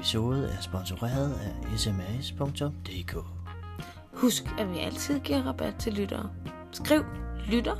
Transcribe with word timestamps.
episode 0.00 0.48
er 0.48 0.60
sponsoreret 0.60 1.34
af 1.34 1.78
sms.dk. 1.78 3.16
Husk, 4.12 4.44
at 4.58 4.70
vi 4.70 4.78
altid 4.78 5.20
giver 5.20 5.42
rabat 5.42 5.74
til 5.78 5.92
lyttere. 5.92 6.30
Skriv 6.72 7.04
lytter, 7.46 7.76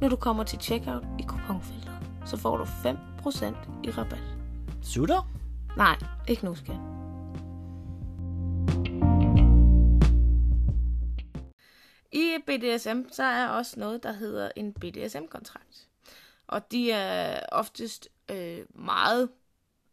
når 0.00 0.08
du 0.08 0.16
kommer 0.16 0.44
til 0.44 0.58
checkout 0.60 1.04
i 1.18 1.22
kuponfeltet. 1.22 1.92
Så 2.26 2.36
får 2.36 2.56
du 2.56 2.64
5% 2.64 2.68
i 3.84 3.90
rabat. 3.90 4.22
Sutter? 4.82 5.30
Nej, 5.76 5.96
ikke 6.28 6.44
nu, 6.44 6.54
skat. 6.54 6.76
I 12.12 12.36
BDSM, 12.46 13.12
så 13.12 13.22
er 13.22 13.48
også 13.48 13.80
noget, 13.80 14.02
der 14.02 14.12
hedder 14.12 14.50
en 14.56 14.72
BDSM-kontrakt. 14.72 15.88
Og 16.46 16.72
de 16.72 16.92
er 16.92 17.40
oftest 17.52 18.08
øh, 18.30 18.58
meget 18.74 19.28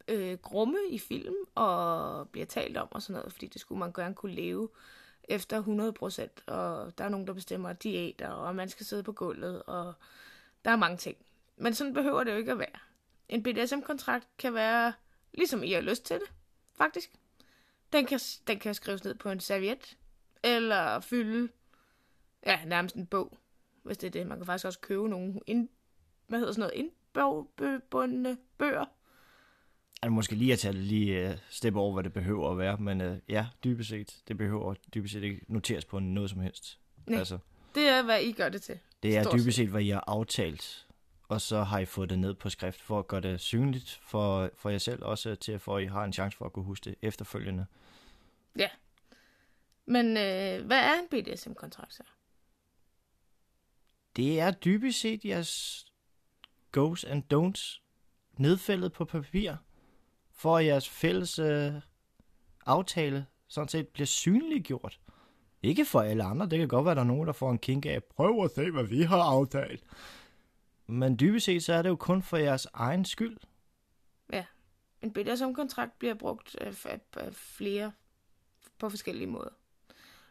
øh, 0.07 0.37
grumme 0.37 0.77
i 0.89 0.99
film 0.99 1.35
og 1.55 2.29
bliver 2.29 2.45
talt 2.45 2.77
om 2.77 2.87
og 2.91 3.01
sådan 3.01 3.13
noget, 3.13 3.33
fordi 3.33 3.47
det 3.47 3.61
skulle 3.61 3.79
man 3.79 3.93
gerne 3.93 4.15
kunne 4.15 4.35
leve 4.35 4.69
efter 5.23 5.61
100%, 5.61 6.53
og 6.53 6.97
der 6.97 7.03
er 7.03 7.09
nogen, 7.09 7.27
der 7.27 7.33
bestemmer 7.33 7.73
diæter, 7.73 8.29
og 8.29 8.55
man 8.55 8.69
skal 8.69 8.85
sidde 8.85 9.03
på 9.03 9.11
gulvet, 9.11 9.63
og 9.63 9.93
der 10.65 10.71
er 10.71 10.75
mange 10.75 10.97
ting. 10.97 11.17
Men 11.57 11.73
sådan 11.73 11.93
behøver 11.93 12.23
det 12.23 12.31
jo 12.31 12.37
ikke 12.37 12.51
at 12.51 12.59
være. 12.59 12.79
En 13.29 13.43
BDSM-kontrakt 13.43 14.27
kan 14.37 14.53
være, 14.53 14.93
ligesom 15.33 15.63
I 15.63 15.71
har 15.71 15.81
lyst 15.81 16.05
til 16.05 16.15
det, 16.15 16.31
faktisk. 16.73 17.11
Den 17.93 18.05
kan, 18.05 18.19
den 18.47 18.59
kan 18.59 18.75
skrives 18.75 19.03
ned 19.03 19.15
på 19.15 19.29
en 19.29 19.39
serviet, 19.39 19.97
eller 20.43 20.99
fylde, 20.99 21.49
ja, 22.45 22.65
nærmest 22.65 22.95
en 22.95 23.07
bog, 23.07 23.37
hvis 23.83 23.97
det 23.97 24.07
er 24.07 24.11
det. 24.11 24.27
Man 24.27 24.37
kan 24.37 24.45
faktisk 24.45 24.65
også 24.65 24.79
købe 24.79 25.09
nogle, 25.09 25.39
ind, 25.47 25.69
hvad 26.27 26.39
hedder 26.39 26.53
sådan 26.53 26.69
noget, 26.69 26.75
indbogbundne 26.75 28.37
bøger, 28.57 28.85
er 30.05 30.09
måske 30.09 30.35
lige 30.35 30.53
at 30.53 30.59
tage 30.59 30.73
lige 30.73 31.29
uh, 31.29 31.35
step 31.49 31.75
over, 31.75 31.93
hvad 31.93 32.03
det 32.03 32.13
behøver 32.13 32.51
at 32.51 32.57
være, 32.57 32.77
men 32.77 33.01
uh, 33.01 33.17
ja, 33.29 33.47
dybest 33.63 33.89
set, 33.89 34.21
det 34.27 34.37
behøver 34.37 34.73
dybest 34.93 35.13
set 35.13 35.23
ikke 35.23 35.41
noteres 35.47 35.85
på 35.85 35.99
noget 35.99 36.29
som 36.29 36.39
helst. 36.39 36.79
Nej, 37.07 37.19
altså, 37.19 37.37
det 37.75 37.83
er, 37.83 38.01
hvad 38.01 38.21
I 38.21 38.31
gør 38.31 38.49
det 38.49 38.61
til. 38.61 38.79
Det 39.03 39.17
er 39.17 39.31
dybest 39.31 39.57
set, 39.57 39.69
hvad 39.69 39.81
I 39.81 39.89
har 39.89 40.03
aftalt, 40.07 40.87
og 41.27 41.41
så 41.41 41.63
har 41.63 41.79
I 41.79 41.85
fået 41.85 42.09
det 42.09 42.19
ned 42.19 42.33
på 42.33 42.49
skrift, 42.49 42.81
for 42.81 42.99
at 42.99 43.07
gøre 43.07 43.21
det 43.21 43.39
synligt 43.39 43.99
for, 44.01 44.49
for 44.57 44.69
jer 44.69 44.77
selv, 44.77 45.03
også 45.03 45.35
til 45.35 45.59
for 45.59 45.77
at 45.77 45.83
I 45.83 45.85
har 45.85 46.03
en 46.03 46.13
chance 46.13 46.37
for 46.37 46.45
at 46.45 46.53
kunne 46.53 46.65
huske 46.65 46.89
det 46.89 46.95
efterfølgende. 47.01 47.65
Ja. 48.57 48.69
Men 49.85 50.05
øh, 50.05 50.65
hvad 50.65 50.79
er 50.79 50.93
en 50.93 51.07
BDSM-kontrakt 51.11 51.93
så? 51.93 52.03
Det 54.15 54.39
er 54.39 54.51
dybest 54.51 54.99
set 54.99 55.25
jeres 55.25 55.85
goes 56.71 57.03
and 57.03 57.23
don'ts 57.33 57.79
nedfældet 58.37 58.93
på 58.93 59.05
papir 59.05 59.55
for 60.43 60.57
at 60.57 60.65
jeres 60.65 60.89
fælles 60.89 61.39
øh, 61.39 61.73
aftale 62.65 63.25
sådan 63.47 63.67
set 63.67 63.87
bliver 63.87 64.05
synliggjort. 64.05 64.99
Ikke 65.61 65.85
for 65.85 66.01
alle 66.01 66.23
andre. 66.23 66.45
Det 66.45 66.59
kan 66.59 66.67
godt 66.67 66.85
være, 66.85 66.91
at 66.91 66.95
der 66.95 67.03
er 67.03 67.07
nogen, 67.07 67.27
der 67.27 67.33
får 67.33 67.51
en 67.51 67.57
kink 67.57 67.85
af, 67.85 68.03
prøv 68.03 68.43
at 68.43 68.51
se, 68.51 68.71
hvad 68.71 68.83
vi 68.83 69.01
har 69.01 69.21
aftalt. 69.21 69.83
Men 70.87 71.19
dybest 71.19 71.45
set, 71.45 71.63
så 71.63 71.73
er 71.73 71.81
det 71.81 71.89
jo 71.89 71.95
kun 71.95 72.21
for 72.21 72.37
jeres 72.37 72.67
egen 72.73 73.05
skyld. 73.05 73.37
Ja. 74.33 74.45
En 75.01 75.37
som 75.37 75.53
kontrakt 75.53 75.99
bliver 75.99 76.13
brugt 76.13 76.55
øh, 76.61 76.73
af 77.17 77.33
flere 77.33 77.91
på 78.79 78.89
forskellige 78.89 79.27
måder. 79.27 79.53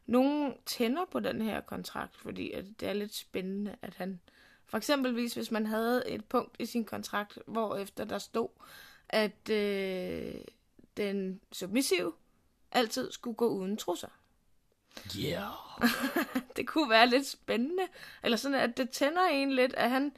Nogle 0.06 0.54
tænder 0.66 1.04
på 1.12 1.20
den 1.20 1.42
her 1.42 1.60
kontrakt, 1.60 2.16
fordi 2.16 2.52
at 2.52 2.64
det 2.80 2.88
er 2.88 2.92
lidt 2.92 3.14
spændende, 3.14 3.76
at 3.82 3.94
han... 3.94 4.20
For 4.66 4.76
eksempelvis, 4.76 5.34
hvis 5.34 5.50
man 5.50 5.66
havde 5.66 6.08
et 6.08 6.24
punkt 6.24 6.56
i 6.58 6.66
sin 6.66 6.84
kontrakt, 6.84 7.38
hvor 7.46 7.76
efter 7.76 8.04
der 8.04 8.18
stod, 8.18 8.48
at 9.12 9.50
øh, 9.50 10.34
den 10.96 11.40
submissive 11.52 12.12
altid 12.72 13.12
skulle 13.12 13.34
gå 13.34 13.48
uden 13.48 13.76
trusser. 13.76 14.08
Ja. 15.18 15.30
Yeah. 15.30 15.90
det 16.56 16.68
kunne 16.68 16.90
være 16.90 17.06
lidt 17.06 17.26
spændende. 17.26 17.82
Eller 18.22 18.36
sådan, 18.36 18.60
at 18.60 18.76
det 18.76 18.90
tænder 18.90 19.26
en 19.26 19.52
lidt, 19.52 19.74
at 19.74 19.90
han, 19.90 20.12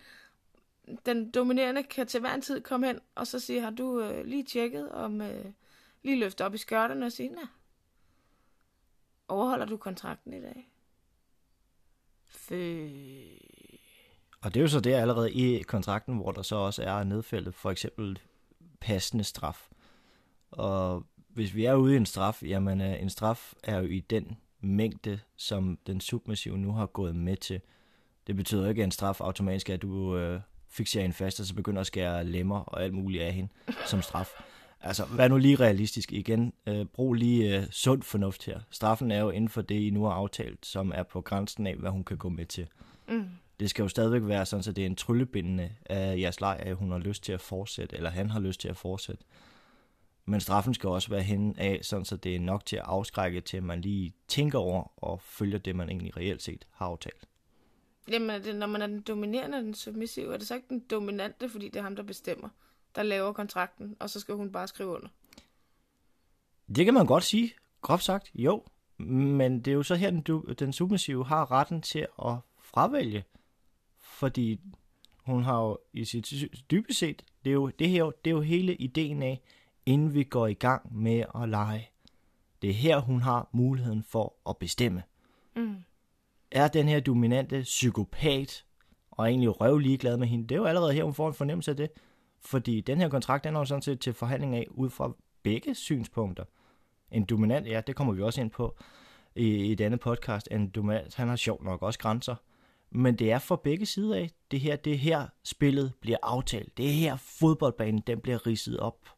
den 1.06 1.30
dominerende, 1.30 1.82
kan 1.82 2.06
til 2.06 2.20
hver 2.20 2.34
en 2.34 2.42
tid 2.42 2.60
komme 2.60 2.86
hen, 2.86 3.00
og 3.14 3.26
så 3.26 3.40
sige, 3.40 3.60
har 3.60 3.70
du 3.70 4.00
øh, 4.00 4.24
lige 4.24 4.44
tjekket, 4.44 4.92
om 4.92 5.20
øh, 5.20 5.44
lige 6.02 6.20
løfte 6.20 6.44
op 6.44 6.54
i 6.54 6.58
skørterne 6.58 7.06
og 7.06 7.12
sige, 7.12 7.28
nej, 7.28 7.46
overholder 9.28 9.66
du 9.66 9.76
kontrakten 9.76 10.32
i 10.32 10.40
dag? 10.40 10.70
Fø. 12.26 12.88
Og 14.40 14.54
det 14.54 14.60
er 14.60 14.62
jo 14.62 14.68
så 14.68 14.80
det 14.80 14.92
allerede 14.92 15.32
i 15.32 15.62
kontrakten, 15.62 16.16
hvor 16.16 16.32
der 16.32 16.42
så 16.42 16.56
også 16.56 16.82
er 16.82 17.04
nedfældet 17.04 17.54
for 17.54 17.70
eksempel 17.70 18.18
passende 18.80 19.24
straf. 19.24 19.68
Og 20.50 21.06
hvis 21.28 21.54
vi 21.54 21.64
er 21.64 21.74
ude 21.74 21.94
i 21.94 21.96
en 21.96 22.06
straf, 22.06 22.42
jamen 22.42 22.80
øh, 22.80 23.02
en 23.02 23.10
straf 23.10 23.52
er 23.64 23.78
jo 23.78 23.86
i 23.86 24.00
den 24.00 24.36
mængde, 24.60 25.20
som 25.36 25.78
den 25.86 26.00
submissive 26.00 26.58
nu 26.58 26.72
har 26.72 26.86
gået 26.86 27.16
med 27.16 27.36
til. 27.36 27.60
Det 28.26 28.36
betyder 28.36 28.68
ikke, 28.68 28.82
at 28.82 28.84
en 28.84 28.90
straf 28.90 29.20
automatisk 29.20 29.70
er, 29.70 29.74
at 29.74 29.82
du 29.82 30.16
øh, 30.16 30.40
fixerer 30.68 31.02
hende 31.02 31.16
fast, 31.16 31.40
og 31.40 31.46
så 31.46 31.54
begynder 31.54 31.80
at 31.80 31.86
skære 31.86 32.24
lemmer 32.24 32.58
og 32.60 32.82
alt 32.82 32.94
muligt 32.94 33.22
af 33.22 33.32
hende 33.32 33.52
som 33.86 34.02
straf. 34.02 34.30
Altså, 34.80 35.04
vær 35.16 35.28
nu 35.28 35.36
lige 35.36 35.56
realistisk 35.56 36.12
igen. 36.12 36.52
Øh, 36.66 36.86
brug 36.86 37.14
lige 37.14 37.58
øh, 37.58 37.66
sund 37.70 38.02
fornuft 38.02 38.44
her. 38.44 38.60
Straffen 38.70 39.10
er 39.10 39.20
jo 39.20 39.30
inden 39.30 39.48
for 39.48 39.62
det, 39.62 39.74
I 39.74 39.90
nu 39.90 40.04
har 40.04 40.12
aftalt, 40.12 40.66
som 40.66 40.92
er 40.94 41.02
på 41.02 41.20
grænsen 41.20 41.66
af, 41.66 41.76
hvad 41.76 41.90
hun 41.90 42.04
kan 42.04 42.16
gå 42.16 42.28
med 42.28 42.46
til. 42.46 42.66
Mm 43.08 43.28
det 43.64 43.70
skal 43.70 43.82
jo 43.82 43.88
stadigvæk 43.88 44.22
være 44.24 44.46
sådan, 44.46 44.64
at 44.68 44.76
det 44.76 44.82
er 44.82 44.86
en 44.86 44.96
tryllebindende 44.96 45.70
af 45.86 46.18
jeres 46.18 46.40
leg, 46.40 46.56
at 46.60 46.76
hun 46.76 46.90
har 46.90 46.98
lyst 46.98 47.22
til 47.22 47.32
at 47.32 47.40
fortsætte, 47.40 47.96
eller 47.96 48.10
han 48.10 48.30
har 48.30 48.40
lyst 48.40 48.60
til 48.60 48.68
at 48.68 48.76
fortsætte. 48.76 49.24
Men 50.24 50.40
straffen 50.40 50.74
skal 50.74 50.88
også 50.88 51.08
være 51.08 51.22
henne 51.22 51.54
af, 51.56 51.80
sådan 51.82 52.04
så 52.04 52.16
det 52.16 52.36
er 52.36 52.40
nok 52.40 52.66
til 52.66 52.76
at 52.76 52.82
afskrække 52.84 53.40
til, 53.40 53.56
at 53.56 53.62
man 53.62 53.80
lige 53.80 54.12
tænker 54.28 54.58
over 54.58 54.92
og 54.96 55.20
følger 55.20 55.58
det, 55.58 55.76
man 55.76 55.88
egentlig 55.88 56.16
reelt 56.16 56.42
set 56.42 56.66
har 56.70 56.86
aftalt. 56.86 57.28
Jamen, 58.08 58.42
det, 58.42 58.56
når 58.56 58.66
man 58.66 58.82
er 58.82 58.86
den 58.86 59.00
dominerende 59.00 59.58
den 59.58 59.74
submissive, 59.74 60.34
er 60.34 60.38
det 60.38 60.46
så 60.46 60.54
ikke 60.54 60.68
den 60.68 60.80
dominante, 60.90 61.48
fordi 61.48 61.68
det 61.68 61.76
er 61.76 61.82
ham, 61.82 61.96
der 61.96 62.02
bestemmer, 62.02 62.48
der 62.94 63.02
laver 63.02 63.32
kontrakten, 63.32 63.96
og 64.00 64.10
så 64.10 64.20
skal 64.20 64.34
hun 64.34 64.52
bare 64.52 64.68
skrive 64.68 64.88
under? 64.88 65.08
Det 66.76 66.84
kan 66.84 66.94
man 66.94 67.06
godt 67.06 67.24
sige, 67.24 67.52
groft 67.82 68.04
sagt, 68.04 68.30
jo. 68.34 68.64
Men 68.98 69.60
det 69.60 69.68
er 69.68 69.74
jo 69.74 69.82
så 69.82 69.94
her, 69.94 70.10
den, 70.10 70.54
den 70.58 70.72
submissive 70.72 71.24
har 71.26 71.50
retten 71.50 71.82
til 71.82 72.06
at 72.24 72.34
fravælge 72.60 73.24
fordi 74.14 74.60
hun 75.16 75.42
har 75.42 75.62
jo 75.62 75.78
i 75.92 76.04
sit 76.04 76.32
dybest 76.70 76.98
set, 76.98 77.24
det 77.44 77.50
er 77.50 77.54
jo, 77.54 77.70
det 77.78 77.88
her, 77.88 78.04
det 78.04 78.30
er 78.30 78.34
jo 78.34 78.40
hele 78.40 78.74
ideen 78.74 79.22
af, 79.22 79.40
inden 79.86 80.14
vi 80.14 80.24
går 80.24 80.46
i 80.46 80.54
gang 80.54 80.96
med 80.96 81.24
at 81.42 81.48
lege. 81.48 81.88
Det 82.62 82.70
er 82.70 82.74
her, 82.74 82.98
hun 82.98 83.22
har 83.22 83.48
muligheden 83.52 84.02
for 84.02 84.34
at 84.48 84.56
bestemme. 84.56 85.02
Mm. 85.56 85.76
Er 86.50 86.68
den 86.68 86.88
her 86.88 87.00
dominante 87.00 87.62
psykopat, 87.62 88.64
og 89.10 89.28
egentlig 89.28 89.60
røv 89.60 89.78
ligeglad 89.78 90.16
med 90.16 90.26
hende, 90.26 90.48
det 90.48 90.54
er 90.54 90.58
jo 90.58 90.64
allerede 90.64 90.92
her, 90.92 91.04
hun 91.04 91.14
får 91.14 91.28
en 91.28 91.34
fornemmelse 91.34 91.70
af 91.70 91.76
det. 91.76 91.90
Fordi 92.40 92.80
den 92.80 93.00
her 93.00 93.08
kontrakt, 93.08 93.44
den 93.44 93.54
er 93.54 93.58
jo 93.58 93.64
sådan 93.64 93.82
set 93.82 94.00
til 94.00 94.12
forhandling 94.12 94.56
af, 94.56 94.66
ud 94.70 94.90
fra 94.90 95.12
begge 95.42 95.74
synspunkter. 95.74 96.44
En 97.10 97.24
dominant, 97.24 97.66
ja, 97.66 97.80
det 97.86 97.96
kommer 97.96 98.12
vi 98.12 98.22
også 98.22 98.40
ind 98.40 98.50
på 98.50 98.76
i, 99.36 99.46
i 99.46 99.72
et 99.72 99.80
andet 99.80 100.00
podcast. 100.00 100.48
En 100.50 100.68
dominant, 100.70 101.14
han 101.14 101.28
har 101.28 101.36
sjovt 101.36 101.64
nok 101.64 101.82
også 101.82 101.98
grænser. 101.98 102.34
Men 102.94 103.16
det 103.16 103.32
er 103.32 103.38
for 103.38 103.56
begge 103.56 103.86
sider 103.86 104.16
af. 104.16 104.30
Det 104.50 104.60
her, 104.60 104.76
det 104.76 104.98
her 104.98 105.26
spillet 105.44 105.92
bliver 106.00 106.18
aftalt. 106.22 106.76
Det 106.76 106.92
her 106.92 107.16
fodboldbanen, 107.16 108.00
den 108.06 108.20
bliver 108.20 108.46
ridset 108.46 108.80
op. 108.80 109.08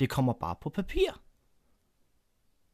Det 0.00 0.10
kommer 0.10 0.32
bare 0.32 0.54
på 0.60 0.70
papir. 0.70 1.10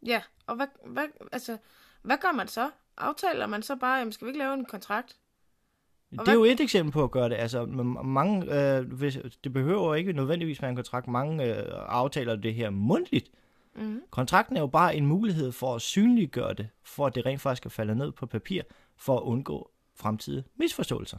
Ja, 0.07 0.23
og 0.47 0.57
hvad, 0.57 0.67
hvad, 0.87 1.05
altså, 1.33 1.59
hvad 2.03 2.17
gør 2.21 2.33
man 2.33 2.49
så? 2.49 2.71
Aftaler 2.97 3.47
man 3.47 3.63
så 3.63 3.77
bare, 3.77 3.99
jamen 3.99 4.13
skal 4.13 4.25
vi 4.25 4.29
ikke 4.29 4.39
lave 4.39 4.55
en 4.55 4.65
kontrakt? 4.65 5.17
Og 6.19 6.27
det 6.27 6.33
er 6.33 6.37
jo 6.37 6.45
et 6.45 6.61
eksempel 6.61 6.93
på 6.93 7.05
at 7.05 7.11
gøre 7.11 7.29
det. 7.29 7.35
Altså, 7.35 7.67
mange, 8.05 8.61
øh, 8.77 8.93
hvis, 8.93 9.19
det 9.45 9.53
behøver 9.53 9.95
ikke 9.95 10.13
nødvendigvis 10.13 10.63
være 10.63 10.69
en 10.69 10.77
kontrakt. 10.77 11.09
Mange 11.09 11.45
øh, 11.45 11.73
aftaler 11.87 12.37
det 12.37 12.55
her 12.55 12.71
mundtligt. 12.71 13.31
Mm-hmm. 13.75 14.03
Kontrakten 14.11 14.57
er 14.57 14.61
jo 14.61 14.67
bare 14.67 14.97
en 14.97 15.07
mulighed 15.07 15.53
for 15.53 15.75
at 15.75 15.83
synliggøre 15.83 16.55
det, 16.55 16.69
for 16.83 17.07
at 17.07 17.15
det 17.15 17.27
rent 17.27 17.41
faktisk 17.41 17.61
skal 17.61 17.71
falde 17.71 17.95
ned 17.95 18.13
på 18.13 18.27
papir, 18.27 18.63
for 18.97 19.17
at 19.17 19.23
undgå 19.23 19.71
fremtidige 19.95 20.45
misforståelser. 20.55 21.19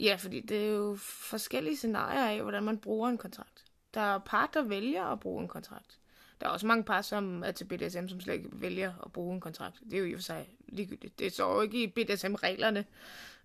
Ja, 0.00 0.16
fordi 0.18 0.40
det 0.40 0.64
er 0.64 0.70
jo 0.70 0.96
forskellige 1.00 1.76
scenarier 1.76 2.28
af, 2.28 2.42
hvordan 2.42 2.62
man 2.62 2.78
bruger 2.78 3.08
en 3.08 3.18
kontrakt. 3.18 3.64
Der 3.94 4.00
er 4.00 4.18
par, 4.18 4.50
der 4.54 4.62
vælger 4.62 5.04
at 5.04 5.20
bruge 5.20 5.42
en 5.42 5.48
kontrakt. 5.48 5.98
Der 6.40 6.46
er 6.46 6.50
også 6.50 6.66
mange 6.66 6.84
par, 6.84 7.02
som 7.02 7.42
er 7.42 7.52
til 7.52 7.64
BDSM, 7.64 8.08
som 8.08 8.20
slet 8.20 8.34
ikke 8.34 8.48
vælger 8.52 8.92
at 9.04 9.12
bruge 9.12 9.34
en 9.34 9.40
kontrakt. 9.40 9.80
Det 9.84 9.94
er 9.94 9.98
jo 9.98 10.04
i 10.04 10.12
og 10.12 10.18
for 10.18 10.22
sig 10.22 10.48
ligegyldigt. 10.68 11.18
Det 11.18 11.32
står 11.32 11.54
jo 11.54 11.60
ikke 11.60 11.82
i 11.82 11.86
BDSM-reglerne, 11.86 12.84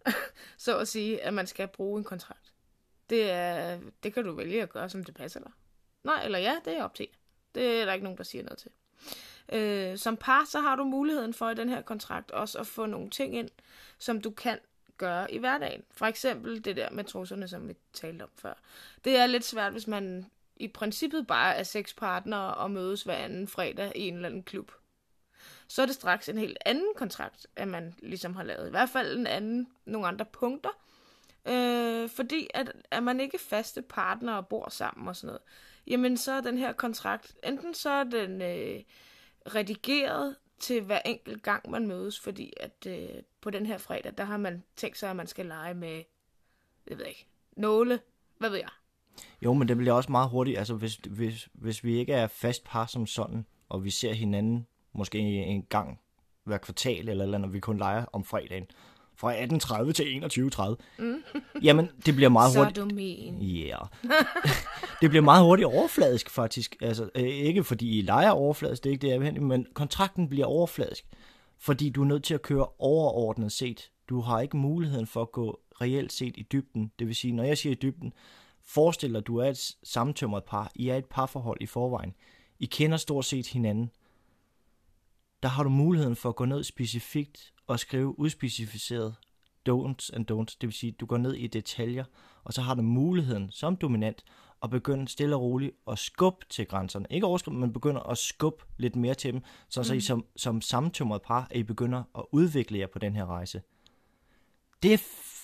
så 0.57 0.77
at 0.77 0.87
sige, 0.87 1.21
at 1.21 1.33
man 1.33 1.47
skal 1.47 1.67
bruge 1.67 1.97
en 1.97 2.03
kontrakt. 2.03 2.53
Det, 3.09 3.31
er, 3.31 3.79
det 4.03 4.13
kan 4.13 4.23
du 4.23 4.33
vælge 4.35 4.61
at 4.61 4.69
gøre, 4.69 4.89
som 4.89 5.03
det 5.03 5.15
passer 5.15 5.39
dig. 5.39 5.51
Nej, 6.03 6.25
eller 6.25 6.39
ja, 6.39 6.59
det 6.65 6.77
er 6.77 6.83
op 6.83 6.95
til. 6.95 7.07
Det 7.55 7.81
er 7.81 7.85
der 7.85 7.93
ikke 7.93 8.03
nogen, 8.03 8.17
der 8.17 8.23
siger 8.23 8.43
noget 8.43 8.57
til. 8.57 8.71
Øh, 9.51 9.97
som 9.97 10.17
par, 10.17 10.45
så 10.45 10.59
har 10.59 10.75
du 10.75 10.83
muligheden 10.83 11.33
for 11.33 11.49
i 11.49 11.55
den 11.55 11.69
her 11.69 11.81
kontrakt 11.81 12.31
også 12.31 12.59
at 12.59 12.67
få 12.67 12.85
nogle 12.85 13.09
ting 13.09 13.35
ind, 13.35 13.49
som 13.97 14.21
du 14.21 14.31
kan 14.31 14.59
gøre 14.97 15.31
i 15.33 15.37
hverdagen. 15.37 15.83
For 15.91 16.05
eksempel 16.05 16.65
det 16.65 16.75
der 16.75 16.89
med 16.89 17.03
trusserne, 17.03 17.47
som 17.47 17.67
vi 17.67 17.73
talte 17.93 18.23
om 18.23 18.29
før. 18.35 18.53
Det 19.05 19.17
er 19.17 19.25
lidt 19.25 19.45
svært, 19.45 19.71
hvis 19.71 19.87
man 19.87 20.25
i 20.55 20.67
princippet 20.67 21.27
bare 21.27 21.55
er 21.55 21.63
seks 21.63 21.93
partnere 21.93 22.53
og 22.53 22.71
mødes 22.71 23.03
hver 23.03 23.15
anden 23.15 23.47
fredag 23.47 23.91
i 23.95 24.07
en 24.07 24.15
eller 24.15 24.29
anden 24.29 24.43
klub. 24.43 24.71
Så 25.67 25.81
er 25.81 25.85
det 25.85 25.95
straks 25.95 26.29
en 26.29 26.37
helt 26.37 26.57
anden 26.65 26.93
kontrakt, 26.95 27.47
at 27.55 27.67
man 27.67 27.93
ligesom 27.99 28.35
har 28.35 28.43
lavet. 28.43 28.67
I 28.67 28.69
hvert 28.69 28.89
fald 28.89 29.17
en 29.17 29.27
anden, 29.27 29.67
nogle 29.85 30.07
andre 30.07 30.25
punkter. 30.25 30.69
Øh, 31.45 32.09
fordi 32.09 32.47
at, 32.53 32.71
at 32.91 33.03
man 33.03 33.19
ikke 33.19 33.37
faste 33.37 33.81
partnere 33.81 34.37
og 34.37 34.47
bor 34.47 34.69
sammen 34.69 35.07
og 35.07 35.15
sådan 35.15 35.27
noget, 35.27 35.41
jamen 35.87 36.17
så 36.17 36.31
er 36.31 36.41
den 36.41 36.57
her 36.57 36.73
kontrakt, 36.73 37.35
enten 37.43 37.73
så 37.73 37.89
er 37.89 38.03
den 38.03 38.41
øh, 38.41 38.81
redigeret 39.45 40.35
til 40.59 40.81
hver 40.81 41.01
enkelt 41.05 41.43
gang, 41.43 41.69
man 41.69 41.87
mødes, 41.87 42.19
fordi 42.19 42.53
at 42.59 42.87
øh, 42.87 43.09
på 43.41 43.49
den 43.49 43.65
her 43.65 43.77
fredag, 43.77 44.13
der 44.17 44.23
har 44.23 44.37
man 44.37 44.63
tænkt 44.75 44.97
sig, 44.97 45.09
at 45.09 45.15
man 45.15 45.27
skal 45.27 45.45
lege 45.45 45.73
med, 45.73 46.03
jeg 46.89 46.97
ved 46.97 47.05
ikke, 47.05 47.27
nåle, 47.55 47.99
hvad 48.37 48.49
ved 48.49 48.57
jeg. 48.57 48.69
Jo, 49.41 49.53
men 49.53 49.67
det 49.67 49.77
bliver 49.77 49.93
også 49.93 50.11
meget 50.11 50.29
hurtigt, 50.29 50.57
altså 50.57 50.75
hvis, 50.75 50.95
hvis, 50.95 51.49
hvis 51.53 51.83
vi 51.83 51.97
ikke 51.97 52.13
er 52.13 52.27
fast 52.27 52.63
par 52.63 52.85
som 52.85 53.07
sådan, 53.07 53.45
og 53.69 53.83
vi 53.83 53.89
ser 53.89 54.13
hinanden 54.13 54.67
måske 54.93 55.17
en 55.19 55.63
gang 55.63 55.99
hver 56.43 56.57
kvartal 56.57 57.09
eller 57.09 57.23
eller 57.23 57.37
andet, 57.37 57.53
vi 57.53 57.59
kun 57.59 57.77
leger 57.77 58.05
om 58.13 58.23
fredagen, 58.23 58.67
fra 59.15 59.33
18.30 59.35 59.91
til 59.91 60.03
21.30. 60.59 60.75
Mm. 60.99 61.23
Jamen, 61.61 61.89
det 62.05 62.15
bliver 62.15 62.29
meget 62.29 62.57
hurtigt. 62.57 62.77
Så 62.77 62.83
du. 62.83 62.89
Ja. 63.41 63.65
Yeah. 63.65 63.87
det 65.01 65.09
bliver 65.09 65.23
meget 65.23 65.43
hurtigt 65.43 65.65
overfladisk, 65.65 66.29
faktisk. 66.29 66.75
Altså, 66.81 67.09
øh, 67.15 67.23
ikke 67.23 67.63
fordi 67.63 67.99
I 67.99 68.01
leger 68.01 68.29
overfladisk, 68.29 68.83
det 68.83 68.89
er 68.89 68.91
ikke 68.91 69.01
det, 69.01 69.11
jeg 69.11 69.19
vil 69.19 69.31
hen, 69.31 69.43
men 69.43 69.67
kontrakten 69.73 70.29
bliver 70.29 70.45
overfladisk. 70.45 71.05
Fordi 71.59 71.89
du 71.89 72.01
er 72.01 72.05
nødt 72.05 72.23
til 72.23 72.33
at 72.33 72.41
køre 72.41 72.65
overordnet 72.79 73.51
set. 73.51 73.91
Du 74.09 74.21
har 74.21 74.41
ikke 74.41 74.57
muligheden 74.57 75.07
for 75.07 75.21
at 75.21 75.31
gå 75.31 75.59
reelt 75.81 76.13
set 76.13 76.37
i 76.37 76.47
dybden. 76.51 76.91
Det 76.99 77.07
vil 77.07 77.15
sige, 77.15 77.33
når 77.33 77.43
jeg 77.43 77.57
siger 77.57 77.71
i 77.71 77.79
dybden, 77.81 78.13
forestil 78.65 79.09
dig, 79.09 79.17
at 79.17 79.27
du 79.27 79.37
er 79.37 79.49
et 79.49 79.75
samtømret 79.83 80.43
par. 80.43 80.71
I 80.75 80.89
er 80.89 80.95
et 80.95 81.05
parforhold 81.05 81.57
i 81.61 81.65
forvejen. 81.65 82.13
I 82.59 82.65
kender 82.65 82.97
stort 82.97 83.25
set 83.25 83.47
hinanden. 83.47 83.89
Der 85.43 85.49
har 85.49 85.63
du 85.63 85.69
muligheden 85.69 86.15
for 86.15 86.29
at 86.29 86.35
gå 86.35 86.45
ned 86.45 86.63
specifikt 86.63 87.53
og 87.67 87.79
skrive 87.79 88.19
udspecificeret 88.19 89.15
don'ts 89.69 90.09
and 90.13 90.31
don'ts. 90.31 90.57
Det 90.61 90.67
vil 90.67 90.73
sige, 90.73 90.91
at 90.91 90.99
du 90.99 91.05
går 91.05 91.17
ned 91.17 91.33
i 91.33 91.47
detaljer, 91.47 92.03
og 92.43 92.53
så 92.53 92.61
har 92.61 92.75
du 92.75 92.81
muligheden 92.81 93.51
som 93.51 93.75
dominant 93.75 94.23
at 94.63 94.69
begynde 94.69 95.07
stille 95.07 95.35
og 95.35 95.41
roligt 95.41 95.75
at 95.91 95.99
skubbe 95.99 96.45
til 96.49 96.65
grænserne. 96.67 97.05
Ikke 97.09 97.25
overskubbe, 97.25 97.59
men 97.59 97.73
begynder 97.73 98.01
at 98.01 98.17
skubbe 98.17 98.63
lidt 98.77 98.95
mere 98.95 99.13
til 99.13 99.33
dem, 99.33 99.41
så, 99.69 99.79
mm. 99.79 99.83
så 99.83 99.93
I 99.93 99.99
som, 99.99 100.25
som 100.35 100.61
samtømret 100.61 101.21
par, 101.21 101.47
at 101.51 101.57
I 101.57 101.63
begynder 101.63 102.03
at 102.17 102.23
udvikle 102.31 102.79
jer 102.79 102.87
på 102.87 102.99
den 102.99 103.15
her 103.15 103.25
rejse. 103.25 103.61
Det 104.83 104.93
er 104.93 104.97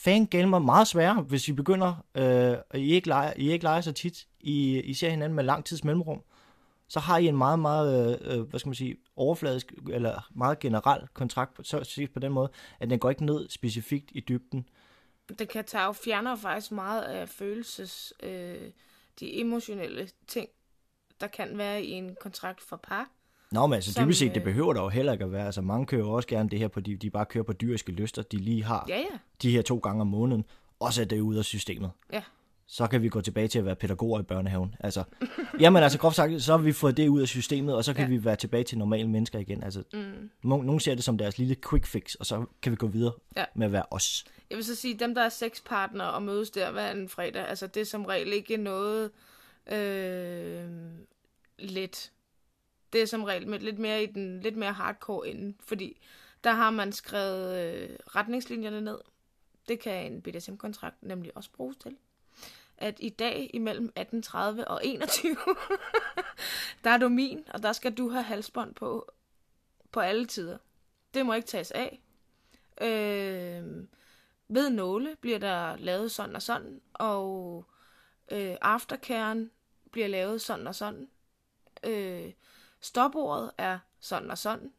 fan 0.03 0.49
mig 0.49 0.61
meget 0.61 0.87
sværere, 0.87 1.21
hvis 1.21 1.47
I 1.47 1.53
begynder, 1.53 2.05
øh, 2.15 2.57
og 2.69 2.79
I 2.79 2.91
ikke, 2.91 3.07
leger, 3.07 3.33
I 3.37 3.51
ikke 3.51 3.63
leger 3.63 3.81
så 3.81 3.91
tit, 3.91 4.27
I, 4.39 4.79
I 4.79 4.93
ser 4.93 5.09
hinanden 5.09 5.35
med 5.35 5.43
lang 5.43 5.65
tids 5.65 5.83
mellemrum, 5.83 6.21
så 6.89 6.99
har 6.99 7.17
I 7.17 7.27
en 7.27 7.37
meget, 7.37 7.59
meget, 7.59 8.21
øh, 8.21 8.41
hvad 8.41 8.59
skal 8.59 8.69
man 8.69 8.75
sige, 8.75 8.95
overfladisk, 9.15 9.73
eller 9.91 10.29
meget 10.35 10.59
generel 10.59 11.07
kontrakt, 11.13 11.67
så 11.67 11.83
ses 11.83 12.09
på 12.09 12.19
den 12.19 12.31
måde, 12.31 12.49
at 12.79 12.89
den 12.89 12.99
går 12.99 13.09
ikke 13.09 13.25
ned 13.25 13.49
specifikt 13.49 14.11
i 14.13 14.19
dybden. 14.19 14.69
Det 15.39 15.49
kan 15.49 15.65
tage 15.65 15.93
fjerner 15.93 16.35
faktisk 16.35 16.71
meget 16.71 17.01
af 17.01 17.29
følelses, 17.29 18.13
øh, 18.23 18.71
de 19.19 19.39
emotionelle 19.39 20.09
ting, 20.27 20.49
der 21.21 21.27
kan 21.27 21.57
være 21.57 21.83
i 21.83 21.91
en 21.91 22.15
kontrakt 22.21 22.61
for 22.61 22.79
par. 22.83 23.09
Nå, 23.51 23.67
men 23.67 23.73
altså 23.73 24.03
dybest 24.03 24.19
set, 24.19 24.35
det 24.35 24.41
øh, 24.41 24.43
behøver 24.43 24.73
der 24.73 24.81
jo 24.81 24.89
heller 24.89 25.13
ikke 25.13 25.25
at 25.25 25.31
være. 25.31 25.45
Altså 25.45 25.61
mange 25.61 25.85
kører 25.85 26.01
jo 26.01 26.11
også 26.11 26.27
gerne 26.27 26.49
det 26.49 26.59
her, 26.59 26.67
fordi 26.67 26.95
de 26.95 27.09
bare 27.09 27.25
kører 27.25 27.43
på 27.43 27.53
dyriske 27.53 27.91
lyster, 27.91 28.21
de 28.21 28.37
lige 28.37 28.63
har 28.63 28.85
ja, 28.87 28.97
ja. 28.97 29.17
de 29.41 29.51
her 29.51 29.61
to 29.61 29.77
gange 29.77 30.01
om 30.01 30.07
måneden, 30.07 30.45
og 30.79 30.93
så 30.93 31.01
er 31.01 31.05
det 31.05 31.19
ude 31.19 31.39
af 31.39 31.45
systemet. 31.45 31.91
Ja. 32.13 32.23
Så 32.71 32.87
kan 32.87 33.01
vi 33.01 33.09
gå 33.09 33.21
tilbage 33.21 33.47
til 33.47 33.59
at 33.59 33.65
være 33.65 33.75
pædagoger 33.75 34.19
i 34.19 34.23
børnehaven. 34.23 34.75
Altså, 34.79 35.03
jamen 35.59 35.83
altså 35.83 35.99
groft 35.99 36.15
sagt, 36.15 36.41
så 36.41 36.51
har 36.51 36.63
vi 36.63 36.71
fået 36.71 36.97
det 36.97 37.07
ud 37.07 37.21
af 37.21 37.27
systemet, 37.27 37.75
og 37.75 37.83
så 37.83 37.93
kan 37.93 38.03
ja. 38.03 38.09
vi 38.17 38.25
være 38.25 38.35
tilbage 38.35 38.63
til 38.63 38.77
normale 38.77 39.09
mennesker 39.09 39.39
igen. 39.39 39.63
Altså, 39.63 39.83
mm. 39.93 40.29
nogen 40.43 40.79
ser 40.79 40.95
det 40.95 41.03
som 41.03 41.17
deres 41.17 41.37
lille 41.37 41.55
quick 41.69 41.85
fix, 41.85 42.15
og 42.15 42.25
så 42.25 42.45
kan 42.61 42.71
vi 42.71 42.75
gå 42.75 42.87
videre 42.87 43.13
ja. 43.37 43.45
med 43.55 43.65
at 43.65 43.71
være 43.71 43.85
os. 43.91 44.25
Jeg 44.49 44.55
vil 44.55 44.65
så 44.65 44.75
sige, 44.75 44.93
dem 44.93 45.15
der 45.15 45.21
er 45.21 45.29
sexpartnere 45.29 46.11
og 46.11 46.23
mødes 46.23 46.49
der 46.49 46.71
hver 46.71 46.87
anden 46.87 47.09
fredag, 47.09 47.47
altså 47.47 47.67
det 47.67 47.81
er 47.81 47.85
som 47.85 48.05
regel 48.05 48.33
ikke 48.33 48.57
noget 48.57 49.11
øh, 49.71 50.69
let 51.59 52.11
det 52.93 53.01
er 53.01 53.05
som 53.05 53.23
regel 53.23 53.47
med 53.47 53.59
lidt 53.59 53.79
mere 53.79 54.03
i 54.03 54.05
den 54.05 54.41
lidt 54.41 54.57
mere 54.57 54.73
hardcore 54.73 55.27
ende, 55.27 55.53
fordi 55.59 56.01
der 56.43 56.51
har 56.51 56.69
man 56.69 56.91
skrevet 56.91 57.59
øh, 57.59 57.89
retningslinjerne 58.07 58.81
ned. 58.81 58.97
Det 59.67 59.79
kan 59.79 60.11
en 60.11 60.21
BDSM-kontrakt 60.21 61.03
nemlig 61.03 61.37
også 61.37 61.51
bruges 61.51 61.77
til. 61.77 61.97
At 62.81 62.95
i 62.99 63.09
dag 63.09 63.49
imellem 63.53 63.93
18.30 63.99 64.37
og 64.63 64.81
21, 64.83 65.37
der 66.83 66.89
er 66.89 66.97
du 66.97 67.09
min, 67.09 67.43
og 67.53 67.63
der 67.63 67.73
skal 67.73 67.93
du 67.93 68.09
have 68.09 68.23
halsbånd 68.23 68.75
på 68.75 69.11
på 69.91 69.99
alle 69.99 70.25
tider. 70.25 70.57
Det 71.13 71.25
må 71.25 71.33
ikke 71.33 71.47
tages 71.47 71.71
af. 71.71 72.01
Øh, 72.81 73.87
ved 74.47 74.69
nåle 74.69 75.15
bliver 75.21 75.39
der 75.39 75.75
lavet 75.77 76.11
sådan 76.11 76.35
og 76.35 76.41
sådan, 76.41 76.81
og 76.93 77.65
øh, 78.31 78.55
afterkæren 78.61 79.51
bliver 79.91 80.07
lavet 80.07 80.41
sådan 80.41 80.67
og 80.67 80.75
sådan. 80.75 81.09
Øh, 81.83 82.31
Stopordet 82.79 83.51
er 83.57 83.79
sådan 83.99 84.31
og 84.31 84.37
sådan. 84.37 84.73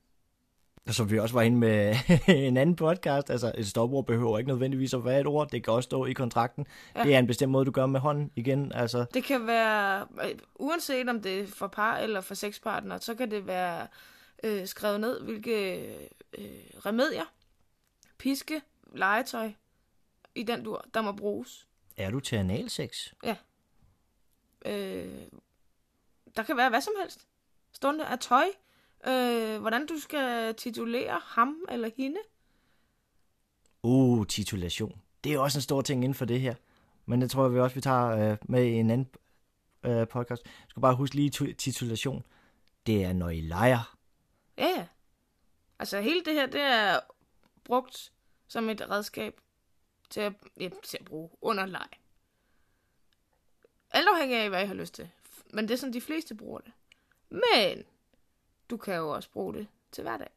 Som 0.87 1.11
vi 1.11 1.19
også 1.19 1.35
var 1.35 1.43
inde 1.43 1.57
med 1.57 1.97
en 2.29 2.57
anden 2.57 2.77
podcast, 2.77 3.31
altså 3.31 3.53
et 3.59 3.67
stopord 3.67 4.07
behøver 4.07 4.39
ikke 4.39 4.49
nødvendigvis 4.49 4.95
at 4.95 5.05
være 5.05 5.21
et 5.21 5.27
ord, 5.27 5.51
det 5.51 5.65
kan 5.65 5.73
også 5.73 5.87
stå 5.87 6.07
i 6.07 6.13
kontrakten. 6.13 6.67
Ja. 6.97 7.03
Det 7.03 7.15
er 7.15 7.19
en 7.19 7.27
bestemt 7.27 7.53
måde, 7.53 7.65
du 7.65 7.71
gør 7.71 7.87
med 7.87 8.01
hånden 8.01 8.31
igen. 8.37 8.73
Altså. 8.73 9.05
Det 9.15 9.25
kan 9.25 9.47
være, 9.47 10.07
uanset 10.55 11.09
om 11.09 11.23
det 11.23 11.41
er 11.41 11.47
for 11.47 11.67
par 11.67 11.97
eller 11.97 12.21
for 12.21 12.35
sexpartner, 12.35 12.99
så 12.99 13.15
kan 13.15 13.31
det 13.31 13.47
være 13.47 13.87
øh, 14.45 14.67
skrevet 14.67 15.01
ned, 15.01 15.21
hvilke 15.21 15.85
øh, 16.39 16.45
remedier, 16.87 17.25
piske, 18.19 18.63
legetøj 18.95 19.53
i 20.35 20.43
den 20.43 20.65
dur, 20.65 20.85
der 20.95 21.01
må 21.01 21.13
bruges. 21.13 21.67
Er 21.97 22.11
du 22.11 22.21
til 22.21 22.37
analsex? 22.37 23.13
Ja. 23.25 23.37
Øh, 24.67 25.23
der 26.37 26.43
kan 26.43 26.57
være 26.57 26.69
hvad 26.69 26.81
som 26.81 26.93
helst 27.01 27.27
stående 27.73 28.07
af 28.07 28.19
tøj. 28.19 28.45
Øh, 29.07 29.61
hvordan 29.61 29.87
du 29.87 29.99
skal 29.99 30.55
titulere 30.55 31.21
ham 31.25 31.65
eller 31.69 31.91
hende. 31.97 32.21
Uh, 33.83 34.27
titulation. 34.27 35.01
Det 35.25 35.33
er 35.33 35.39
også 35.39 35.59
en 35.59 35.63
stor 35.63 35.83
ting 35.83 36.05
inden 36.05 36.15
for 36.15 36.25
det 36.25 36.41
her. 36.41 36.55
Men 37.07 37.21
det 37.21 37.31
tror 37.31 37.45
jeg 37.45 37.55
vi 37.55 37.61
også, 37.61 37.75
vi 37.75 37.81
tager 37.81 38.31
øh, 38.31 38.37
med 38.43 38.65
i 38.65 38.73
en 38.73 38.91
anden 38.91 39.09
øh, 39.83 40.09
podcast. 40.09 40.45
Jeg 40.45 40.67
skal 40.69 40.81
bare 40.81 40.95
huske 40.95 41.17
lige 41.17 41.55
titulation. 41.55 42.27
Det 42.87 43.05
er, 43.05 43.13
når 43.13 43.31
I 43.31 43.41
leger. 43.41 43.97
Ja, 44.59 44.67
ja. 44.67 44.87
Altså 45.79 46.01
hele 46.01 46.25
det 46.25 46.35
her, 46.35 46.47
det 46.47 46.61
er 46.61 47.01
brugt 47.65 48.13
som 48.49 48.69
et 48.69 48.91
redskab 48.91 49.41
til 50.11 50.21
at, 50.21 50.33
ja, 50.61 50.69
til 50.85 50.99
at 51.01 51.05
bruge 51.05 51.31
under 51.41 51.67
leg. 51.67 51.89
Alt 53.91 54.09
afhængig 54.09 54.39
af, 54.39 54.49
hvad 54.49 54.63
I 54.63 54.67
har 54.67 54.75
lyst 54.75 54.95
til. 54.95 55.11
Men 55.53 55.69
det 55.69 55.75
er 55.75 55.79
sådan, 55.79 55.93
de 55.93 56.01
fleste 56.01 56.35
bruger 56.35 56.61
det. 56.61 56.73
Men 57.31 57.85
du 58.71 58.77
kan 58.77 58.97
jo 58.97 59.11
også 59.11 59.31
bruge 59.31 59.55
det 59.55 59.67
til 59.93 60.03
hverdag. 60.03 60.31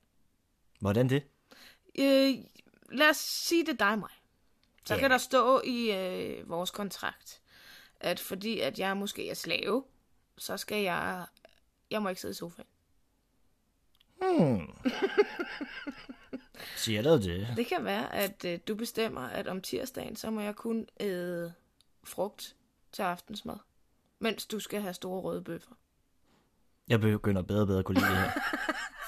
Hvordan 0.80 1.10
det? 1.10 1.24
Øh, 2.00 2.34
lad 2.92 3.10
os 3.10 3.18
sige 3.18 3.66
det 3.66 3.80
dig 3.80 4.00
mig. 4.00 4.10
Så 4.86 4.94
yeah. 4.94 5.02
kan 5.02 5.12
der 5.12 5.18
stå 5.18 5.62
i 5.66 5.92
øh, 5.92 6.50
vores 6.50 6.72
kontrakt, 6.72 7.42
at 8.00 8.20
fordi 8.20 8.60
at 8.60 8.80
jeg 8.80 8.98
måske 8.98 9.30
er 9.30 9.34
slave, 9.34 9.84
så 10.38 10.58
skal 10.58 10.84
jeg, 10.84 11.26
jeg 11.90 12.02
må 12.02 12.10
ikke 12.10 12.22
sidde 12.22 12.32
i 12.32 12.36
sofaen. 12.36 12.68
Hmm. 14.22 14.74
Siger 16.76 17.02
du 17.02 17.10
det? 17.10 17.48
Det 17.58 17.68
kan 17.68 17.86
være, 17.86 18.16
at 18.16 18.46
øh, 18.46 18.60
du 18.68 18.76
bestemmer, 18.76 19.22
at 19.22 19.48
om 19.48 19.62
tirsdagen, 19.62 20.16
så 20.16 20.30
må 20.30 20.42
jeg 20.42 20.56
kun 20.56 20.88
æde 21.00 21.54
frugt 22.04 22.56
til 22.92 23.02
aftensmad, 23.02 23.58
mens 24.20 24.46
du 24.46 24.60
skal 24.60 24.82
have 24.82 24.94
store 24.94 25.22
røde 25.22 25.42
bøffer. 25.42 25.76
Jeg 26.88 27.00
begynder 27.02 27.42
bedre 27.42 27.62
og 27.62 27.68
bedre 27.68 27.80
at 27.80 27.86
kunne 27.86 28.00
lide 28.00 28.10
det 28.10 28.18
her. 28.18 28.32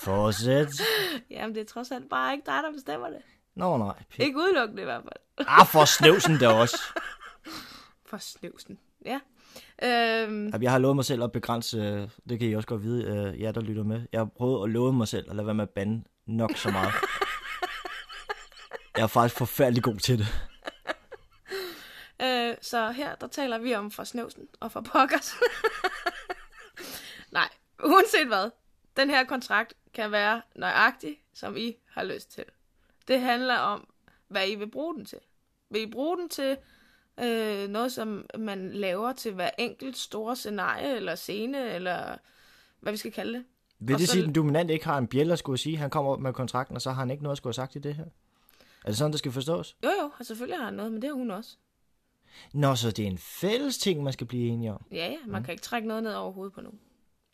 Fortsæt. 0.04 0.68
Jamen, 1.32 1.56
det 1.56 1.62
er 1.62 1.66
trods 1.66 1.92
alt 1.92 2.10
bare 2.10 2.34
ikke 2.34 2.46
dig, 2.46 2.60
der 2.64 2.72
bestemmer 2.72 3.10
det. 3.10 3.22
Nå, 3.56 3.78
nej. 3.78 4.04
Pik. 4.10 4.20
Ikke 4.20 4.38
udelukkende 4.38 4.82
i 4.82 4.86
hvert 4.86 5.02
fald. 5.04 5.48
ah, 5.48 5.66
for 5.68 5.86
snøvsen 5.86 6.40
der 6.40 6.48
også. 6.50 6.78
for 8.10 8.18
snøvsen. 8.18 8.80
Ja. 9.06 9.20
Øhm, 9.84 10.54
Jeg 10.62 10.72
har 10.72 10.78
lovet 10.80 10.96
mig 10.96 11.06
selv 11.06 11.24
at 11.24 11.32
begrænse, 11.32 11.78
øh, 11.78 12.10
det 12.30 12.40
kan 12.40 12.48
I 12.50 12.54
også 12.56 12.68
godt 12.68 12.84
vide, 12.84 13.04
øh, 13.06 13.42
jer 13.42 13.52
der 13.52 13.62
lytter 13.62 13.84
med. 13.84 14.02
Jeg 14.12 14.20
har 14.20 14.26
prøvet 14.38 14.64
at 14.68 14.70
love 14.74 14.94
mig 14.94 15.08
selv 15.08 15.30
at 15.30 15.36
lade 15.36 15.46
være 15.48 15.56
med 15.56 15.64
at 15.64 15.70
bande 15.70 16.04
nok 16.26 16.52
så 16.56 16.70
meget. 16.72 16.94
jeg 18.98 19.04
er 19.04 19.08
faktisk 19.08 19.38
forfærdelig 19.38 19.84
god 19.84 19.96
til 19.96 20.18
det. 20.20 20.28
øh, 22.22 22.56
så 22.62 22.92
her, 22.92 23.16
der 23.16 23.28
taler 23.28 23.58
vi 23.58 23.76
om 23.76 23.92
for 23.92 24.04
snøvsen 24.04 24.44
og 24.60 24.72
for 24.72 24.82
pokkers. 24.82 25.34
Uanset 27.86 28.28
hvad. 28.28 28.50
Den 28.98 29.10
her 29.10 29.24
kontrakt 29.24 29.74
kan 29.94 30.12
være 30.12 30.42
nøjagtig, 30.56 31.18
som 31.34 31.58
I 31.58 31.76
har 31.90 32.04
lyst 32.04 32.32
til. 32.32 32.44
Det 33.08 33.20
handler 33.20 33.56
om, 33.58 33.88
hvad 34.28 34.48
I 34.50 34.56
vil 34.56 34.72
bruge 34.72 34.96
den 34.96 35.06
til. 35.06 35.20
Vil 35.70 35.82
I 35.82 35.92
bruge 35.92 36.18
den 36.18 36.30
til 36.30 36.58
øh, 37.24 37.68
noget, 37.70 37.92
som 37.92 38.26
man 38.38 38.72
laver 38.74 39.14
til 39.14 39.34
hver 39.34 39.50
enkelt 39.58 39.98
store 39.98 40.36
scenarie, 40.36 40.96
eller 40.96 41.16
scene, 41.16 41.74
eller 41.74 42.18
hvad 42.80 42.94
vi 42.94 42.98
skal 42.98 43.12
kalde 43.12 43.34
det? 43.34 43.46
Vil 43.80 43.94
Og 43.94 44.00
det 44.00 44.08
så- 44.08 44.12
sige, 44.14 44.22
at 44.24 44.26
den 44.28 44.36
dominant 44.36 44.72
ikke 44.72 44.86
har 44.86 44.98
en 44.98 45.08
bjælle 45.08 45.34
at 45.34 45.40
skulle 45.40 45.58
sige? 45.58 45.78
Han 45.78 45.90
kommer 45.90 46.12
op 46.12 46.20
med 46.20 46.34
kontrakten, 46.34 46.76
og 46.76 46.82
så 46.82 46.90
har 46.92 47.00
han 47.00 47.12
ikke 47.12 47.24
noget 47.24 47.32
at 47.34 47.38
skulle 47.38 47.52
have 47.52 47.54
sagt 47.68 47.76
i 47.76 47.80
det 47.80 47.96
her? 47.96 48.06
Er 48.84 48.90
det 48.90 48.98
sådan, 48.98 49.12
det 49.12 49.20
skal 49.20 49.32
forstås? 49.32 49.76
Jo 49.84 49.90
jo, 50.02 50.12
og 50.20 50.26
selvfølgelig 50.26 50.58
har 50.58 50.66
han 50.66 50.74
noget, 50.74 50.92
men 50.92 51.02
det 51.02 51.08
har 51.10 51.16
hun 51.16 51.32
også. 51.32 51.58
Nå, 52.54 52.76
så 52.76 52.92
det 52.92 53.04
er 53.04 53.08
en 53.08 53.18
fælles 53.18 53.78
ting, 53.78 54.04
man 54.04 54.14
skal 54.14 54.28
blive 54.28 54.48
enige 54.48 54.74
om. 54.74 54.86
Ja, 54.92 55.08
ja, 55.08 55.18
man 55.28 55.44
kan 55.44 55.52
ikke 55.52 55.64
trække 55.64 55.88
noget 55.88 56.04
ned 56.04 56.14
over 56.14 56.32
hovedet 56.32 56.54
på 56.54 56.62
nogen. 56.62 56.80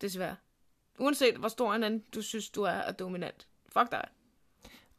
Desværre. 0.02 0.36
Uanset 1.00 1.38
hvor 1.38 1.48
stor 1.48 1.74
en 1.74 1.84
anden 1.84 2.04
du 2.16 2.22
synes, 2.22 2.50
du 2.50 2.62
er, 2.62 2.72
er 2.72 2.92
dominant. 2.92 3.48
Fuck 3.74 3.92
dig. 3.92 4.06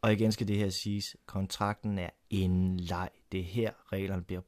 Og 0.02 0.12
igen 0.12 0.32
skal 0.32 0.48
det 0.48 0.56
her 0.56 0.70
siges, 0.70 1.16
kontrakten 1.26 1.98
er 1.98 2.10
en 2.30 2.80
leg. 2.80 3.08
Det 3.32 3.40
er 3.40 3.44
her, 3.44 3.72
reglerne 3.92 4.22
bliver 4.22 4.42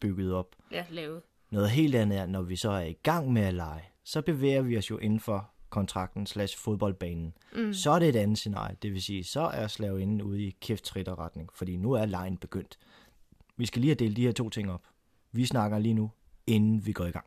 bygget 0.00 0.32
op. 0.32 0.56
Ja, 0.70 0.86
lavet. 0.90 1.22
Noget 1.50 1.70
helt 1.70 1.94
andet 1.94 2.18
er, 2.18 2.26
når 2.26 2.42
vi 2.42 2.56
så 2.56 2.70
er 2.70 2.84
i 2.84 2.92
gang 2.92 3.32
med 3.32 3.42
at 3.42 3.54
lege, 3.54 3.84
så 4.04 4.22
bevæger 4.22 4.62
vi 4.62 4.78
os 4.78 4.90
jo 4.90 4.98
inden 4.98 5.20
for 5.20 5.50
kontrakten 5.70 6.26
slash 6.26 6.58
fodboldbanen. 6.58 7.34
Mm. 7.52 7.72
Så 7.72 7.90
er 7.90 7.98
det 7.98 8.08
et 8.08 8.16
andet 8.16 8.38
scenarie, 8.38 8.76
det 8.82 8.92
vil 8.92 9.02
sige, 9.02 9.24
så 9.24 9.40
er 9.40 9.66
slavinden 9.66 10.22
ude 10.22 10.42
i 10.42 10.56
kæft-tritterretning, 10.60 11.50
fordi 11.54 11.76
nu 11.76 11.92
er 11.92 12.06
lejen 12.06 12.36
begyndt. 12.36 12.78
Vi 13.56 13.66
skal 13.66 13.80
lige 13.80 13.90
have 13.90 13.94
delt 13.94 14.16
de 14.16 14.22
her 14.22 14.32
to 14.32 14.50
ting 14.50 14.70
op. 14.70 14.82
Vi 15.32 15.46
snakker 15.46 15.78
lige 15.78 15.94
nu, 15.94 16.10
inden 16.46 16.86
vi 16.86 16.92
går 16.92 17.04
i 17.04 17.10
gang. 17.10 17.26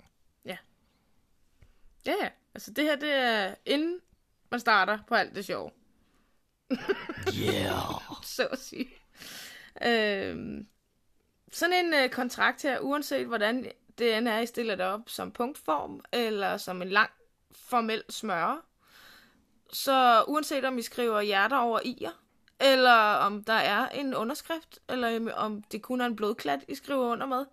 Ja, 2.08 2.14
ja. 2.22 2.30
Altså 2.56 2.72
det 2.72 2.84
her, 2.84 2.96
det 2.96 3.14
er 3.14 3.56
inden 3.66 4.00
man 4.52 4.60
starter 4.60 5.00
på 5.08 5.16
alt 5.16 5.36
det 5.36 5.46
sjove. 5.46 5.72
Yeah! 7.34 8.02
så 8.36 8.48
at 8.52 8.60
sige. 8.60 8.90
Øhm, 9.86 10.68
sådan 11.52 11.86
en 11.86 11.94
øh, 11.94 12.10
kontrakt 12.10 12.64
her, 12.64 12.80
uanset 12.80 13.28
hvordan 13.28 13.72
det 13.98 14.18
end 14.18 14.28
er, 14.28 14.40
I 14.40 14.46
stiller 14.46 14.76
det 14.76 14.86
op 14.86 15.10
som 15.10 15.32
punktform, 15.32 16.02
eller 16.14 16.58
som 16.58 16.82
en 16.82 16.90
lang 16.90 17.10
formel 17.52 18.04
smøre, 18.10 18.62
så 19.74 20.24
uanset 20.28 20.66
om 20.66 20.78
I 20.78 20.82
skriver 20.82 21.22
hjerter 21.22 21.58
over 21.58 21.80
i'er, 21.80 22.12
eller 22.60 23.14
om 23.14 23.44
der 23.44 23.54
er 23.54 23.90
en 23.90 24.16
underskrift, 24.16 24.80
eller 24.90 25.34
om 25.34 25.64
det 25.64 25.82
kun 25.82 26.02
er 26.02 26.06
en 26.06 26.16
blodklat, 26.16 26.66
I 26.68 26.76
skriver 26.76 27.12
under 27.12 27.26
med, 27.26 27.46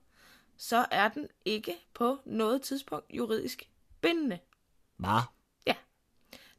så 0.57 0.87
er 0.91 1.09
den 1.09 1.29
ikke 1.45 1.77
på 1.95 2.19
noget 2.25 2.63
tidspunkt 2.63 3.07
juridisk 3.11 3.69
bindende. 4.05 4.39
Hvad? 4.97 5.21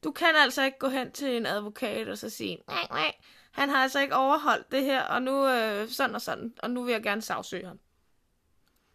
Du 0.05 0.11
kan 0.11 0.35
altså 0.35 0.63
ikke 0.63 0.79
gå 0.79 0.87
hen 0.87 1.11
til 1.11 1.37
en 1.37 1.45
advokat 1.45 2.07
og 2.07 2.17
så 2.17 2.29
sige, 2.29 2.57
nej, 2.67 2.87
nej, 2.89 3.13
han 3.51 3.69
har 3.69 3.77
altså 3.77 3.99
ikke 3.99 4.15
overholdt 4.15 4.71
det 4.71 4.83
her, 4.83 5.01
og 5.01 5.21
nu 5.21 5.47
øh, 5.47 5.89
sådan 5.89 6.15
og 6.15 6.21
sådan, 6.21 6.53
og 6.63 6.71
nu 6.71 6.83
vil 6.83 6.91
jeg 6.91 7.03
gerne 7.03 7.21
sagsøge 7.21 7.65
ham. 7.65 7.79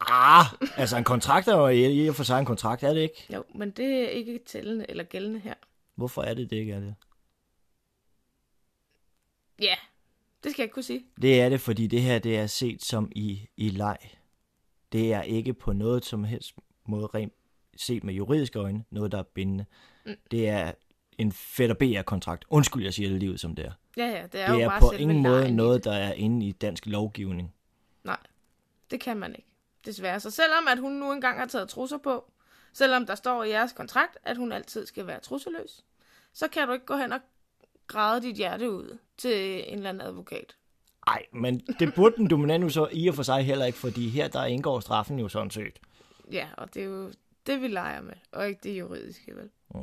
Ah, 0.00 0.44
altså 0.76 0.96
en 0.96 1.04
kontrakt 1.04 1.48
er 1.48 1.56
jo 1.56 1.68
i 1.68 2.08
og 2.08 2.14
for 2.14 2.24
sig 2.24 2.38
en 2.38 2.44
kontrakt, 2.44 2.82
er 2.82 2.94
det 2.94 3.00
ikke? 3.00 3.26
Jo, 3.34 3.44
men 3.54 3.70
det 3.70 4.04
er 4.04 4.08
ikke 4.08 4.40
tællende 4.46 4.86
eller 4.88 5.04
gældende 5.04 5.40
her. 5.40 5.54
Hvorfor 5.94 6.22
er 6.22 6.34
det 6.34 6.50
det 6.50 6.56
ikke 6.56 6.72
er 6.72 6.80
det? 6.80 6.94
Ja, 9.60 9.74
det 10.44 10.52
skal 10.52 10.62
jeg 10.62 10.64
ikke 10.64 10.74
kunne 10.74 10.82
sige. 10.82 11.04
Det 11.22 11.40
er 11.40 11.48
det, 11.48 11.60
fordi 11.60 11.86
det 11.86 12.02
her 12.02 12.18
det 12.18 12.38
er 12.38 12.46
set 12.46 12.82
som 12.82 13.12
i, 13.16 13.48
i 13.56 13.68
leg. 13.68 13.98
Det 14.92 15.12
er 15.12 15.22
ikke 15.22 15.54
på 15.54 15.72
noget 15.72 16.04
som 16.04 16.24
helst 16.24 16.54
måde 16.86 17.06
rent 17.06 17.32
set 17.80 18.04
med 18.04 18.14
juridiske 18.14 18.58
øjne, 18.58 18.84
noget 18.90 19.12
der 19.12 19.18
er 19.18 19.22
bindende. 19.22 19.64
Mm. 20.06 20.14
Det 20.30 20.48
er 20.48 20.72
en 21.18 21.32
fedt 21.32 21.78
BR-kontrakt. 21.78 22.44
Undskyld, 22.50 22.82
jeg 22.84 22.94
siger 22.94 23.08
det 23.10 23.18
lige 23.18 23.32
ud 23.32 23.38
som 23.38 23.54
det 23.54 23.64
er. 23.64 23.72
Ja, 23.96 24.06
ja, 24.06 24.26
det 24.32 24.40
er, 24.40 24.52
Det 24.52 24.60
jo 24.60 24.64
er 24.64 24.68
bare 24.68 24.80
på 24.80 24.90
ingen 24.90 25.22
måde 25.22 25.52
noget, 25.52 25.84
der 25.84 25.92
er 25.92 26.12
inde 26.12 26.46
i 26.46 26.52
dansk 26.52 26.86
lovgivning. 26.86 27.54
Nej, 28.04 28.16
det 28.90 29.00
kan 29.00 29.16
man 29.16 29.34
ikke. 29.34 29.48
Desværre. 29.86 30.20
Så 30.20 30.30
selvom 30.30 30.68
at 30.68 30.78
hun 30.78 30.92
nu 30.92 31.12
engang 31.12 31.38
har 31.38 31.46
taget 31.46 31.68
trusser 31.68 31.98
på, 31.98 32.32
selvom 32.72 33.06
der 33.06 33.14
står 33.14 33.44
i 33.44 33.48
jeres 33.48 33.72
kontrakt, 33.72 34.18
at 34.24 34.36
hun 34.36 34.52
altid 34.52 34.86
skal 34.86 35.06
være 35.06 35.20
trusseløs, 35.20 35.84
så 36.32 36.48
kan 36.48 36.66
du 36.66 36.72
ikke 36.72 36.86
gå 36.86 36.96
hen 36.96 37.12
og 37.12 37.20
græde 37.86 38.22
dit 38.22 38.36
hjerte 38.36 38.70
ud 38.70 38.98
til 39.18 39.64
en 39.72 39.76
eller 39.76 39.88
anden 39.88 40.06
advokat. 40.06 40.56
Nej, 41.06 41.22
men 41.32 41.58
det 41.78 41.94
burde 41.94 42.16
den 42.16 42.30
dominant 42.30 42.64
jo 42.64 42.68
så 42.68 42.88
i 42.92 43.08
og 43.08 43.14
for 43.14 43.22
sig 43.22 43.42
heller 43.42 43.64
ikke, 43.64 43.78
fordi 43.78 44.08
her 44.08 44.28
der 44.28 44.44
indgår 44.44 44.80
straffen 44.80 45.18
jo 45.18 45.28
sådan 45.28 45.50
set. 45.50 45.78
Ja, 46.32 46.48
og 46.56 46.74
det 46.74 46.82
er 46.82 46.86
jo 46.86 47.12
det, 47.46 47.62
vi 47.62 47.68
leger 47.68 48.00
med, 48.00 48.14
og 48.32 48.48
ikke 48.48 48.60
det 48.62 48.78
juridiske, 48.78 49.36
vel? 49.36 49.50
Ja. 49.74 49.80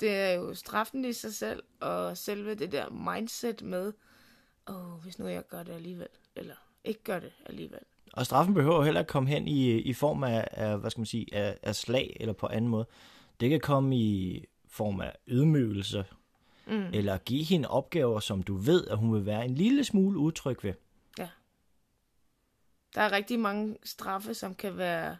Det 0.00 0.10
er 0.10 0.32
jo 0.32 0.54
straffen 0.54 1.04
i 1.04 1.12
sig 1.12 1.34
selv, 1.34 1.62
og 1.80 2.16
selve 2.16 2.54
det 2.54 2.72
der 2.72 2.90
mindset 2.90 3.62
med, 3.62 3.92
åh, 4.68 5.02
hvis 5.02 5.18
nu 5.18 5.26
jeg 5.26 5.46
gør 5.48 5.62
det 5.62 5.72
alligevel, 5.72 6.08
eller 6.36 6.54
ikke 6.84 7.02
gør 7.02 7.18
det 7.18 7.32
alligevel. 7.46 7.80
Og 8.12 8.26
straffen 8.26 8.54
behøver 8.54 8.84
heller 8.84 9.00
ikke 9.00 9.10
komme 9.10 9.28
hen 9.28 9.48
i, 9.48 9.70
i 9.70 9.92
form 9.92 10.24
af, 10.24 10.48
af, 10.50 10.78
hvad 10.78 10.90
skal 10.90 11.00
man 11.00 11.06
sige, 11.06 11.34
af, 11.34 11.58
af 11.62 11.76
slag 11.76 12.16
eller 12.20 12.32
på 12.32 12.46
anden 12.46 12.70
måde. 12.70 12.86
Det 13.40 13.50
kan 13.50 13.60
komme 13.60 13.96
i 13.96 14.44
form 14.68 15.00
af 15.00 15.16
ydmygelse, 15.26 16.04
mm. 16.66 16.86
eller 16.92 17.18
give 17.18 17.44
hende 17.44 17.68
opgaver, 17.68 18.20
som 18.20 18.42
du 18.42 18.56
ved, 18.56 18.86
at 18.86 18.98
hun 18.98 19.14
vil 19.14 19.26
være 19.26 19.44
en 19.44 19.54
lille 19.54 19.84
smule 19.84 20.18
utryg 20.18 20.64
ved. 20.64 20.74
Der 22.94 23.00
er 23.00 23.12
rigtig 23.12 23.40
mange 23.40 23.76
straffe, 23.84 24.34
som 24.34 24.54
kan 24.54 24.76
være 24.76 25.16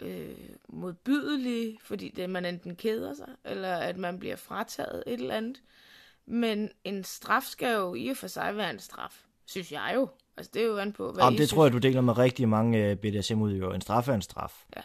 øh, 0.00 0.34
modbydelige, 0.68 1.78
fordi 1.82 2.08
det, 2.16 2.30
man 2.30 2.44
enten 2.44 2.76
keder 2.76 3.14
sig, 3.14 3.28
eller 3.44 3.74
at 3.74 3.96
man 3.96 4.18
bliver 4.18 4.36
frataget 4.36 5.02
et 5.06 5.12
eller 5.12 5.34
andet. 5.34 5.62
Men 6.26 6.70
en 6.84 7.04
straf 7.04 7.42
skal 7.42 7.74
jo 7.74 7.94
i 7.94 8.08
og 8.08 8.16
for 8.16 8.26
sig 8.26 8.56
være 8.56 8.70
en 8.70 8.78
straf, 8.78 9.24
synes 9.46 9.72
jeg 9.72 9.92
jo. 9.94 10.08
Altså, 10.36 10.50
det 10.54 10.62
er 10.62 10.66
jo 10.66 10.78
an 10.78 10.92
på, 10.92 11.12
hvad 11.12 11.24
I 11.24 11.26
det 11.26 11.38
synes. 11.38 11.50
tror 11.50 11.64
jeg, 11.64 11.72
du 11.72 11.78
deler 11.78 12.00
med 12.00 12.18
rigtig 12.18 12.48
mange 12.48 12.90
øh, 12.90 12.96
BDSM-udøvere. 12.96 13.74
En 13.74 13.80
straf 13.80 14.08
er 14.08 14.14
en 14.14 14.22
straf. 14.22 14.64
Ja. 14.76 14.82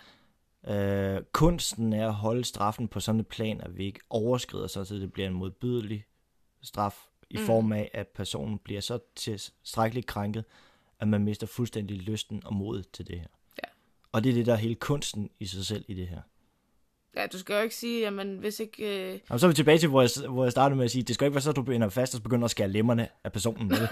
Øh, 1.15 1.23
kunsten 1.31 1.93
er 1.93 2.07
at 2.07 2.13
holde 2.13 2.43
straffen 2.43 2.87
på 2.87 2.99
sådan 2.99 3.21
et 3.21 3.27
plan, 3.27 3.61
at 3.61 3.77
vi 3.77 3.85
ikke 3.85 3.99
overskrider 4.09 4.67
så, 4.67 4.83
så 4.83 4.95
det 4.95 5.13
bliver 5.13 5.27
en 5.27 5.33
modbydelig 5.33 6.05
straf, 6.61 7.07
i 7.29 7.37
mm. 7.37 7.45
form 7.45 7.71
af, 7.71 7.91
at 7.93 8.07
personen 8.07 8.57
bliver 8.57 8.81
så 8.81 8.99
tilstrækkeligt 9.15 10.07
krænket, 10.07 10.45
at 10.99 11.07
man 11.07 11.23
mister 11.23 11.47
fuldstændig 11.47 11.97
lysten 11.97 12.41
og 12.45 12.53
modet 12.53 12.91
til 12.91 13.07
det 13.07 13.19
her. 13.19 13.27
Og 14.11 14.23
det 14.23 14.29
er 14.29 14.33
det, 14.33 14.45
der 14.45 14.53
er 14.53 14.57
hele 14.57 14.75
kunsten 14.75 15.29
i 15.39 15.45
sig 15.45 15.65
selv 15.65 15.85
i 15.87 15.93
det 15.93 16.07
her. 16.07 16.21
Ja, 17.15 17.25
du 17.27 17.39
skal 17.39 17.55
jo 17.55 17.61
ikke 17.61 17.75
sige, 17.75 17.99
jamen 18.01 18.37
hvis 18.37 18.59
ikke... 18.59 19.11
Øh, 19.13 19.19
Og 19.29 19.39
så 19.39 19.45
er 19.45 19.47
vi 19.47 19.53
tilbage 19.55 19.77
til, 19.77 19.89
hvor 19.89 20.01
jeg, 20.01 20.09
hvor 20.29 20.45
jeg 20.45 20.51
startede 20.51 20.75
med 20.77 20.85
at 20.85 20.91
sige, 20.91 21.03
det 21.03 21.15
skal 21.15 21.25
ikke 21.25 21.35
være 21.35 21.41
så, 21.41 21.49
at 21.49 21.55
du 21.55 21.61
binder 21.61 21.89
fast 21.89 22.13
og 22.13 22.17
så 22.17 22.23
begynder 22.23 22.45
at 22.45 22.51
skære 22.51 22.67
lemmerne 22.67 23.07
af 23.23 23.31
personen 23.31 23.67
med. 23.67 23.77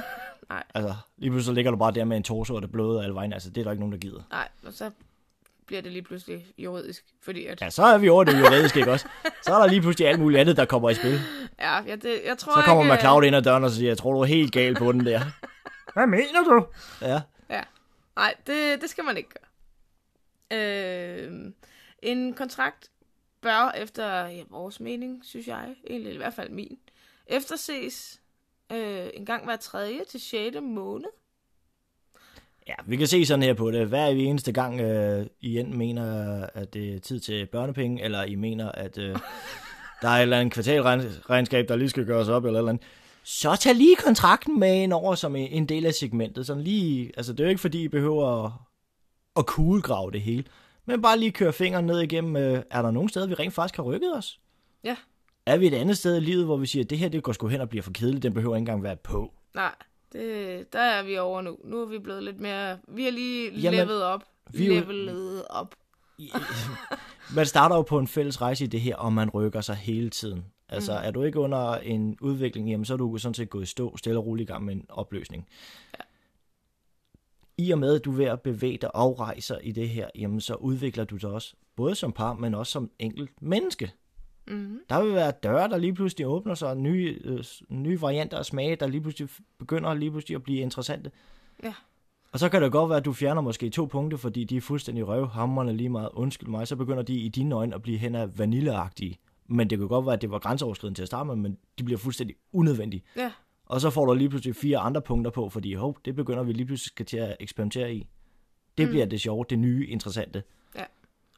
Nej. 0.50 0.64
Altså, 0.74 0.96
lige 1.18 1.30
pludselig 1.32 1.46
så 1.46 1.54
ligger 1.54 1.72
du 1.72 1.78
bare 1.78 1.92
der 1.92 2.06
med 2.06 2.18
en 2.18 2.24
torso, 2.24 2.56
og 2.56 2.62
det 2.62 2.72
bløder 2.72 3.02
alle 3.02 3.16
vejen. 3.16 3.34
Altså, 3.34 3.50
det 3.50 3.58
er 3.58 3.64
der 3.64 3.72
ikke 3.72 3.80
nogen, 3.82 3.94
der 3.94 4.00
gider. 4.00 4.22
nej, 4.32 4.48
og 4.66 4.74
så 4.74 4.92
bliver 5.66 5.82
det 5.82 5.92
lige 5.92 6.02
pludselig 6.02 6.46
juridisk, 6.58 7.06
fordi 7.22 7.46
at... 7.46 7.62
Ja, 7.62 7.70
så 7.70 7.84
er 7.84 7.98
vi 7.98 8.10
over 8.10 8.24
det 8.24 8.40
juridiske, 8.40 8.80
ikke 8.80 8.92
også? 8.92 9.08
Så 9.44 9.54
er 9.54 9.60
der 9.60 9.68
lige 9.68 9.82
pludselig 9.82 10.08
alt 10.08 10.20
muligt 10.20 10.40
andet, 10.42 10.58
der 10.58 10.66
kommer 10.66 10.90
i 10.90 10.94
spil. 10.96 11.20
Ja, 11.60 11.84
ja 11.84 11.96
det, 11.96 12.22
jeg 12.26 12.38
tror 12.38 12.54
Så 12.62 12.66
kommer 12.66 12.84
ikke... 12.84 12.96
McCloud 12.96 13.24
ind 13.24 13.36
ad 13.36 13.42
døren 13.42 13.64
og 13.64 13.72
siger, 13.72 13.90
jeg 13.90 13.98
tror, 13.98 14.14
du 14.14 14.20
er 14.20 14.26
helt 14.26 14.52
gal 14.54 14.76
på 14.76 14.92
den 14.92 15.06
der. 15.06 15.22
Hvad 15.94 16.08
mener 16.08 16.44
du? 16.50 16.66
Ja. 17.02 17.22
Ja. 17.50 17.62
Nej, 18.16 18.34
det, 18.48 18.82
det 18.82 18.90
skal 18.90 19.04
man 19.04 19.18
ikke 19.18 19.30
gøre. 19.30 19.45
Øh, 20.56 21.32
en 22.02 22.34
kontrakt 22.34 22.92
bør 23.42 23.72
efter 23.78 24.26
ja, 24.28 24.44
vores 24.50 24.80
mening, 24.80 25.22
synes 25.26 25.48
jeg, 25.48 25.76
egentlig 25.90 26.14
i 26.14 26.18
hvert 26.18 26.34
fald 26.34 26.50
min, 26.50 26.78
efterses 27.28 28.22
øh, 28.72 29.08
en 29.14 29.26
gang 29.26 29.46
hver 29.46 29.56
tredje 29.56 30.00
til 30.10 30.20
6. 30.22 30.58
måned. 30.62 31.10
Ja, 32.68 32.74
vi 32.86 32.98
kan 32.98 33.08
se 33.08 33.26
sådan 33.26 33.44
her 33.44 33.54
på 33.54 33.72
det. 33.72 33.88
Hver 33.88 34.06
eneste 34.08 34.52
gang, 34.52 34.82
øh, 34.82 35.26
I 35.42 35.60
enten 35.60 35.78
mener, 35.78 36.46
at 36.54 36.74
det 36.74 36.96
er 36.96 37.00
tid 37.00 37.20
til 37.20 37.46
børnepenge, 37.46 38.04
eller 38.04 38.24
I 38.24 38.36
mener, 38.36 38.72
at 38.72 38.98
øh, 38.98 39.16
der 40.02 40.08
er 40.10 40.18
et 40.18 40.22
eller 40.22 40.40
andet 40.40 40.54
kvartalregnskab, 40.54 41.68
der 41.68 41.76
lige 41.76 41.90
skal 41.90 42.06
gøres 42.06 42.28
op, 42.28 42.46
eller 42.46 42.60
eller 42.60 42.70
andet. 42.70 42.84
Så 43.24 43.56
tag 43.56 43.76
lige 43.76 43.96
kontrakten 43.96 44.60
med 44.60 44.84
ind 44.84 44.94
over 44.94 45.16
som 45.16 45.36
en- 45.36 45.52
en 45.52 45.66
del 45.70 45.86
af 45.86 45.94
segmentet. 45.94 46.46
Sådan 46.48 46.64
lige, 46.64 47.12
altså 47.18 47.32
det 47.34 47.40
er 47.40 47.44
jo 47.44 47.50
ikke 47.50 47.62
fordi, 47.62 47.84
I 47.84 47.88
behøver 47.88 48.52
at 49.38 49.46
kuglegrave 49.46 50.12
det 50.12 50.22
hele. 50.22 50.44
Men 50.86 51.02
bare 51.02 51.20
lige 51.20 51.32
køre 51.32 51.54
fingeren 51.54 51.86
ned 51.86 52.00
igennem, 52.00 52.36
øh, 52.36 52.64
er 52.72 52.82
der 52.82 52.92
nogen 52.92 53.10
steder, 53.10 53.28
vi 53.28 53.34
rent 53.34 53.54
faktisk 53.54 53.76
har 53.76 53.84
rykket 53.84 54.16
os? 54.16 54.40
Ja. 54.84 54.96
Er 55.46 55.58
vi 55.58 55.68
et 55.68 55.74
andet 55.74 55.98
sted 55.98 56.18
i 56.18 56.20
livet, 56.20 56.46
hvor 56.46 56.58
vi 56.58 56.66
siger, 56.66 56.84
at 56.84 56.90
det 56.90 56.98
her 56.98 57.10
det 57.10 57.24
går 57.24 57.32
sgu 57.32 57.48
hen 57.48 57.62
og 57.62 57.70
bliver 57.70 57.84
for 57.84 57.92
kedeligt, 57.92 58.24
den 58.24 58.34
behøver 58.34 58.56
ikke 58.56 58.62
engang 58.62 58.84
være 58.84 58.96
på? 58.96 59.34
Nej, 59.56 59.76
det, 60.14 60.74
der 60.74 60.80
er 60.80 61.04
vi 61.04 61.18
over 61.18 61.42
nu. 61.42 61.58
Nu 61.64 61.82
er 61.82 61.86
vi 61.86 62.00
blevet 62.00 62.24
lidt 62.24 62.40
mere... 62.40 62.78
Vi 62.88 63.04
har 63.04 63.12
lige 63.12 63.52
Jamen- 63.52 63.88
levet 63.88 64.04
op. 64.04 64.24
Vi 64.52 64.66
er 64.66 64.70
levelet 64.82 65.44
op. 65.50 65.76
man 67.36 67.46
starter 67.46 67.76
jo 67.76 67.82
på 67.82 68.00
en 68.00 68.08
fælles 68.08 68.42
rejse 68.42 68.64
i 68.64 68.68
det 68.68 68.82
her, 68.82 68.96
og 68.96 69.14
man 69.14 69.30
rykker 69.30 69.62
sig 69.62 69.76
hele 69.76 70.10
tiden. 70.10 70.46
Altså, 70.70 70.92
mm. 70.92 71.08
er 71.08 71.12
du 71.12 71.24
ikke 71.24 71.40
under 71.40 71.76
en 71.76 72.18
udvikling, 72.22 72.70
jamen 72.70 72.86
så 72.86 72.94
er 72.94 72.98
du 72.98 73.18
sådan 73.18 73.34
set 73.34 73.50
gået 73.50 73.64
i 73.64 73.66
stå, 73.66 73.98
stille 73.98 74.20
og 74.20 74.26
roligt 74.26 74.50
i 74.50 74.52
gang 74.54 74.66
med 74.66 74.76
en 74.76 74.86
opløsning. 74.90 75.48
Ja. 75.94 76.04
I 77.58 77.72
og 77.72 77.80
med, 77.80 77.96
at 77.96 78.06
du 78.06 78.12
er 78.12 78.16
ved 78.16 78.26
at 78.26 78.42
bevæge 78.42 78.78
dig 78.78 78.96
og 78.96 79.20
rejser 79.20 79.58
i 79.58 79.72
det 79.72 79.90
her, 79.90 80.08
jamen 80.16 80.42
så 80.42 80.56
udvikler 80.56 81.04
du 81.04 81.18
dig 81.18 81.30
også, 81.30 81.54
både 81.76 81.96
som 81.96 82.12
par, 82.12 82.34
men 82.34 82.56
også 82.56 82.72
som 82.72 82.92
enkelt 83.00 83.42
menneske. 83.42 83.92
Mm-hmm. 84.48 84.80
Der 84.90 85.04
vil 85.04 85.14
være 85.14 85.32
døre, 85.44 85.70
der 85.70 85.78
lige 85.78 85.94
pludselig 85.94 86.28
åbner 86.28 86.56
sig, 86.56 86.78
nye, 86.78 87.20
øh, 87.24 87.44
nye 87.70 88.02
varianter 88.02 88.38
af 88.38 88.46
smage, 88.46 88.76
der 88.76 88.88
lige 88.88 89.02
pludselig 89.02 89.30
begynder 89.60 89.94
lige 89.94 90.12
pludselig 90.12 90.36
at 90.36 90.44
blive 90.44 90.60
interessante. 90.60 91.12
Ja. 91.64 91.74
Og 92.32 92.40
så 92.40 92.50
kan 92.50 92.62
det 92.62 92.72
godt 92.72 92.90
være, 92.90 92.98
at 92.98 93.06
du 93.06 93.14
fjerner 93.14 93.42
måske 93.42 93.70
to 93.70 93.86
punkter, 93.86 94.18
fordi 94.18 94.44
de 94.44 94.58
er 94.58 94.62
fuldstændig 94.62 95.08
røvhammerne 95.08 95.74
lige 95.74 95.90
meget. 95.90 96.10
Undskyld 96.14 96.50
mig, 96.50 96.68
så 96.68 96.76
begynder 96.76 97.04
de 97.04 97.14
i 97.14 97.30
dine 97.30 97.56
øjne 97.56 97.76
at 97.76 97.82
blive 97.82 97.98
hen 97.98 98.16
af 98.16 98.40
vanilleagtige. 98.40 99.20
Men 99.48 99.70
det 99.70 99.78
kan 99.78 99.88
godt 99.88 100.06
være, 100.06 100.14
at 100.14 100.22
det 100.22 100.32
var 100.32 100.40
grænseoverskridende 100.40 100.98
til 100.98 101.04
at 101.04 101.08
starte 101.08 101.28
med, 101.28 101.36
men 101.36 101.58
de 101.80 101.84
bliver 101.84 101.98
fuldstændig 101.98 102.36
unødvendige. 102.54 103.04
Ja. 103.18 103.32
Og 103.66 103.82
så 103.82 103.90
får 103.90 104.06
du 104.06 104.14
lige 104.14 104.30
pludselig 104.30 104.56
fire 104.56 104.78
andre 104.78 105.02
punkter 105.02 105.32
på, 105.32 105.50
fordi 105.50 105.74
hov, 105.74 105.98
det 106.06 106.16
begynder 106.16 106.44
vi 106.44 106.54
lige 106.54 106.66
pludselig 106.66 106.88
skal 106.88 107.06
til 107.06 107.18
at 107.18 107.38
eksperimentere 107.40 107.94
i. 107.94 108.08
Det 108.78 108.86
mm. 108.86 108.92
bliver 108.92 109.06
det 109.06 109.22
sjove, 109.22 109.46
det 109.50 109.60
nye, 109.60 109.88
interessante. 109.88 110.44
Ja. 110.76 110.84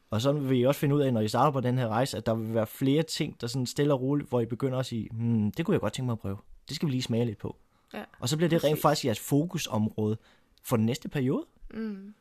Og 0.10 0.22
så 0.22 0.31
vil 0.31 0.60
I 0.60 0.63
også 0.63 0.79
finde 0.79 0.96
ud 0.96 1.01
af, 1.01 1.13
når 1.13 1.22
I 1.22 1.27
starter 1.27 1.51
på 1.51 1.62
den 1.62 1.77
her 1.77 1.88
rejse, 1.88 2.17
at 2.17 2.25
der 2.25 2.36
vil 2.36 2.53
være 2.53 2.67
flere 2.67 3.03
ting, 3.03 3.41
der 3.41 3.48
sådan 3.48 3.65
stille 3.65 3.93
og 3.93 4.01
roligt, 4.01 4.29
hvor 4.29 4.41
I 4.41 4.46
begynder 4.46 4.79
at 4.79 4.86
sige, 4.86 5.10
hmm, 5.12 5.51
det 5.51 5.65
kunne 5.65 5.74
jeg 5.74 5.81
godt 5.81 5.93
tænke 5.93 6.05
mig 6.05 6.13
at 6.13 6.19
prøve. 6.19 6.38
Det 6.67 6.75
skal 6.75 6.86
vi 6.86 6.91
lige 6.91 7.01
smage 7.01 7.25
lidt 7.25 7.38
på. 7.38 7.57
Ja. 7.93 8.03
Og 8.19 8.29
så 8.29 8.38
bliver 8.38 8.50
det 8.50 8.63
rent 8.63 8.81
faktisk 8.81 9.05
jeres 9.05 9.19
fokusområde 9.19 10.17
for 10.63 10.77
den 10.77 10.86
næste 10.86 11.10
periode. 11.10 11.46
Mm. 11.74 12.13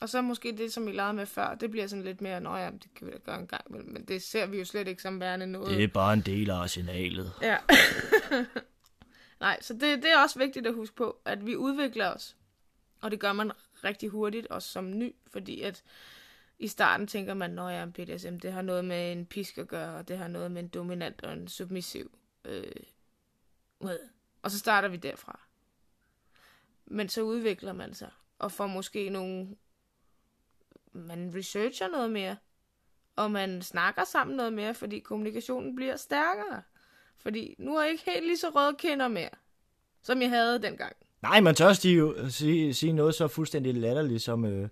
Og 0.00 0.08
så 0.08 0.22
måske 0.22 0.54
det, 0.58 0.72
som 0.72 0.86
vi 0.86 0.92
legede 0.92 1.12
med 1.12 1.26
før, 1.26 1.54
det 1.54 1.70
bliver 1.70 1.86
sådan 1.86 2.04
lidt 2.04 2.20
mere, 2.20 2.40
nå 2.40 2.56
ja, 2.56 2.66
det 2.66 2.94
kan 2.96 3.06
vi 3.06 3.12
da 3.12 3.18
gøre 3.24 3.40
en 3.40 3.46
gang 3.46 3.92
men 3.92 4.04
det 4.08 4.22
ser 4.22 4.46
vi 4.46 4.58
jo 4.58 4.64
slet 4.64 4.88
ikke 4.88 5.02
som 5.02 5.20
værende 5.20 5.46
noget. 5.46 5.70
Det 5.70 5.84
er 5.84 5.88
bare 5.88 6.12
en 6.12 6.20
del 6.20 6.50
af 6.50 6.54
arsenalet. 6.54 7.32
Ja. 7.42 7.56
Nej, 9.42 9.62
så 9.62 9.74
det, 9.74 10.02
det 10.02 10.12
er 10.12 10.18
også 10.18 10.38
vigtigt 10.38 10.66
at 10.66 10.74
huske 10.74 10.96
på, 10.96 11.18
at 11.24 11.46
vi 11.46 11.56
udvikler 11.56 12.08
os. 12.14 12.36
Og 13.00 13.10
det 13.10 13.20
gør 13.20 13.32
man 13.32 13.52
rigtig 13.84 14.08
hurtigt, 14.08 14.46
også 14.46 14.68
som 14.68 14.98
ny, 14.98 15.14
fordi 15.26 15.62
at 15.62 15.82
i 16.58 16.68
starten 16.68 17.06
tænker 17.06 17.34
man, 17.34 17.50
når 17.50 17.68
jeg 17.68 17.78
er 17.78 17.82
en 17.82 17.92
BDSM, 17.92 18.36
det 18.36 18.52
har 18.52 18.62
noget 18.62 18.84
med 18.84 19.12
en 19.12 19.26
pisk 19.26 19.58
at 19.58 19.68
gøre, 19.68 19.96
og 19.96 20.08
det 20.08 20.18
har 20.18 20.28
noget 20.28 20.50
med 20.50 20.62
en 20.62 20.68
dominant 20.68 21.24
og 21.24 21.32
en 21.32 21.48
submissiv. 21.48 22.18
Øh, 22.44 22.72
og 24.42 24.50
så 24.50 24.58
starter 24.58 24.88
vi 24.88 24.96
derfra. 24.96 25.40
Men 26.86 27.08
så 27.08 27.22
udvikler 27.22 27.72
man 27.72 27.94
sig, 27.94 28.10
og 28.38 28.52
får 28.52 28.66
måske 28.66 29.10
nogle... 29.10 29.56
Man 30.92 31.32
researcher 31.34 31.88
noget 31.88 32.10
mere, 32.10 32.36
og 33.16 33.30
man 33.30 33.62
snakker 33.62 34.04
sammen 34.04 34.36
noget 34.36 34.52
mere, 34.52 34.74
fordi 34.74 34.98
kommunikationen 34.98 35.76
bliver 35.76 35.96
stærkere. 35.96 36.62
Fordi 37.18 37.54
nu 37.58 37.76
er 37.76 37.82
jeg 37.82 37.90
ikke 37.92 38.04
helt 38.06 38.26
lige 38.26 38.36
så 38.36 38.48
røde 38.48 38.74
kinder 38.78 39.08
mere, 39.08 39.28
som 40.02 40.22
jeg 40.22 40.30
havde 40.30 40.62
dengang. 40.62 40.92
Nej, 41.22 41.40
man 41.40 41.54
tør 41.54 41.72
sige, 41.72 41.96
jo- 41.96 42.30
sige, 42.30 42.74
sige 42.74 42.92
noget 42.92 43.14
så 43.14 43.28
fuldstændig 43.28 43.74
latterligt 43.74 44.22
som... 44.22 44.44
Øh, 44.44 44.68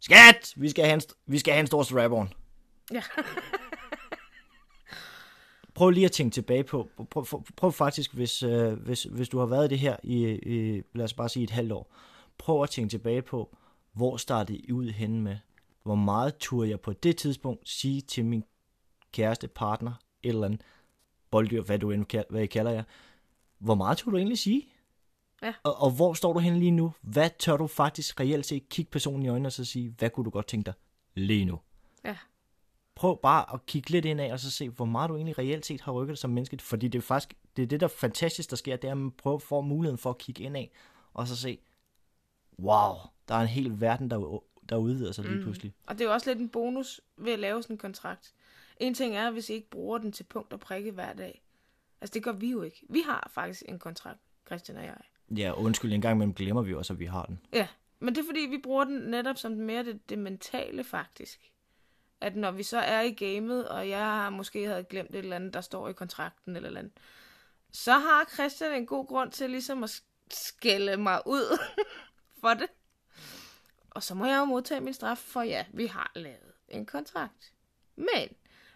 Skat! 0.00 0.52
Vi 0.56 0.68
skal 0.70 0.84
have 0.84 0.94
en, 0.94 1.00
vi 1.26 1.38
skal 1.38 1.52
have 1.54 1.60
en 1.60 1.66
stor 1.66 1.82
strap-on. 1.82 2.32
Ja. 2.92 3.02
prøv 5.74 5.90
lige 5.90 6.04
at 6.04 6.12
tænke 6.12 6.34
tilbage 6.34 6.64
på, 6.64 6.88
prøv, 7.10 7.24
prøv, 7.24 7.44
prøv 7.56 7.72
faktisk, 7.72 8.14
hvis, 8.14 8.42
øh, 8.42 8.72
hvis, 8.72 9.02
hvis 9.02 9.28
du 9.28 9.38
har 9.38 9.46
været 9.46 9.64
i 9.64 9.68
det 9.68 9.78
her 9.78 9.96
i, 10.02 10.28
i, 10.28 10.82
lad 10.94 11.04
os 11.04 11.14
bare 11.14 11.28
sige 11.28 11.44
et 11.44 11.50
halvt 11.50 11.72
år, 11.72 11.94
prøv 12.38 12.62
at 12.62 12.70
tænke 12.70 12.90
tilbage 12.90 13.22
på, 13.22 13.56
hvor 13.92 14.16
startede 14.16 14.58
I 14.58 14.72
ud 14.72 14.90
henne 14.90 15.20
med? 15.20 15.36
Hvor 15.82 15.94
meget 15.94 16.36
turde 16.36 16.70
jeg 16.70 16.80
på 16.80 16.92
det 16.92 17.16
tidspunkt 17.16 17.68
sige 17.68 18.00
til 18.00 18.24
min 18.24 18.44
kæreste, 19.12 19.48
partner, 19.48 19.92
et 20.22 20.28
eller 20.28 20.44
andet 20.44 20.60
bolddyr, 21.30 21.62
hvad, 21.62 21.78
du 21.78 21.90
end, 21.90 22.26
hvad 22.30 22.42
I 22.42 22.46
kalder 22.46 22.70
jer, 22.70 22.82
hvor 23.58 23.74
meget 23.74 23.98
turde 23.98 24.12
du 24.12 24.18
egentlig 24.18 24.38
sige? 24.38 24.68
Ja. 25.42 25.54
Og, 25.62 25.80
og 25.82 25.90
hvor 25.90 26.14
står 26.14 26.32
du 26.32 26.38
henne 26.38 26.58
lige 26.58 26.70
nu? 26.70 26.92
Hvad 27.00 27.30
tør 27.38 27.56
du 27.56 27.66
faktisk 27.66 28.20
reelt 28.20 28.46
set 28.46 28.68
kigge 28.68 28.90
personen 28.90 29.22
i 29.22 29.28
øjnene 29.28 29.48
og 29.48 29.52
så 29.52 29.64
sige, 29.64 29.94
hvad 29.98 30.10
kunne 30.10 30.24
du 30.24 30.30
godt 30.30 30.46
tænke 30.46 30.66
dig 30.66 30.74
lige 31.14 31.44
nu? 31.44 31.60
Ja. 32.04 32.16
prøv 32.94 33.20
bare 33.22 33.54
at 33.54 33.66
kigge 33.66 33.90
lidt 33.90 34.04
ind 34.04 34.20
af 34.20 34.32
og 34.32 34.40
så 34.40 34.50
se, 34.50 34.68
hvor 34.68 34.84
meget 34.84 35.08
du 35.08 35.16
egentlig 35.16 35.38
reelt 35.38 35.66
set 35.66 35.80
har 35.80 35.92
rykket 35.92 36.12
dig 36.12 36.18
som 36.18 36.30
menneske. 36.30 36.58
Fordi 36.62 36.88
det 36.88 36.98
er 36.98 37.02
faktisk, 37.02 37.34
det 37.56 37.62
er 37.62 37.66
det, 37.66 37.80
der 37.80 37.86
er 37.86 37.88
fantastisk, 37.98 38.50
der 38.50 38.56
sker, 38.56 38.76
det 38.76 38.88
er, 38.88 38.92
at 38.92 38.98
man 38.98 39.10
prøver 39.10 39.36
at 39.36 39.42
få 39.42 39.60
muligheden 39.60 39.98
for 39.98 40.10
at 40.10 40.18
kigge 40.18 40.44
ind 40.44 40.56
af, 40.56 40.70
og 41.14 41.28
så 41.28 41.36
se, 41.36 41.58
wow, 42.58 42.94
der 43.28 43.34
er 43.34 43.40
en 43.40 43.48
hel 43.48 43.80
verden, 43.80 44.10
der, 44.10 44.42
der 44.68 44.76
udvider 44.76 45.12
sig 45.12 45.24
lige 45.24 45.42
pludselig. 45.42 45.72
Og 45.86 45.94
det 45.94 46.00
er 46.00 46.04
jo 46.04 46.12
også 46.12 46.30
lidt 46.30 46.38
en 46.38 46.48
bonus 46.48 47.00
ved 47.16 47.32
at 47.32 47.38
lave 47.38 47.62
sådan 47.62 47.74
en 47.74 47.78
kontrakt. 47.78 48.34
En 48.76 48.94
ting 48.94 49.16
er, 49.16 49.30
hvis 49.30 49.50
I 49.50 49.52
ikke 49.52 49.70
bruger 49.70 49.98
den 49.98 50.12
til 50.12 50.24
punkt 50.24 50.52
og 50.52 50.60
prikke 50.60 50.90
hver 50.90 51.12
dag. 51.12 51.42
Altså, 52.00 52.14
det 52.14 52.22
gør 52.22 52.32
vi 52.32 52.50
jo 52.50 52.62
ikke. 52.62 52.86
Vi 52.88 53.00
har 53.00 53.30
faktisk 53.34 53.62
en 53.68 53.78
kontrakt, 53.78 54.20
Christian 54.46 54.78
og 54.78 54.84
jeg. 54.84 54.96
Ja, 55.36 55.52
undskyld, 55.56 55.92
en 55.92 56.00
gang 56.00 56.16
imellem 56.16 56.34
glemmer 56.34 56.62
vi 56.62 56.74
også, 56.74 56.92
at 56.92 56.98
vi 56.98 57.06
har 57.06 57.24
den. 57.24 57.40
Ja, 57.52 57.68
men 57.98 58.14
det 58.14 58.20
er 58.20 58.26
fordi, 58.26 58.40
vi 58.40 58.58
bruger 58.58 58.84
den 58.84 58.98
netop 58.98 59.38
som 59.38 59.52
mere 59.52 59.84
det, 59.84 60.10
det 60.10 60.18
mentale 60.18 60.84
faktisk. 60.84 61.52
At 62.20 62.36
når 62.36 62.50
vi 62.50 62.62
så 62.62 62.78
er 62.78 63.00
i 63.00 63.12
gamet, 63.12 63.68
og 63.68 63.88
jeg 63.88 64.04
har 64.04 64.30
måske 64.30 64.66
havde 64.66 64.84
glemt 64.84 65.10
et 65.10 65.18
eller 65.18 65.36
andet, 65.36 65.54
der 65.54 65.60
står 65.60 65.88
i 65.88 65.92
kontrakten 65.92 66.56
eller 66.56 66.66
et 66.66 66.70
eller 66.70 66.80
andet, 66.80 66.92
så 67.72 67.92
har 67.92 68.30
Christian 68.34 68.72
en 68.74 68.86
god 68.86 69.06
grund 69.06 69.30
til 69.30 69.50
ligesom 69.50 69.84
at 69.84 70.02
skælde 70.30 70.96
mig 70.96 71.22
ud 71.26 71.58
for 72.40 72.54
det. 72.54 72.68
Og 73.90 74.02
så 74.02 74.14
må 74.14 74.26
jeg 74.26 74.38
jo 74.38 74.44
modtage 74.44 74.80
min 74.80 74.94
straf, 74.94 75.18
for 75.18 75.42
ja, 75.42 75.64
vi 75.72 75.86
har 75.86 76.12
lavet 76.14 76.52
en 76.68 76.86
kontrakt. 76.86 77.52
Men 77.96 78.28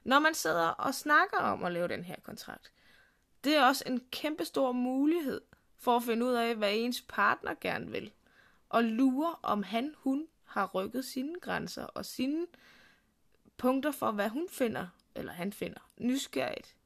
når 0.04 0.18
man 0.18 0.34
sidder 0.34 0.68
og 0.68 0.94
snakker 0.94 1.38
om 1.38 1.64
at 1.64 1.72
lave 1.72 1.88
den 1.88 2.04
her 2.04 2.16
kontrakt, 2.22 2.72
det 3.44 3.56
er 3.56 3.64
også 3.64 3.84
en 3.86 4.00
kæmpe 4.10 4.44
stor 4.44 4.72
mulighed 4.72 5.40
for 5.76 5.96
at 5.96 6.02
finde 6.02 6.26
ud 6.26 6.32
af, 6.32 6.54
hvad 6.56 6.72
ens 6.74 7.02
partner 7.08 7.54
gerne 7.60 7.90
vil. 7.90 8.12
Og 8.68 8.84
lure, 8.84 9.36
om 9.42 9.62
han, 9.62 9.94
hun 9.98 10.28
har 10.44 10.66
rykket 10.66 11.04
sine 11.04 11.40
grænser 11.40 11.84
og 11.84 12.04
sine 12.04 12.46
punkter 13.56 13.90
for, 13.90 14.10
hvad 14.10 14.28
hun 14.28 14.48
finder, 14.48 14.86
eller 15.14 15.32
han 15.32 15.52
finder, 15.52 15.80
nysgerrigt 15.96 16.76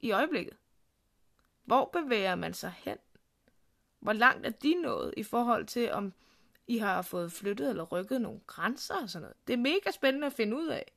i 0.00 0.10
øjeblikket. 0.10 0.56
Hvor 1.64 1.84
bevæger 1.84 2.34
man 2.34 2.54
sig 2.54 2.74
hen? 2.78 2.98
Hvor 4.00 4.12
langt 4.12 4.46
er 4.46 4.50
de 4.50 4.74
nået 4.74 5.14
i 5.16 5.22
forhold 5.22 5.66
til, 5.66 5.92
om 5.92 6.12
I 6.66 6.78
har 6.78 7.02
fået 7.02 7.32
flyttet 7.32 7.70
eller 7.70 7.84
rykket 7.84 8.20
nogle 8.20 8.40
grænser 8.46 9.02
og 9.02 9.10
sådan 9.10 9.22
noget? 9.22 9.36
Det 9.46 9.52
er 9.52 9.56
mega 9.56 9.90
spændende 9.90 10.26
at 10.26 10.32
finde 10.32 10.56
ud 10.56 10.66
af. 10.66 10.92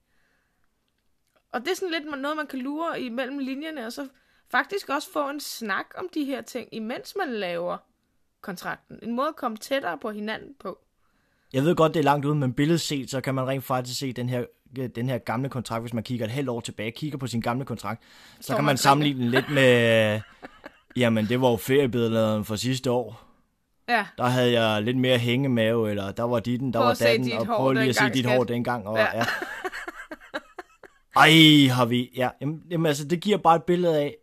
Og 1.56 1.62
det 1.62 1.72
er 1.72 1.76
sådan 1.76 1.92
lidt 1.92 2.22
noget, 2.22 2.38
man 2.38 2.48
kan 2.48 2.60
lure 2.60 3.02
imellem 3.02 3.38
linjerne, 3.40 3.86
og 3.86 3.94
så 3.94 4.08
faktisk 4.52 4.90
også 4.90 5.12
få 5.14 5.30
en 5.30 5.40
snak 5.40 5.86
om 5.98 6.08
de 6.14 6.26
her 6.26 6.42
ting, 6.42 6.70
imens 6.72 7.16
man 7.18 7.34
laver 7.34 7.78
kontrakten. 8.42 9.00
En 9.04 9.16
måde 9.16 9.28
at 9.28 9.36
komme 9.36 9.58
tættere 9.58 9.98
på 9.98 10.12
hinanden 10.12 10.50
på. 10.60 10.78
Jeg 11.54 11.64
ved 11.64 11.76
godt, 11.76 11.94
det 11.94 12.00
er 12.00 12.04
langt 12.04 12.26
ude, 12.26 12.36
men 12.36 12.54
billedet 12.54 12.82
set, 12.82 13.12
så 13.12 13.22
kan 13.22 13.36
man 13.36 13.48
rent 13.48 13.64
faktisk 13.64 14.00
se 14.00 14.14
den 14.14 14.30
her, 14.30 14.46
den 14.96 15.10
her 15.10 15.18
gamle 15.18 15.50
kontrakt, 15.50 15.84
hvis 15.84 15.94
man 15.94 16.04
kigger 16.04 16.26
et 16.26 16.32
halvt 16.32 16.50
år 16.50 16.60
tilbage, 16.60 16.92
kigger 16.92 17.18
på 17.18 17.28
sin 17.28 17.42
gamle 17.42 17.66
kontrakt, 17.66 18.04
så 18.36 18.44
Står 18.44 18.56
kan 18.56 18.64
man 18.64 18.70
man 18.70 18.78
sammenligne 18.78 19.22
den 19.22 19.30
lidt 19.32 19.50
med, 19.50 20.22
jamen 21.02 21.26
det 21.26 21.42
var 21.42 21.50
jo 21.50 21.58
feriebillederne 21.58 22.46
for 22.46 22.56
sidste 22.56 22.92
år. 22.92 23.22
Ja, 23.90 24.06
Der 24.18 24.26
havde 24.26 24.62
jeg 24.62 24.84
lidt 24.84 24.98
mere 24.98 25.18
hængemave, 25.18 25.90
eller 25.90 26.12
der 26.12 26.24
var 26.24 26.40
ditten, 26.40 26.74
der 26.74 26.80
Prøv 26.80 26.88
var 26.88 26.94
datten, 26.94 27.32
og 27.32 27.46
prøv 27.46 27.74
lige 27.74 27.90
at 27.90 27.96
se 27.96 28.10
dit 28.14 28.26
hår 28.26 28.44
dengang. 28.44 28.88
Og, 28.88 28.98
Ja. 28.98 29.18
ja. 29.18 29.26
Ej, 31.16 31.68
har 31.72 31.86
vi... 31.86 32.12
Ja, 32.16 32.30
jamen, 32.42 32.68
jamen, 32.70 32.86
altså, 32.86 33.08
det 33.08 33.22
giver 33.22 33.38
bare 33.38 33.56
et 33.56 33.64
billede 33.64 34.00
af, 34.00 34.18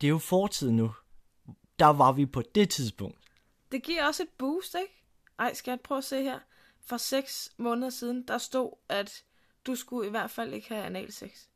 det 0.00 0.06
er 0.06 0.08
jo 0.10 0.18
fortid 0.18 0.70
nu. 0.70 0.94
Der 1.78 1.86
var 1.86 2.12
vi 2.12 2.26
på 2.26 2.42
det 2.54 2.70
tidspunkt. 2.70 3.18
det 3.72 3.82
giver 3.82 4.06
også 4.06 4.22
et 4.22 4.28
boost, 4.38 4.74
ikke? 4.74 5.04
Ej, 5.38 5.54
skal 5.54 5.70
jeg 5.70 5.80
prøve 5.80 5.98
at 5.98 6.04
se 6.04 6.22
her? 6.22 6.38
For 6.80 6.96
seks 6.96 7.50
måneder 7.56 7.90
siden, 7.90 8.28
der 8.28 8.38
stod, 8.38 8.72
at 8.88 9.24
du 9.66 9.74
skulle 9.74 10.06
i 10.06 10.10
hvert 10.10 10.30
fald 10.30 10.52
ikke 10.52 10.68
have 10.68 10.84
analsex. 10.84 11.46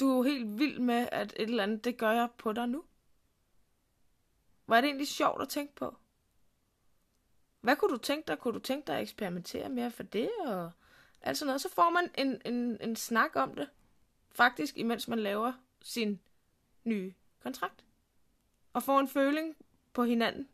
Du 0.00 0.10
er 0.10 0.16
jo 0.16 0.22
helt 0.22 0.58
vild 0.58 0.78
med, 0.78 1.08
at 1.12 1.32
et 1.36 1.42
eller 1.42 1.62
andet, 1.62 1.84
det 1.84 1.96
gør 1.98 2.10
jeg 2.10 2.28
på 2.38 2.52
dig 2.52 2.68
nu. 2.68 2.84
Var 4.66 4.80
det 4.80 4.88
egentlig 4.88 5.08
sjovt 5.08 5.42
at 5.42 5.48
tænke 5.48 5.74
på? 5.74 5.96
Hvad 7.60 7.76
kunne 7.76 7.92
du 7.92 7.98
tænke 8.02 8.26
dig? 8.28 8.38
Kunne 8.38 8.54
du 8.54 8.58
tænke 8.58 8.86
dig 8.86 8.96
at 8.96 9.02
eksperimentere 9.02 9.68
mere 9.68 9.90
for 9.90 10.02
det? 10.02 10.30
Og 10.46 10.70
alt 11.22 11.38
sådan 11.38 11.46
noget. 11.46 11.60
Så 11.60 11.68
får 11.74 11.90
man 11.90 12.10
en, 12.18 12.42
en, 12.44 12.78
en 12.80 12.96
snak 12.96 13.30
om 13.36 13.54
det. 13.54 13.68
Faktisk, 14.34 14.76
imens 14.76 15.08
man 15.08 15.18
laver 15.18 15.52
sin 15.82 16.20
nye 16.84 17.12
kontrakt. 17.42 17.84
Og 18.72 18.82
får 18.82 19.00
en 19.00 19.08
føling 19.08 19.56
på 19.92 20.04
hinanden. 20.04 20.48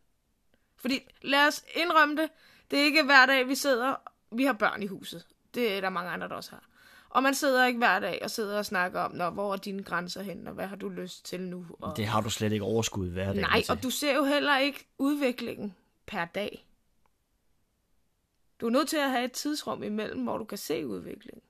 Fordi, 0.76 1.00
lad 1.22 1.46
os 1.46 1.64
indrømme 1.74 2.16
det, 2.16 2.30
det 2.70 2.78
er 2.78 2.84
ikke 2.84 3.02
hver 3.02 3.26
dag, 3.26 3.48
vi 3.48 3.54
sidder, 3.54 3.94
vi 4.30 4.44
har 4.44 4.52
børn 4.52 4.82
i 4.82 4.86
huset. 4.86 5.26
Det 5.54 5.76
er 5.76 5.80
der 5.80 5.88
mange 5.88 6.10
andre, 6.10 6.28
der 6.28 6.34
også 6.34 6.50
har. 6.50 6.64
Og 7.10 7.22
man 7.22 7.34
sidder 7.34 7.66
ikke 7.66 7.78
hver 7.78 7.98
dag 7.98 8.20
og 8.22 8.30
sidder 8.30 8.58
og 8.58 8.66
snakker 8.66 9.00
om, 9.00 9.14
Nå, 9.14 9.30
hvor 9.30 9.52
er 9.52 9.56
dine 9.56 9.82
grænser 9.82 10.22
hen, 10.22 10.46
og 10.46 10.54
hvad 10.54 10.66
har 10.66 10.76
du 10.76 10.88
lyst 10.88 11.24
til 11.24 11.40
nu? 11.40 11.66
Og... 11.80 11.96
Det 11.96 12.06
har 12.06 12.20
du 12.20 12.30
slet 12.30 12.52
ikke 12.52 12.64
overskud 12.64 13.10
hver 13.10 13.32
dag 13.32 13.40
Nej, 13.42 13.62
og 13.68 13.82
du 13.82 13.90
ser 13.90 14.16
jo 14.16 14.24
heller 14.24 14.58
ikke 14.58 14.86
udviklingen 14.98 15.74
per 16.06 16.24
dag. 16.24 16.67
Du 18.60 18.66
er 18.66 18.70
nødt 18.70 18.88
til 18.88 18.96
at 18.96 19.10
have 19.10 19.24
et 19.24 19.32
tidsrum 19.32 19.82
imellem, 19.82 20.22
hvor 20.22 20.38
du 20.38 20.44
kan 20.44 20.58
se 20.58 20.86
udviklingen. 20.86 21.42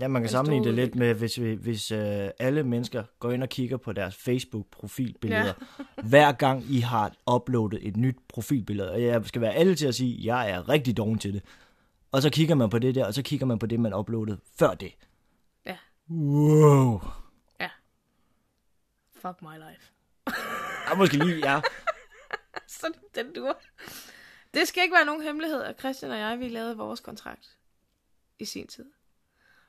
Ja, 0.00 0.08
man 0.08 0.22
kan 0.22 0.26
Den 0.26 0.32
sammenligne 0.32 0.66
det 0.66 0.74
lidt 0.74 0.94
med, 0.94 1.14
hvis, 1.14 1.40
vi, 1.40 1.54
hvis 1.54 1.90
øh, 1.90 2.28
alle 2.38 2.62
mennesker 2.62 3.04
går 3.18 3.30
ind 3.30 3.42
og 3.42 3.48
kigger 3.48 3.76
på 3.76 3.92
deres 3.92 4.16
Facebook-profilbilleder, 4.16 5.54
ja. 5.78 5.84
hver 6.02 6.32
gang 6.32 6.64
I 6.70 6.80
har 6.80 7.12
uploadet 7.34 7.86
et 7.88 7.96
nyt 7.96 8.16
profilbillede. 8.28 8.90
Og 8.90 9.02
jeg 9.02 9.26
skal 9.26 9.40
være 9.40 9.54
alle 9.54 9.74
til 9.74 9.86
at 9.86 9.94
sige, 9.94 10.18
at 10.18 10.24
jeg 10.24 10.50
er 10.50 10.68
rigtig 10.68 10.96
doven 10.96 11.18
til 11.18 11.34
det. 11.34 11.42
Og 12.12 12.22
så 12.22 12.30
kigger 12.30 12.54
man 12.54 12.70
på 12.70 12.78
det 12.78 12.94
der, 12.94 13.06
og 13.06 13.14
så 13.14 13.22
kigger 13.22 13.46
man 13.46 13.58
på 13.58 13.66
det, 13.66 13.80
man 13.80 13.94
uploadede 13.94 14.38
før 14.58 14.74
det. 14.74 14.94
Ja. 15.66 15.76
Wow. 16.10 17.00
Fuck 19.22 19.42
my 19.42 19.56
life. 19.68 19.92
Jeg 20.88 20.98
måske 20.98 21.16
lige, 21.16 21.50
ja. 21.50 21.60
Så 22.80 22.92
den 23.14 23.34
dur. 23.34 23.60
Det 24.54 24.68
skal 24.68 24.82
ikke 24.82 24.94
være 24.94 25.04
nogen 25.04 25.22
hemmelighed, 25.22 25.62
at 25.62 25.78
Christian 25.78 26.10
og 26.10 26.18
jeg, 26.18 26.40
vi 26.40 26.48
lavede 26.48 26.76
vores 26.76 27.00
kontrakt 27.00 27.56
i 28.38 28.44
sin 28.44 28.66
tid. 28.66 28.84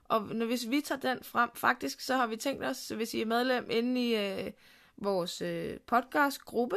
Og 0.03 0.21
når, 0.21 0.45
hvis 0.45 0.69
vi 0.69 0.81
tager 0.81 1.01
den 1.01 1.23
frem, 1.23 1.49
faktisk 1.55 2.01
så 2.01 2.15
har 2.15 2.27
vi 2.27 2.35
tænkt 2.35 2.63
os, 2.63 2.87
hvis 2.87 3.13
I 3.13 3.21
er 3.21 3.25
medlem 3.25 3.67
inde 3.71 4.09
i 4.09 4.15
øh, 4.15 4.51
vores 4.97 5.41
øh, 5.41 5.79
podcastgruppe, 5.79 6.75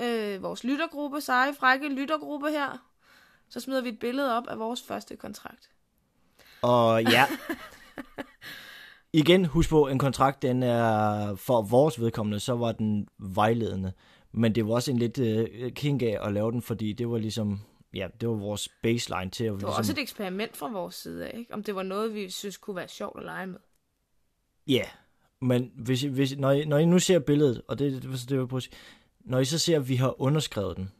øh, 0.00 0.42
vores 0.42 0.64
lyttergruppe, 0.64 1.20
seje, 1.20 1.54
frække 1.54 1.88
lyttergruppe 1.88 2.50
her, 2.50 2.88
så 3.48 3.60
smider 3.60 3.80
vi 3.80 3.88
et 3.88 3.98
billede 3.98 4.36
op 4.36 4.46
af 4.46 4.58
vores 4.58 4.82
første 4.82 5.16
kontrakt. 5.16 5.70
Og 6.62 7.02
ja. 7.02 7.26
Igen, 9.12 9.44
husk 9.44 9.70
på, 9.70 9.88
en 9.88 9.98
kontrakt, 9.98 10.42
den 10.42 10.62
er 10.62 11.34
for 11.34 11.62
vores 11.62 12.00
vedkommende, 12.00 12.40
så 12.40 12.54
var 12.54 12.72
den 12.72 13.08
vejledende. 13.18 13.92
Men 14.32 14.54
det 14.54 14.66
var 14.66 14.74
også 14.74 14.90
en 14.90 14.98
lidt 14.98 15.18
øh, 15.18 15.72
king 15.72 16.02
af 16.02 16.26
at 16.26 16.32
lave 16.32 16.52
den, 16.52 16.62
fordi 16.62 16.92
det 16.92 17.08
var 17.08 17.18
ligesom, 17.18 17.60
ja, 17.94 18.08
det 18.20 18.28
var 18.28 18.34
vores 18.34 18.68
baseline 18.82 19.30
til 19.30 19.44
at 19.44 19.52
Det 19.52 19.52
var 19.52 19.58
ligesom, 19.58 19.78
også 19.78 19.92
et 19.92 19.98
eksperiment 19.98 20.56
fra 20.56 20.72
vores 20.72 20.94
side 20.94 21.26
af, 21.26 21.38
ikke? 21.38 21.54
om 21.54 21.62
det 21.62 21.74
var 21.74 21.82
noget, 21.82 22.14
vi 22.14 22.30
synes 22.30 22.56
kunne 22.56 22.76
være 22.76 22.88
sjovt 22.88 23.18
at 23.18 23.24
lege 23.24 23.46
med. 23.46 23.58
Ja, 24.66 24.84
men 25.40 25.72
hvis, 25.74 26.02
hvis, 26.02 26.36
når, 26.36 26.50
I, 26.50 26.64
når 26.64 26.78
I 26.78 26.84
nu 26.84 26.98
ser 26.98 27.18
billedet, 27.18 27.62
og 27.68 27.78
det, 27.78 28.02
det, 28.02 28.28
det 28.28 28.38
var 28.38 28.46
på, 28.46 28.60
når 29.20 29.38
I 29.38 29.44
så 29.44 29.58
ser, 29.58 29.76
at 29.76 29.88
vi 29.88 29.96
har 29.96 30.22
underskrevet 30.22 30.76
den, 30.76 30.90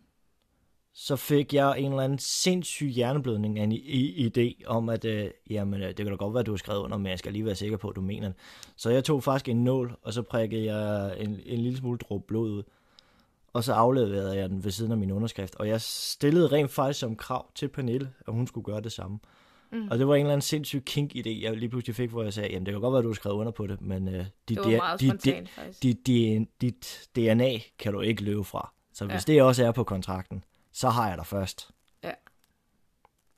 så 0.94 1.16
fik 1.16 1.54
jeg 1.54 1.78
en 1.78 1.92
eller 1.92 2.02
anden 2.02 2.18
sindssyg 2.18 2.86
hjerneblødning 2.86 3.58
af 3.58 3.64
en 3.64 3.72
idé 3.72 4.66
om, 4.66 4.88
at 4.88 5.04
øh, 5.04 5.30
jamen, 5.50 5.82
øh, 5.82 5.88
det 5.88 5.96
kan 5.96 6.06
da 6.06 6.14
godt 6.14 6.34
være, 6.34 6.40
at 6.40 6.46
du 6.46 6.52
har 6.52 6.56
skrevet 6.56 6.80
under, 6.80 6.98
men 6.98 7.10
jeg 7.10 7.18
skal 7.18 7.32
lige 7.32 7.44
være 7.44 7.54
sikker 7.54 7.76
på, 7.76 7.88
at 7.88 7.96
du 7.96 8.00
mener 8.00 8.28
det. 8.28 8.36
Så 8.76 8.90
jeg 8.90 9.04
tog 9.04 9.22
faktisk 9.22 9.48
en 9.48 9.64
nål, 9.64 9.96
og 10.02 10.12
så 10.12 10.22
prikkede 10.22 10.64
jeg 10.64 11.16
en, 11.20 11.40
en 11.44 11.60
lille 11.60 11.78
smule 11.78 11.98
dråbe 11.98 12.24
blod 12.26 12.50
ud. 12.50 12.62
Og 13.52 13.64
så 13.64 13.72
afleverede 13.72 14.36
jeg 14.36 14.48
den 14.50 14.64
ved 14.64 14.70
siden 14.70 14.92
af 14.92 14.98
min 14.98 15.10
underskrift. 15.10 15.54
Og 15.54 15.68
jeg 15.68 15.80
stillede 15.80 16.46
rent 16.46 16.70
faktisk 16.70 17.00
som 17.00 17.16
krav 17.16 17.50
til 17.54 17.68
Pernille, 17.68 18.12
at 18.28 18.34
hun 18.34 18.46
skulle 18.46 18.64
gøre 18.64 18.80
det 18.80 18.92
samme. 18.92 19.18
Mm. 19.72 19.88
Og 19.88 19.98
det 19.98 20.08
var 20.08 20.14
en 20.14 20.20
eller 20.20 20.32
anden 20.32 20.42
sindssyg 20.42 20.82
kink-idé, 20.90 21.28
jeg 21.42 21.56
lige 21.56 21.68
pludselig 21.68 21.96
fik, 21.96 22.10
hvor 22.10 22.22
jeg 22.22 22.32
sagde, 22.32 22.48
jamen 22.52 22.66
det 22.66 22.72
kan 22.74 22.80
godt 22.80 22.92
være, 22.92 22.98
at 22.98 23.04
du 23.04 23.08
har 23.08 23.14
skrevet 23.14 23.36
under 23.36 23.52
på 23.52 23.66
det, 23.66 23.80
men 23.80 24.08
øh, 24.08 24.26
dit, 24.48 24.58
Det 24.58 24.66
meget 24.76 25.00
dit, 25.00 25.08
spontant, 25.08 25.48
faktisk. 25.50 25.82
dit, 25.82 27.08
DNA 27.16 27.58
kan 27.78 27.92
du 27.92 28.00
ikke 28.00 28.22
løbe 28.22 28.44
fra. 28.44 28.72
Så 28.94 29.04
hvis 29.06 29.28
Ja. 29.28 29.32
det 29.32 29.42
også 29.42 29.64
er 29.64 29.72
på 29.72 29.84
kontrakten, 29.84 30.44
så 30.72 30.88
har 30.88 31.08
jeg 31.08 31.18
dig 31.18 31.26
først. 31.26 31.70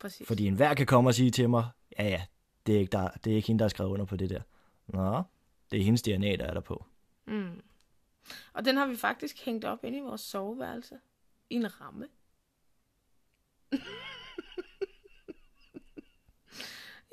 Præcis. 0.00 0.26
Fordi 0.26 0.46
enhver 0.46 0.74
kan 0.74 0.86
komme 0.86 1.10
og 1.10 1.14
sige 1.14 1.30
til 1.30 1.50
mig, 1.50 1.64
ja 1.98 2.08
ja, 2.08 2.22
det 2.66 2.74
er 2.74 2.78
ikke, 2.78 2.90
der, 2.90 3.08
det 3.24 3.32
er 3.32 3.36
ikke 3.36 3.46
hende, 3.48 3.58
der 3.58 3.64
har 3.64 3.68
skrevet 3.68 3.90
under 3.90 4.04
på 4.04 4.16
det 4.16 4.30
der. 4.30 4.40
Nå, 4.86 5.22
det 5.70 5.80
er 5.80 5.84
hendes 5.84 6.02
DNA, 6.02 6.36
der 6.36 6.44
er 6.44 6.54
der 6.54 6.60
på. 6.60 6.84
Mm. 7.26 7.60
Og 8.52 8.64
den 8.64 8.76
har 8.76 8.86
vi 8.86 8.96
faktisk 8.96 9.44
hængt 9.44 9.64
op 9.64 9.84
inde 9.84 9.98
i 9.98 10.00
vores 10.00 10.20
soveværelse. 10.20 10.98
I 11.50 11.54
en 11.54 11.80
ramme. 11.80 12.08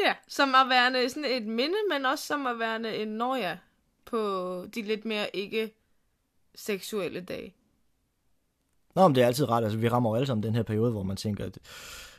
ja, 0.06 0.16
som 0.28 0.56
at 0.56 0.70
være 0.70 1.10
sådan 1.10 1.26
et 1.26 1.48
minde, 1.48 1.76
men 1.90 2.06
også 2.06 2.26
som 2.26 2.48
at 2.48 2.60
være 2.60 3.02
en 3.02 3.08
nøje 3.08 3.60
på 4.06 4.18
de 4.76 4.82
lidt 4.82 5.06
mere 5.06 5.36
ikke 5.36 5.74
seksuelle 6.56 7.22
dage. 7.22 7.56
Nå, 8.96 9.08
men 9.08 9.16
det 9.16 9.24
er 9.24 9.28
altid 9.28 9.50
ret. 9.50 9.64
Altså, 9.64 9.78
vi 9.78 9.90
rammer 9.90 10.10
jo 10.10 10.16
alle 10.16 10.28
sammen 10.28 10.44
den 10.44 10.56
her 10.56 10.64
periode, 10.64 10.92
hvor 10.92 11.04
man 11.04 11.18
tænker, 11.18 11.46
at 11.46 11.58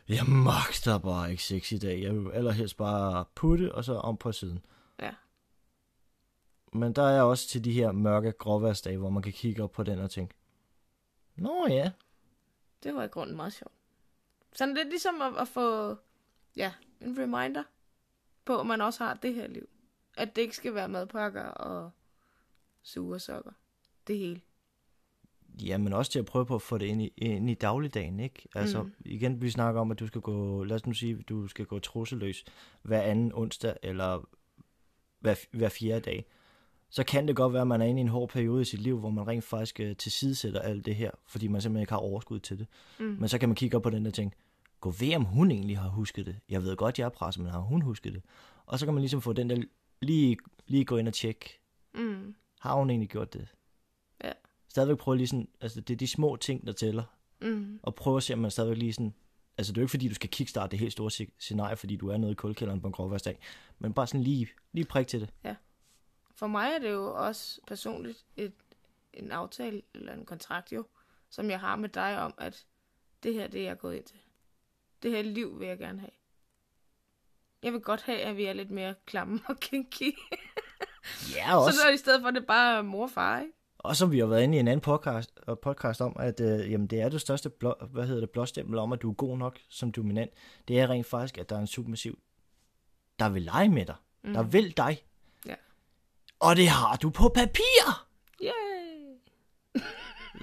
jeg 0.08 0.24
magter 0.26 0.98
bare 0.98 1.30
ikke 1.30 1.42
sex 1.42 1.72
i 1.72 1.78
dag. 1.78 2.02
Jeg 2.02 2.14
vil 2.14 2.30
allerhelst 2.32 2.76
bare 2.76 3.24
putte, 3.34 3.74
og 3.74 3.84
så 3.84 3.94
om 3.94 4.16
på 4.16 4.32
siden. 4.32 4.64
Men 6.72 6.92
der 6.92 7.02
er 7.02 7.22
også 7.22 7.48
til 7.48 7.64
de 7.64 7.72
her 7.72 7.92
mørke 7.92 8.32
gråværsdage, 8.32 8.98
hvor 8.98 9.10
man 9.10 9.22
kan 9.22 9.32
kigge 9.32 9.62
op 9.62 9.72
på 9.72 9.82
den 9.82 9.98
og 9.98 10.10
tænke, 10.10 10.34
Nå 11.36 11.66
ja, 11.68 11.92
Det 12.82 12.94
var 12.94 13.04
i 13.04 13.06
grunden 13.06 13.36
meget 13.36 13.52
sjovt. 13.52 13.74
Sådan 14.52 14.74
lidt 14.74 14.88
ligesom 14.88 15.22
at, 15.22 15.36
at 15.40 15.48
få 15.48 15.96
ja, 16.56 16.72
en 17.00 17.18
reminder 17.18 17.62
på, 18.44 18.60
at 18.60 18.66
man 18.66 18.80
også 18.80 19.04
har 19.04 19.14
det 19.14 19.34
her 19.34 19.46
liv. 19.46 19.68
At 20.16 20.36
det 20.36 20.42
ikke 20.42 20.56
skal 20.56 20.74
være 20.74 20.88
madpakker 20.88 21.44
og 21.44 21.90
sure 22.82 23.20
sokker. 23.20 23.52
Det 24.06 24.18
hele. 24.18 24.40
Ja, 25.62 25.78
men 25.78 25.92
også 25.92 26.12
til 26.12 26.18
at 26.18 26.24
prøve 26.24 26.46
på 26.46 26.54
at 26.54 26.62
få 26.62 26.78
det 26.78 26.86
ind 26.86 27.02
i, 27.02 27.12
ind 27.16 27.50
i 27.50 27.54
dagligdagen, 27.54 28.20
ikke? 28.20 28.48
Altså, 28.54 28.82
mm. 28.82 28.92
igen, 29.04 29.42
vi 29.42 29.50
snakker 29.50 29.80
om, 29.80 29.90
at 29.90 30.00
du 30.00 30.06
skal 30.06 30.20
gå, 30.20 30.64
lad 30.64 30.76
os 30.76 30.86
nu 30.86 30.92
sige, 30.92 31.22
du 31.22 31.48
skal 31.48 31.66
gå 31.66 31.78
trusseløs 31.78 32.44
hver 32.82 33.02
anden 33.02 33.32
onsdag, 33.34 33.76
eller 33.82 34.28
hver, 35.18 35.34
hver 35.50 35.68
fjerde 35.68 36.00
dag. 36.00 36.26
Så 36.94 37.04
kan 37.04 37.28
det 37.28 37.36
godt 37.36 37.52
være, 37.52 37.62
at 37.62 37.68
man 37.68 37.80
er 37.82 37.86
inde 37.86 38.00
i 38.00 38.02
en 38.02 38.08
hård 38.08 38.28
periode 38.28 38.62
i 38.62 38.64
sit 38.64 38.80
liv, 38.80 38.98
hvor 38.98 39.10
man 39.10 39.26
rent 39.28 39.44
faktisk 39.44 39.80
uh, 39.82 39.96
tilsidesætter 39.96 40.60
alt 40.60 40.86
det 40.86 40.96
her, 40.96 41.10
fordi 41.26 41.48
man 41.48 41.60
simpelthen 41.60 41.82
ikke 41.82 41.92
har 41.92 41.98
overskud 41.98 42.38
til 42.40 42.58
det. 42.58 42.66
Mm. 43.00 43.04
Men 43.20 43.28
så 43.28 43.38
kan 43.38 43.48
man 43.48 43.56
kigge 43.56 43.76
op 43.76 43.82
på 43.82 43.90
den 43.90 44.06
og 44.06 44.14
tænke, 44.14 44.36
gå 44.80 44.90
ved, 44.90 45.14
om 45.16 45.24
hun 45.24 45.50
egentlig 45.50 45.78
har 45.78 45.88
husket 45.88 46.26
det. 46.26 46.36
Jeg 46.48 46.62
ved 46.62 46.76
godt, 46.76 46.98
jeg 46.98 47.04
er 47.04 47.08
presset, 47.08 47.42
men 47.42 47.52
har 47.52 47.60
hun 47.60 47.82
husket 47.82 48.12
det? 48.12 48.22
Og 48.66 48.78
så 48.78 48.86
kan 48.86 48.94
man 48.94 49.00
ligesom 49.00 49.20
få 49.22 49.32
den 49.32 49.50
der, 49.50 49.62
lige, 50.02 50.36
lige 50.66 50.84
gå 50.84 50.96
ind 50.96 51.08
og 51.08 51.14
tjekke, 51.14 51.58
Mm. 51.94 52.34
har 52.60 52.74
hun 52.74 52.90
egentlig 52.90 53.08
gjort 53.08 53.32
det? 53.32 53.48
Ja. 54.24 54.32
Stadigvæk 54.68 54.98
prøve 54.98 55.16
lige 55.16 55.26
sådan, 55.26 55.48
altså 55.60 55.80
det 55.80 55.94
er 55.94 55.98
de 55.98 56.06
små 56.06 56.36
ting, 56.36 56.66
der 56.66 56.72
tæller 56.72 57.02
Mm. 57.42 57.80
og 57.82 57.94
prøve 57.94 58.16
at 58.16 58.22
se, 58.22 58.32
om 58.32 58.38
man 58.38 58.50
stadigvæk 58.50 58.78
lige 58.78 58.92
sådan... 58.92 59.14
Altså, 59.58 59.72
det 59.72 59.78
er 59.78 59.82
jo 59.82 59.84
ikke, 59.84 59.90
fordi 59.90 60.08
du 60.08 60.14
skal 60.14 60.30
kickstarte 60.30 60.70
det 60.70 60.78
helt 60.78 60.92
store 60.92 61.10
sce- 61.10 61.34
scenarie, 61.38 61.76
fordi 61.76 61.96
du 61.96 62.08
er 62.08 62.16
nede 62.16 62.32
i 62.32 62.34
kulkælderen 62.34 62.80
på 62.80 62.86
en 62.86 62.92
grovværsdag, 62.92 63.38
men 63.78 63.92
bare 63.92 64.06
sådan 64.06 64.20
lige, 64.22 64.48
lige 64.72 64.84
prik 64.84 65.06
til 65.06 65.20
det. 65.20 65.30
For 66.42 66.46
mig 66.46 66.72
er 66.74 66.78
det 66.78 66.90
jo 66.90 67.14
også 67.14 67.60
personligt 67.66 68.24
et, 68.36 68.52
en 69.12 69.32
aftale, 69.32 69.82
eller 69.94 70.12
en 70.12 70.26
kontrakt 70.26 70.72
jo, 70.72 70.86
som 71.30 71.50
jeg 71.50 71.60
har 71.60 71.76
med 71.76 71.88
dig 71.88 72.18
om, 72.18 72.34
at 72.38 72.66
det 73.22 73.34
her, 73.34 73.46
det 73.46 73.60
er 73.60 73.64
jeg 73.64 73.78
gået 73.78 73.96
ind 73.96 74.04
til. 74.04 74.16
Det 75.02 75.10
her 75.10 75.22
liv 75.22 75.60
vil 75.60 75.68
jeg 75.68 75.78
gerne 75.78 76.00
have. 76.00 76.10
Jeg 77.62 77.72
vil 77.72 77.80
godt 77.80 78.02
have, 78.02 78.20
at 78.20 78.36
vi 78.36 78.44
er 78.44 78.52
lidt 78.52 78.70
mere 78.70 78.94
klamme 79.06 79.40
og 79.48 79.56
kinky. 79.60 80.18
Ja, 81.34 81.56
også. 81.58 81.78
Så 81.78 81.82
er 81.84 81.90
det 81.90 81.94
i 81.94 81.98
stedet 81.98 82.20
for, 82.20 82.28
at 82.28 82.34
det 82.34 82.46
bare 82.46 82.78
er 82.78 82.82
mor 82.82 83.02
og 83.02 83.10
far, 83.10 83.40
ikke? 83.40 83.52
Og 83.78 83.96
som 83.96 84.12
vi 84.12 84.18
har 84.18 84.26
været 84.26 84.42
inde 84.42 84.56
i 84.56 84.60
en 84.60 84.68
anden 84.68 84.82
podcast, 84.82 85.40
og 85.46 85.58
podcast 85.58 86.00
om, 86.00 86.16
at 86.18 86.40
øh, 86.40 86.72
jamen, 86.72 86.86
det 86.86 87.00
er 87.00 87.08
det 87.08 87.20
største 87.20 87.50
blå, 87.50 87.74
hvad 87.90 88.06
hedder 88.06 88.20
det, 88.20 88.30
blåstempel 88.30 88.78
om, 88.78 88.92
at 88.92 89.02
du 89.02 89.10
er 89.10 89.14
god 89.14 89.38
nok 89.38 89.58
som 89.68 89.92
dominant. 89.92 90.30
Det 90.68 90.80
er 90.80 90.90
rent 90.90 91.06
faktisk, 91.06 91.38
at 91.38 91.50
der 91.50 91.56
er 91.56 91.60
en 91.60 91.66
supermassiv, 91.66 92.18
der 93.18 93.28
vil 93.28 93.42
lege 93.42 93.68
med 93.68 93.86
dig. 93.86 93.96
Mm. 94.24 94.32
Der 94.32 94.42
vil 94.42 94.76
dig. 94.76 95.02
Ja. 96.42 96.48
Og 96.48 96.56
det 96.56 96.68
har 96.68 96.96
du 96.96 97.10
på 97.10 97.28
papir! 97.28 98.06
Yay! 98.42 99.18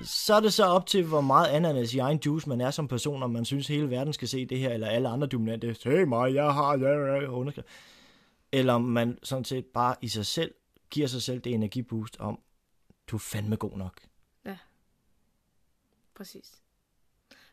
Så 0.03 0.33
er 0.33 0.39
det 0.39 0.53
så 0.53 0.65
op 0.65 0.85
til, 0.85 1.05
hvor 1.05 1.21
meget 1.21 1.47
ananas 1.47 1.93
i 1.93 1.99
egen 1.99 2.19
juice 2.25 2.49
man 2.49 2.61
er 2.61 2.71
som 2.71 2.87
person, 2.87 3.23
om 3.23 3.29
man 3.29 3.45
synes, 3.45 3.67
hele 3.67 3.89
verden 3.89 4.13
skal 4.13 4.27
se 4.27 4.45
det 4.45 4.59
her, 4.59 4.69
eller 4.69 4.87
alle 4.87 5.09
andre 5.09 5.27
dominante, 5.27 5.73
se 5.73 6.05
mig, 6.05 6.33
jeg 6.33 6.53
har 6.53 6.77
ja, 6.77 6.89
ja, 6.89 7.27
underskrift. 7.27 7.67
Eller 8.51 8.73
om 8.73 8.81
man 8.81 9.19
sådan 9.23 9.45
set 9.45 9.65
bare 9.65 9.95
i 10.01 10.07
sig 10.07 10.25
selv 10.25 10.53
giver 10.89 11.07
sig 11.07 11.21
selv 11.21 11.39
det 11.39 11.53
energiboost 11.53 12.17
om, 12.19 12.39
du 13.07 13.15
er 13.15 13.19
fandme 13.19 13.55
god 13.55 13.77
nok. 13.77 14.01
Præcis. 16.19 16.61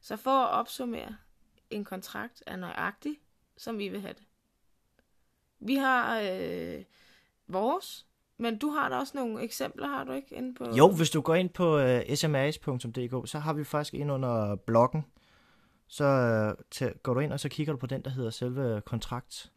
Så 0.01 0.17
for 0.17 0.31
at 0.31 0.51
opsummere, 0.51 1.17
en 1.71 1.85
kontrakt 1.85 2.43
er 2.47 2.57
nøjagtig, 2.57 3.21
som 3.57 3.79
vi 3.79 3.89
vil 3.89 4.01
have 4.01 4.15
det. 4.15 4.25
Vi 5.59 5.75
har 5.75 6.21
øh, 6.21 6.85
vores, 7.47 8.06
men 8.38 8.59
du 8.59 8.68
har 8.68 8.88
da 8.88 8.96
også 8.96 9.12
nogle 9.16 9.42
eksempler, 9.42 9.87
har 9.87 10.05
du 10.05 10.12
ikke? 10.12 10.35
Inde 10.35 10.55
på... 10.55 10.64
Jo, 10.77 10.90
hvis 10.90 11.11
du 11.11 11.20
går 11.20 11.35
ind 11.35 11.51
på 11.51 11.79
øh, 11.79 12.03
uh, 12.11 12.14
smas.dk, 12.14 13.29
så 13.29 13.38
har 13.38 13.53
vi 13.53 13.64
faktisk 13.64 13.94
ind 13.94 14.12
under 14.12 14.57
bloggen. 14.57 15.05
Så 15.87 16.05
uh, 16.83 16.88
går 17.03 17.14
du 17.14 17.20
ind, 17.20 17.33
og 17.33 17.40
så 17.40 17.49
kigger 17.49 17.72
du 17.72 17.79
på 17.79 17.87
den, 17.87 18.03
der 18.03 18.11
hedder 18.11 18.31
selve 18.31 18.81
kontrakt. 18.81 19.53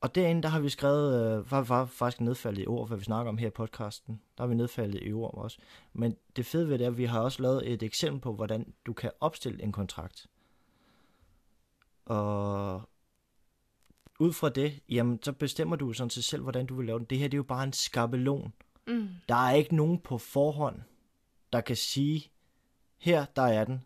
Og 0.00 0.14
derinde, 0.14 0.42
der 0.42 0.48
har 0.48 0.60
vi 0.60 0.68
skrevet, 0.68 1.38
uh, 1.38 1.50
var, 1.50 1.62
var 1.62 1.84
faktisk 1.84 2.20
nedfaldet 2.20 2.62
i 2.62 2.66
ord, 2.66 2.88
hvad 2.88 2.98
vi 2.98 3.04
snakker 3.04 3.28
om 3.28 3.38
her 3.38 3.46
i 3.46 3.50
podcasten. 3.50 4.20
Der 4.36 4.44
har 4.44 4.48
vi 4.48 4.54
nedfaldet 4.54 5.00
i 5.02 5.12
ord 5.12 5.34
også. 5.34 5.58
Men 5.92 6.16
det 6.36 6.46
fede 6.46 6.68
ved 6.68 6.78
det 6.78 6.84
er, 6.84 6.90
at 6.90 6.98
vi 6.98 7.04
har 7.04 7.20
også 7.20 7.42
lavet 7.42 7.72
et 7.72 7.82
eksempel 7.82 8.20
på, 8.20 8.32
hvordan 8.32 8.74
du 8.86 8.92
kan 8.92 9.10
opstille 9.20 9.62
en 9.62 9.72
kontrakt. 9.72 10.26
Og 12.04 12.82
ud 14.22 14.32
fra 14.32 14.48
det, 14.48 14.80
jamen, 14.88 15.18
så 15.22 15.32
bestemmer 15.32 15.76
du 15.76 15.92
sådan 15.92 16.10
set 16.10 16.24
selv, 16.24 16.42
hvordan 16.42 16.66
du 16.66 16.74
vil 16.74 16.86
lave 16.86 16.98
den. 16.98 17.06
Det 17.10 17.18
her, 17.18 17.28
det 17.28 17.34
er 17.34 17.38
jo 17.38 17.42
bare 17.42 17.64
en 17.64 17.72
skabelon. 17.72 18.52
Mm, 18.86 19.08
Der 19.28 19.34
er 19.34 19.52
ikke 19.54 19.76
nogen 19.76 19.98
på 19.98 20.18
forhånd, 20.18 20.80
der 21.52 21.60
kan 21.60 21.76
sige, 21.76 22.30
her 22.98 23.24
der 23.36 23.42
er 23.42 23.64
den, 23.64 23.82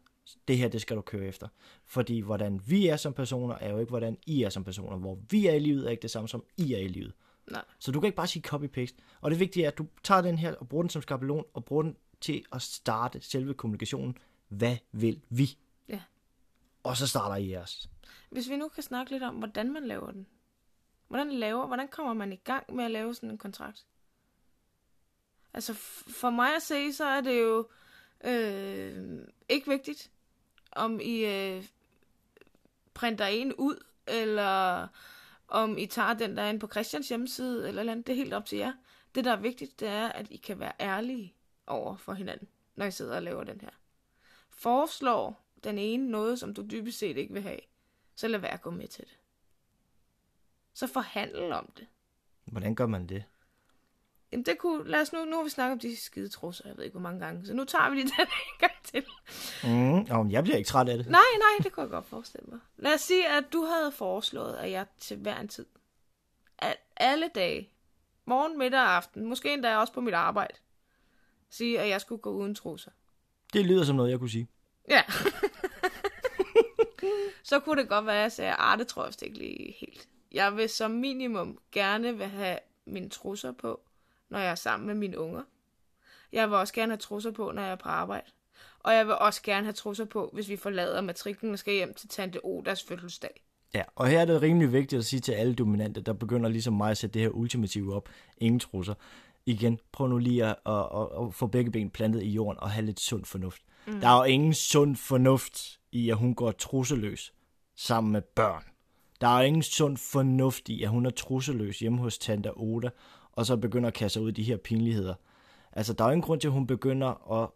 det 0.48 0.58
her, 0.58 0.68
det 0.68 0.80
skal 0.80 0.96
du 0.96 1.00
køre 1.02 1.26
efter. 1.26 1.48
Fordi 1.84 2.20
hvordan 2.20 2.60
vi 2.66 2.86
er 2.86 2.96
som 2.96 3.12
personer, 3.12 3.54
er 3.54 3.70
jo 3.70 3.78
ikke, 3.78 3.90
hvordan 3.90 4.18
I 4.26 4.42
er 4.42 4.48
som 4.50 4.64
personer. 4.64 4.96
Hvor 4.96 5.18
vi 5.30 5.46
er 5.46 5.52
i 5.54 5.58
livet, 5.58 5.86
er 5.86 5.90
ikke 5.90 6.02
det 6.02 6.10
samme, 6.10 6.28
som 6.28 6.44
I 6.56 6.72
er 6.74 6.78
i 6.78 6.88
livet. 6.88 7.12
Nej. 7.50 7.64
Så 7.78 7.92
du 7.92 8.00
kan 8.00 8.06
ikke 8.06 8.16
bare 8.16 8.26
sige 8.26 8.42
copy-paste. 8.48 8.96
Og 9.20 9.30
det 9.30 9.40
vigtige 9.40 9.64
er, 9.64 9.68
at 9.68 9.78
du 9.78 9.86
tager 10.02 10.20
den 10.20 10.38
her 10.38 10.54
og 10.54 10.68
bruger 10.68 10.82
den 10.82 10.90
som 10.90 11.02
skabelon, 11.02 11.44
og 11.54 11.64
bruger 11.64 11.82
den 11.82 11.96
til 12.20 12.44
at 12.52 12.62
starte 12.62 13.20
selve 13.20 13.54
kommunikationen. 13.54 14.16
Hvad 14.48 14.76
vil 14.92 15.20
vi? 15.28 15.56
Ja. 15.88 16.00
Og 16.82 16.96
så 16.96 17.06
starter 17.06 17.36
I 17.36 17.50
jeres. 17.50 17.90
Hvis 18.30 18.48
vi 18.50 18.56
nu 18.56 18.68
kan 18.68 18.82
snakke 18.82 19.12
lidt 19.12 19.22
om, 19.22 19.34
hvordan 19.34 19.72
man 19.72 19.86
laver 19.86 20.10
den. 20.10 20.26
Hvordan 21.08 21.32
laver, 21.32 21.66
hvordan 21.66 21.88
kommer 21.88 22.12
man 22.14 22.32
i 22.32 22.36
gang 22.36 22.74
med 22.74 22.84
at 22.84 22.90
lave 22.90 23.14
sådan 23.14 23.30
en 23.30 23.38
kontrakt? 23.38 23.86
Altså 25.54 25.74
for 26.08 26.30
mig 26.30 26.56
at 26.56 26.62
se, 26.62 26.92
så 26.92 27.04
er 27.04 27.20
det 27.20 27.40
jo 27.40 27.68
øh, 28.24 29.18
ikke 29.48 29.68
vigtigt, 29.68 30.10
om 30.72 31.00
I 31.00 31.24
øh, 31.24 31.64
printer 32.94 33.26
en 33.26 33.54
ud, 33.54 33.84
eller 34.06 34.88
om 35.48 35.78
I 35.78 35.86
tager 35.86 36.14
den 36.14 36.36
der 36.36 36.42
er 36.42 36.48
inde 36.48 36.60
på 36.60 36.68
Christians 36.68 37.08
hjemmeside, 37.08 37.68
eller, 37.68 37.80
eller 37.80 37.92
andet. 37.92 38.06
Det 38.06 38.12
er 38.12 38.16
helt 38.16 38.34
op 38.34 38.46
til 38.46 38.58
jer. 38.58 38.72
Det, 39.14 39.24
der 39.24 39.32
er 39.32 39.36
vigtigt, 39.36 39.80
det 39.80 39.88
er, 39.88 40.08
at 40.08 40.30
I 40.30 40.36
kan 40.36 40.60
være 40.60 40.72
ærlige 40.80 41.34
over 41.66 41.96
for 41.96 42.12
hinanden, 42.12 42.48
når 42.74 42.86
I 42.86 42.90
sidder 42.90 43.16
og 43.16 43.22
laver 43.22 43.44
den 43.44 43.60
her. 43.60 43.70
Foreslår 44.50 45.46
den 45.64 45.78
ene 45.78 46.10
noget, 46.10 46.38
som 46.38 46.54
du 46.54 46.62
dybest 46.70 46.98
set 46.98 47.16
ikke 47.16 47.32
vil 47.32 47.42
have, 47.42 47.60
så 48.16 48.28
lad 48.28 48.38
være 48.38 48.52
at 48.52 48.62
gå 48.62 48.70
med 48.70 48.88
til 48.88 49.04
det. 49.04 49.16
Så 50.74 50.86
forhandle 50.86 51.56
om 51.56 51.70
det. 51.76 51.86
Hvordan 52.44 52.74
gør 52.74 52.86
man 52.86 53.06
det? 53.06 53.24
Jamen 54.32 54.46
det 54.46 54.58
kunne, 54.58 54.88
lad 54.88 55.00
os 55.00 55.12
nu, 55.12 55.24
nu 55.24 55.36
har 55.36 55.44
vi 55.44 55.50
snakket 55.50 55.72
om 55.72 55.78
de 55.78 55.96
skide 55.96 56.28
trusser, 56.28 56.68
jeg 56.68 56.76
ved 56.76 56.84
ikke 56.84 56.94
hvor 56.94 57.00
mange 57.00 57.20
gange, 57.20 57.46
så 57.46 57.54
nu 57.54 57.64
tager 57.64 57.90
vi 57.90 57.96
lige 57.96 58.06
den 58.18 58.26
en 58.26 58.58
gang 58.58 58.72
til. 58.84 59.04
Mm, 59.64 60.06
om 60.10 60.30
jeg 60.30 60.42
bliver 60.42 60.56
ikke 60.56 60.68
træt 60.68 60.88
af 60.88 60.96
det. 60.98 61.06
Nej, 61.06 61.20
nej, 61.38 61.64
det 61.64 61.72
kunne 61.72 61.82
jeg 61.82 61.90
godt 61.90 62.06
forestille 62.06 62.46
mig. 62.48 62.58
Lad 62.76 62.94
os 62.94 63.00
sige, 63.00 63.28
at 63.28 63.44
du 63.52 63.64
havde 63.64 63.92
foreslået, 63.92 64.54
at 64.54 64.70
jeg 64.70 64.86
til 64.98 65.16
hver 65.16 65.40
en 65.40 65.48
tid, 65.48 65.66
at 66.58 66.76
alle 66.96 67.30
dage, 67.34 67.70
morgen, 68.24 68.58
middag 68.58 68.80
og 68.80 68.96
aften, 68.96 69.26
måske 69.26 69.52
endda 69.52 69.76
også 69.76 69.92
på 69.92 70.00
mit 70.00 70.14
arbejde, 70.14 70.54
sige, 71.50 71.80
at 71.80 71.88
jeg 71.88 72.00
skulle 72.00 72.20
gå 72.22 72.30
uden 72.30 72.54
trusser. 72.54 72.90
Det 73.52 73.66
lyder 73.66 73.84
som 73.84 73.96
noget, 73.96 74.10
jeg 74.10 74.18
kunne 74.18 74.30
sige. 74.30 74.48
Ja. 74.90 75.02
så 77.42 77.60
kunne 77.60 77.82
det 77.82 77.88
godt 77.88 78.06
være, 78.06 78.16
at 78.16 78.22
jeg 78.22 78.32
sagde, 78.32 78.54
ah, 78.58 78.78
det 78.78 78.86
tror 78.86 79.04
jeg 79.04 79.22
ikke 79.22 79.38
lige 79.38 79.76
helt. 79.80 80.08
Jeg 80.32 80.56
vil 80.56 80.68
som 80.68 80.90
minimum 80.90 81.58
gerne 81.72 82.16
vil 82.16 82.26
have 82.26 82.58
mine 82.86 83.08
trusser 83.08 83.52
på, 83.52 83.80
når 84.28 84.38
jeg 84.38 84.50
er 84.50 84.54
sammen 84.54 84.86
med 84.86 84.94
mine 84.94 85.18
unger. 85.18 85.42
Jeg 86.32 86.48
vil 86.48 86.56
også 86.56 86.74
gerne 86.74 86.92
have 86.92 86.98
trusser 86.98 87.30
på, 87.30 87.52
når 87.52 87.62
jeg 87.62 87.70
er 87.70 87.76
på 87.76 87.88
arbejde. 87.88 88.26
Og 88.80 88.94
jeg 88.94 89.06
vil 89.06 89.14
også 89.14 89.42
gerne 89.42 89.64
have 89.64 89.72
trusser 89.72 90.04
på, 90.04 90.30
hvis 90.32 90.48
vi 90.48 90.56
forlader 90.56 91.00
matriklen 91.00 91.52
og 91.52 91.58
skal 91.58 91.74
hjem 91.74 91.94
til 91.94 92.08
Tante 92.08 92.44
Odas 92.44 92.82
fødselsdag. 92.82 93.42
Ja, 93.74 93.82
og 93.94 94.06
her 94.06 94.20
er 94.20 94.24
det 94.24 94.42
rimelig 94.42 94.72
vigtigt 94.72 94.98
at 94.98 95.04
sige 95.04 95.20
til 95.20 95.32
alle 95.32 95.54
dominante, 95.54 96.00
der 96.00 96.12
begynder 96.12 96.48
ligesom 96.48 96.74
mig 96.74 96.90
at 96.90 96.98
sætte 96.98 97.14
det 97.14 97.22
her 97.22 97.28
ultimative 97.28 97.94
op. 97.94 98.08
Ingen 98.38 98.60
trusser. 98.60 98.94
Igen, 99.46 99.78
prøv 99.92 100.08
nu 100.08 100.18
lige 100.18 100.44
at, 100.44 100.56
at, 100.66 100.72
at, 100.74 101.26
at 101.26 101.34
få 101.34 101.46
begge 101.46 101.70
ben 101.70 101.90
plantet 101.90 102.22
i 102.22 102.28
jorden 102.28 102.60
og 102.60 102.70
have 102.70 102.86
lidt 102.86 103.00
sund 103.00 103.24
fornuft. 103.24 103.62
Mm. 103.86 104.00
Der 104.00 104.08
er 104.08 104.16
jo 104.16 104.24
ingen 104.24 104.54
sund 104.54 104.96
fornuft 104.96 105.78
i, 105.96 106.10
at 106.10 106.16
hun 106.16 106.34
går 106.34 106.50
trusseløs 106.50 107.32
sammen 107.76 108.12
med 108.12 108.22
børn. 108.22 108.62
Der 109.20 109.28
er 109.28 109.40
jo 109.40 109.46
ingen 109.46 109.62
sund 109.62 109.96
fornuft 109.96 110.68
i, 110.68 110.82
at 110.82 110.88
hun 110.88 111.06
er 111.06 111.10
trusseløs 111.10 111.78
hjemme 111.78 111.98
hos 111.98 112.18
Tante 112.18 112.56
Oda, 112.56 112.90
og 113.32 113.46
så 113.46 113.56
begynder 113.56 113.88
at 113.88 113.94
kaste 113.94 114.12
sig 114.12 114.22
ud 114.22 114.32
de 114.32 114.42
her 114.42 114.56
pinligheder. 114.56 115.14
Altså, 115.72 115.92
der 115.92 116.04
er 116.04 116.08
jo 116.08 116.12
ingen 116.12 116.26
grund 116.26 116.40
til, 116.40 116.48
at 116.48 116.52
hun 116.52 116.66
begynder 116.66 117.42
at 117.42 117.50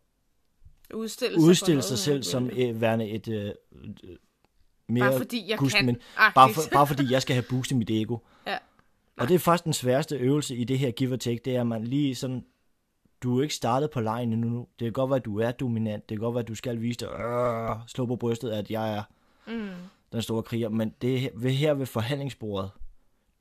Udstille, 0.94 1.40
sig, 1.40 1.48
udstille 1.48 1.82
sig 1.82 1.90
hun 1.90 1.96
selv 1.96 2.22
som 2.22 2.50
øh, 2.50 2.80
værende 2.80 3.08
et 3.08 3.28
øh, 3.28 3.46
øh, 3.46 4.16
mere 4.88 5.10
Bare 5.10 5.18
fordi 5.18 5.50
jeg 5.50 5.58
gust, 5.58 5.76
kan. 5.76 5.86
men 5.86 5.96
bare, 6.34 6.54
for, 6.54 6.62
bare 6.72 6.86
fordi 6.86 7.12
jeg 7.12 7.22
skal 7.22 7.34
have 7.34 7.44
boost 7.50 7.70
i 7.70 7.74
mit 7.74 7.90
ego. 7.90 8.18
Ja. 8.46 8.58
Og 9.16 9.28
det 9.28 9.34
er 9.34 9.38
faktisk 9.38 9.64
den 9.64 9.72
sværeste 9.72 10.16
øvelse 10.16 10.56
i 10.56 10.64
det 10.64 10.78
her 10.78 10.90
give 10.90 11.12
og 11.12 11.20
take, 11.20 11.40
det 11.44 11.56
er, 11.56 11.60
at 11.60 11.66
man 11.66 11.84
lige 11.84 12.14
sådan, 12.14 12.44
du 13.22 13.38
er 13.38 13.42
ikke 13.42 13.54
startet 13.54 13.90
på 13.90 14.00
lejen 14.00 14.32
endnu. 14.32 14.68
Det 14.78 14.86
kan 14.86 14.92
godt 14.92 15.10
være, 15.10 15.16
at 15.16 15.24
du 15.24 15.38
er 15.40 15.50
dominant. 15.52 16.08
Det 16.08 16.16
kan 16.18 16.20
godt 16.24 16.34
være, 16.34 16.42
at 16.42 16.48
du 16.48 16.54
skal 16.54 16.80
vise 16.80 16.98
dig, 17.00 17.08
øh, 17.08 17.76
slå 17.86 18.06
på 18.06 18.16
brystet, 18.16 18.50
at 18.50 18.70
jeg 18.70 18.96
er 18.96 19.02
Mm. 19.46 19.70
den 20.12 20.22
store 20.22 20.42
kriger. 20.42 20.68
Men 20.68 20.94
det 21.02 21.14
er 21.14 21.50
her- 21.50 21.74
ved 21.74 21.86
forhandlingsbordet, 21.86 22.70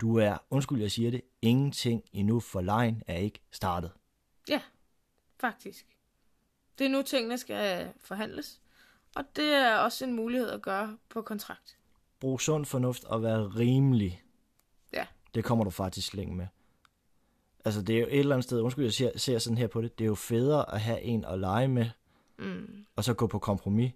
du 0.02 0.18
er, 0.18 0.38
undskyld 0.50 0.82
jeg 0.82 0.92
siger 0.92 1.12
det, 1.12 1.22
ingenting 1.42 2.04
endnu, 2.14 2.40
for 2.40 2.62
lejen 2.62 3.04
er 3.08 3.16
ikke 3.18 3.40
startet. 3.52 3.92
Ja, 4.50 4.62
faktisk. 5.40 5.86
Det 6.80 6.86
er 6.86 6.90
nu, 6.90 7.02
tingene 7.02 7.38
skal 7.38 7.90
forhandles. 8.04 8.62
Og 9.16 9.24
det 9.36 9.46
er 9.54 9.76
også 9.78 10.06
en 10.06 10.14
mulighed 10.14 10.50
at 10.50 10.62
gøre 10.62 10.98
på 11.10 11.22
kontrakt. 11.22 11.78
Brug 12.20 12.42
sund 12.42 12.66
fornuft 12.66 13.04
og 13.04 13.24
vær 13.24 13.56
rimelig. 13.58 14.24
Ja. 14.94 15.06
Det 15.36 15.44
kommer 15.44 15.64
du 15.64 15.70
faktisk 15.70 16.14
længe 16.14 16.36
med. 16.36 16.48
Altså, 17.66 17.82
det 17.82 17.96
er 17.96 18.00
jo 18.00 18.06
et 18.06 18.20
eller 18.20 18.36
andet 18.36 18.44
sted, 18.44 18.62
undskyld, 18.62 18.86
jeg 18.86 18.94
ser, 18.94 19.18
ser 19.18 19.40
sådan 19.40 19.58
her 19.58 19.68
på 19.68 19.82
det, 19.82 20.00
det 20.00 20.06
er 20.06 20.08
jo 20.08 20.16
federe 20.16 20.74
at 20.74 20.82
have 20.82 21.02
en 21.02 21.26
at 21.26 21.40
lege 21.40 21.68
med, 21.68 21.90
Mm. 22.38 22.86
og 22.96 23.04
så 23.04 23.14
gå 23.14 23.28
på 23.28 23.40
kompromis, 23.40 23.92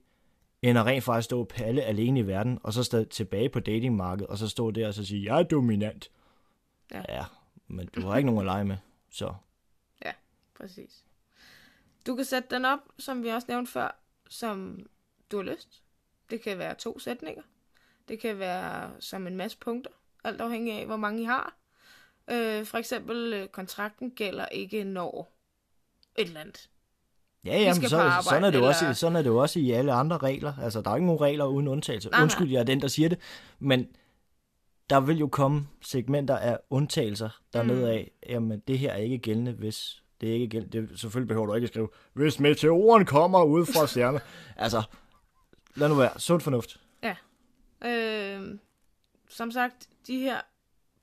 end 0.61 0.79
at 0.79 0.85
rent 0.85 1.03
faktisk 1.03 1.25
stå 1.25 1.43
palle 1.43 1.81
alene 1.81 2.19
i 2.19 2.27
verden, 2.27 2.59
og 2.63 2.73
så 2.73 2.83
stå 2.83 3.03
tilbage 3.03 3.49
på 3.49 3.59
datingmarkedet, 3.59 4.27
og 4.27 4.37
så 4.37 4.47
stå 4.49 4.71
der 4.71 4.87
og 4.87 4.93
så 4.93 5.05
sige, 5.05 5.33
jeg 5.33 5.39
er 5.39 5.43
dominant. 5.43 6.11
Ja. 6.91 7.03
ja 7.09 7.23
men 7.67 7.87
du 7.87 8.01
har 8.01 8.17
ikke 8.17 8.25
nogen 8.25 8.39
at 8.39 8.45
lege 8.45 8.65
med, 8.65 8.77
så 9.09 9.33
Præcis. 10.63 11.03
Du 12.07 12.15
kan 12.15 12.25
sætte 12.25 12.55
den 12.55 12.65
op, 12.65 12.79
som 12.99 13.23
vi 13.23 13.29
også 13.29 13.45
nævnte 13.49 13.71
før, 13.71 13.99
som 14.29 14.85
du 15.31 15.37
har 15.37 15.43
lyst. 15.43 15.83
Det 16.29 16.41
kan 16.41 16.57
være 16.57 16.75
to 16.75 16.99
sætninger. 16.99 17.43
Det 18.07 18.19
kan 18.19 18.39
være 18.39 18.91
som 19.01 19.27
en 19.27 19.37
masse 19.37 19.57
punkter, 19.57 19.91
alt 20.23 20.41
afhængig 20.41 20.73
af, 20.73 20.85
hvor 20.85 20.97
mange 20.97 21.21
I 21.21 21.25
har. 21.25 21.55
Øh, 22.31 22.65
for 22.65 22.77
eksempel, 22.77 23.33
øh, 23.33 23.47
kontrakten 23.47 24.11
gælder 24.11 24.45
ikke 24.45 24.83
når 24.83 25.37
et 26.17 26.27
eller 26.27 26.39
andet. 26.41 26.69
Ja, 27.45 27.59
jamen, 27.59 27.89
så, 27.89 27.97
arbejde, 27.97 28.23
sådan, 28.23 28.43
er 28.43 28.51
det 28.51 28.59
jo 28.59 28.67
også, 28.67 28.85
eller- 28.85 28.93
sådan 28.93 29.15
er 29.15 29.21
det 29.21 29.29
jo 29.29 29.37
også 29.37 29.59
i 29.59 29.71
alle 29.71 29.93
andre 29.93 30.17
regler. 30.17 30.53
Altså, 30.61 30.81
der 30.81 30.91
er 30.91 30.95
ikke 30.95 31.05
nogen 31.05 31.21
regler 31.21 31.45
uden 31.45 31.67
undtagelse. 31.67 32.09
Nej. 32.09 32.21
Undskyld, 32.21 32.51
jeg 32.51 32.59
er 32.59 32.63
den, 32.63 32.81
der 32.81 32.87
siger 32.87 33.09
det. 33.09 33.19
Men 33.59 33.87
der 34.89 34.99
vil 34.99 35.17
jo 35.17 35.27
komme 35.27 35.67
segmenter 35.81 36.37
af 36.37 36.57
undtagelser 36.69 37.29
dernede 37.53 37.79
Mm. 37.81 37.85
af. 37.87 38.11
Jamen, 38.29 38.59
det 38.67 38.79
her 38.79 38.91
er 38.91 38.97
ikke 38.97 39.17
gældende, 39.17 39.51
hvis 39.51 40.03
det 40.21 40.29
er 40.29 40.33
ikke 40.33 40.47
gældende. 40.47 40.81
Det, 40.87 40.99
selvfølgelig 40.99 41.27
behøver 41.27 41.45
du 41.45 41.53
ikke 41.53 41.65
at 41.65 41.69
skrive, 41.69 41.89
hvis 42.13 42.39
meteoren 42.39 43.05
kommer 43.05 43.43
ud 43.43 43.65
fra 43.65 43.87
stjerner. 43.87 44.19
altså, 44.55 44.83
lad 45.75 45.89
nu 45.89 45.95
være. 45.95 46.19
Sund 46.19 46.41
fornuft. 46.41 46.79
Øh, 47.85 48.41
som 49.29 49.51
sagt, 49.51 49.87
de 50.07 50.17
her 50.19 50.41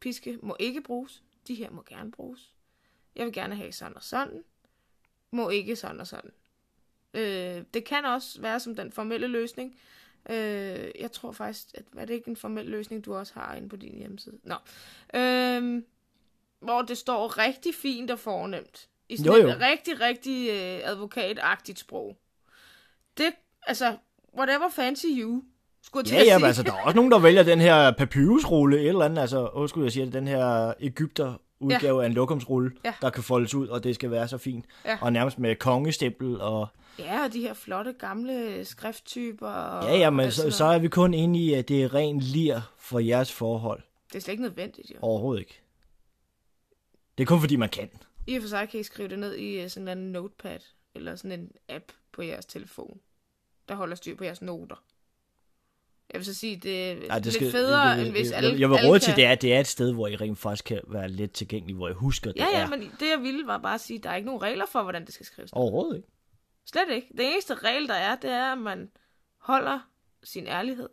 piske 0.00 0.38
må 0.42 0.56
ikke 0.58 0.80
bruges. 0.80 1.22
De 1.48 1.54
her 1.54 1.70
må 1.70 1.82
gerne 1.88 2.10
bruges. 2.10 2.54
Jeg 3.16 3.26
vil 3.26 3.32
gerne 3.32 3.56
have 3.56 3.72
sådan 3.72 3.96
og 3.96 4.02
sådan. 4.02 4.44
Må 5.30 5.48
ikke 5.48 5.76
sådan 5.76 6.00
og 6.00 6.06
sådan. 6.06 6.30
Øh, 7.14 7.64
det 7.74 7.84
kan 7.84 8.04
også 8.04 8.40
være 8.40 8.60
som 8.60 8.76
den 8.76 8.92
formelle 8.92 9.26
løsning. 9.26 9.78
Øh, 10.30 10.90
jeg 11.00 11.12
tror 11.12 11.32
faktisk, 11.32 11.66
at 11.74 11.84
er 11.96 12.04
det 12.04 12.14
ikke 12.14 12.28
en 12.28 12.36
formel 12.36 12.66
løsning, 12.66 13.04
du 13.04 13.14
også 13.14 13.34
har 13.34 13.54
inde 13.54 13.68
på 13.68 13.76
din 13.76 13.98
hjemmeside? 13.98 14.38
Nå. 14.42 14.54
Øh, 15.14 15.82
hvor 16.60 16.82
det 16.82 16.98
står 16.98 17.38
rigtig 17.38 17.74
fint 17.74 18.10
og 18.10 18.18
fornemt. 18.18 18.88
I 19.08 19.16
sådan 19.16 19.32
Jo, 19.32 19.38
jo. 19.42 19.48
et 19.48 19.60
rigtig, 19.60 20.00
rigtig 20.00 20.48
øh, 20.48 20.90
advokatagtigt 20.90 21.78
sprog. 21.78 22.18
Det, 23.16 23.32
altså, 23.62 23.96
whatever 24.34 24.68
fancy 24.68 25.06
you, 25.10 25.44
skulle 25.82 26.04
jeg 26.10 26.14
Ja, 26.14 26.20
at 26.20 26.26
ja, 26.26 26.30
sige. 26.32 26.38
men 26.38 26.46
altså, 26.46 26.62
der 26.62 26.72
er 26.72 26.82
også 26.82 26.96
nogen, 26.96 27.10
der 27.12 27.18
vælger 27.18 27.42
den 27.42 27.60
her 27.60 27.90
papyrusrulle, 27.90 28.80
et 28.80 28.88
eller 28.88 29.04
andet, 29.04 29.18
altså, 29.18 29.48
undskyld, 29.48 29.82
jeg 29.82 29.92
siger 29.92 30.04
det, 30.04 30.12
den 30.14 30.28
her 30.28 30.74
Ægypter 30.80 31.34
udgave 31.60 31.96
ja. 31.98 32.02
af 32.02 32.06
en 32.06 32.12
lokumsrulle, 32.12 32.72
Ja. 32.84 32.94
der 33.02 33.10
kan 33.10 33.22
foldes 33.22 33.54
ud, 33.54 33.68
og 33.68 33.84
det 33.84 33.94
skal 33.94 34.10
være 34.10 34.28
så 34.28 34.38
fint. 34.38 34.64
Ja. 34.84 34.98
Og 35.00 35.12
nærmest 35.12 35.38
med 35.38 35.56
kongestempel 35.56 36.40
og 36.40 36.66
Ja, 36.98 37.24
og 37.24 37.32
de 37.32 37.40
her 37.40 37.54
flotte 37.54 37.92
gamle 37.92 38.64
skrifttyper. 38.64 39.48
Og 39.48 39.84
Ja, 39.88 39.96
ja, 39.96 40.10
men 40.10 40.30
så, 40.32 40.50
så 40.50 40.64
er 40.64 40.78
vi 40.78 40.88
kun 40.88 41.14
inde 41.14 41.38
i, 41.40 41.54
at 41.54 41.68
det 41.68 41.82
er 41.82 41.94
ren 41.94 42.20
lir 42.20 42.60
for 42.78 42.98
jeres 42.98 43.32
forhold. 43.32 43.82
Det 44.08 44.16
er 44.16 44.20
slet 44.20 44.32
ikke 44.32 44.42
nødvendigt, 44.42 44.90
jo. 44.90 44.96
Overhovedet 45.02 45.40
ikke. 45.40 45.60
Det 47.18 47.24
er 47.24 47.26
kun 47.28 47.40
fordi, 47.40 47.56
man 47.56 47.68
kan. 47.68 47.90
I 48.26 48.36
og 48.36 48.42
for 48.42 48.48
sig 48.48 48.68
kan 48.68 48.80
I 48.80 48.82
skrive 48.82 49.08
det 49.08 49.18
ned 49.18 49.34
i 49.36 49.60
øh, 49.60 49.68
sådan 49.70 49.98
en 49.98 50.12
notepad, 50.12 50.58
eller 50.94 51.16
sådan 51.16 51.40
en 51.40 51.48
app 51.68 51.84
på 52.12 52.22
jeres 52.22 52.46
telefon, 52.46 52.98
der 53.68 53.74
holder 53.74 53.96
styr 53.96 54.16
på 54.16 54.24
jeres 54.24 54.42
noter. 54.42 54.82
Jeg 56.12 56.18
vil 56.18 56.24
så 56.24 56.34
sige, 56.34 56.56
det 56.56 56.90
er 56.92 56.96
Ej, 57.10 57.18
det 57.18 57.40
lidt 57.40 57.52
federe, 57.52 57.80
jeg, 57.88 58.02
end 58.02 58.10
hvis 58.10 58.28
jeg, 58.30 58.36
alle 58.36 58.50
jeg, 58.50 58.60
jeg 58.60 58.70
vil 58.70 58.76
råde 58.86 59.00
kan... 59.00 59.04
til, 59.04 59.16
det 59.16 59.24
er, 59.24 59.32
at 59.32 59.42
det 59.42 59.54
er 59.54 59.60
et 59.60 59.66
sted, 59.66 59.92
hvor 59.92 60.06
I 60.08 60.16
rent 60.16 60.38
faktisk 60.38 60.64
kan 60.64 60.80
være 60.88 61.08
let 61.08 61.32
tilgængelig, 61.32 61.76
hvor 61.76 61.88
I 61.88 61.92
husker, 61.92 62.32
det 62.32 62.40
Ja, 62.40 62.46
ja, 62.52 62.60
er. 62.62 62.68
men 62.68 62.80
det 62.80 63.08
jeg 63.08 63.18
ville 63.22 63.46
var 63.46 63.58
bare 63.58 63.74
at 63.74 63.80
sige, 63.80 63.96
at 63.98 64.04
der 64.04 64.10
er 64.10 64.16
ikke 64.16 64.26
nogen 64.26 64.42
regler 64.42 64.66
for, 64.66 64.82
hvordan 64.82 65.06
det 65.06 65.14
skal 65.14 65.26
skrives. 65.26 65.50
Overhovedet 65.52 65.96
ikke. 65.96 66.08
Slet 66.66 66.90
ikke. 66.94 67.06
Det 67.16 67.32
eneste 67.32 67.54
regel, 67.54 67.88
der 67.88 67.94
er, 67.94 68.16
det 68.16 68.30
er, 68.30 68.52
at 68.52 68.58
man 68.58 68.90
holder 69.38 69.80
sin 70.24 70.46
ærlighed 70.46 70.88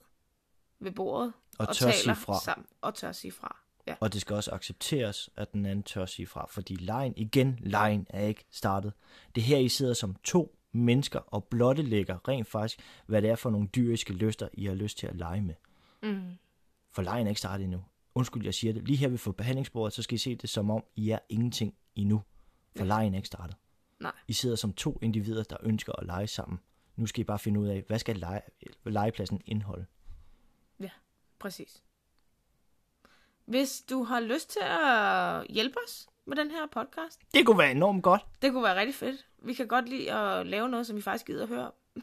ved 0.79 0.91
bordet 0.91 1.33
Og 1.59 1.67
og 1.69 1.75
tør 1.75 1.91
sige 1.91 2.15
fra. 2.15 2.39
sammen 2.43 2.65
og 2.81 2.95
tør 2.95 3.11
sige 3.11 3.31
fra. 3.31 3.57
Ja. 3.87 3.95
Og 3.99 4.13
det 4.13 4.21
skal 4.21 4.35
også 4.35 4.51
accepteres, 4.51 5.29
at 5.37 5.53
den 5.53 5.65
anden 5.65 5.83
tør 5.83 6.05
sige 6.05 6.27
fra. 6.27 6.47
Fordi 6.49 6.75
lejen, 6.75 7.13
igen, 7.17 7.59
lejen 7.61 8.07
er 8.09 8.21
ikke 8.27 8.45
startet. 8.51 8.93
Det 9.35 9.41
er 9.41 9.45
her, 9.45 9.57
I 9.57 9.69
sidder 9.69 9.93
som 9.93 10.15
to 10.23 10.56
mennesker 10.71 11.19
og 11.19 11.43
blottelægger 11.43 12.27
rent 12.27 12.47
faktisk, 12.47 12.79
hvad 13.05 13.21
det 13.21 13.29
er 13.29 13.35
for 13.35 13.49
nogle 13.49 13.67
dyriske 13.67 14.13
lyster, 14.13 14.49
I 14.53 14.65
har 14.65 14.73
lyst 14.73 14.97
til 14.97 15.07
at 15.07 15.15
lege 15.15 15.41
med. 15.41 15.55
Mm. 16.03 16.37
For 16.91 17.01
lejen 17.01 17.27
er 17.27 17.29
ikke 17.29 17.39
startet 17.39 17.63
endnu. 17.63 17.83
Undskyld, 18.15 18.43
jeg 18.43 18.53
siger 18.53 18.73
det. 18.73 18.83
Lige 18.87 18.97
her 18.97 19.07
ved 19.07 19.17
for 19.17 19.31
behandlingsbordet, 19.31 19.93
så 19.93 20.03
skal 20.03 20.15
I 20.15 20.17
se 20.17 20.35
det 20.35 20.49
som 20.49 20.69
om, 20.69 20.83
I 20.95 21.09
er 21.09 21.19
ingenting 21.29 21.75
endnu. 21.95 22.23
For 22.75 22.83
Ja. 22.83 22.87
lejen 22.87 23.13
er 23.13 23.17
ikke 23.17 23.27
startet. 23.27 23.55
Nej. 23.99 24.11
I 24.27 24.33
sidder 24.33 24.55
som 24.55 24.73
to 24.73 24.99
individer, 25.01 25.43
der 25.43 25.57
ønsker 25.63 25.93
at 25.93 26.05
lege 26.05 26.27
sammen. 26.27 26.59
Nu 26.95 27.05
skal 27.05 27.21
I 27.21 27.23
bare 27.23 27.39
finde 27.39 27.59
ud 27.59 27.67
af, 27.67 27.83
hvad 27.87 27.99
skal 27.99 28.15
lege, 28.17 28.41
legepladsen 28.85 29.41
indeholde. 29.45 29.85
Præcis. 31.39 31.83
Hvis 33.45 33.83
du 33.89 34.03
har 34.03 34.19
lyst 34.19 34.49
til 34.49 34.61
at 34.63 35.47
hjælpe 35.49 35.75
os 35.87 36.07
med 36.27 36.35
den 36.37 36.51
her 36.51 36.65
podcast, 36.71 37.19
Det 37.33 37.45
kunne 37.45 37.57
være 37.57 37.71
enormt 37.71 38.03
godt. 38.03 38.21
det 38.41 38.51
kunne 38.51 38.63
være 38.63 38.79
rigtig 38.79 38.95
fedt. 38.95 39.25
Vi 39.39 39.53
kan 39.53 39.67
godt 39.67 39.89
lide 39.89 40.11
at 40.13 40.47
lave 40.47 40.69
noget, 40.69 40.87
som 40.87 40.95
vi 40.95 41.01
faktisk 41.01 41.25
gider 41.25 41.43
at 41.43 41.49
høre. 41.49 41.71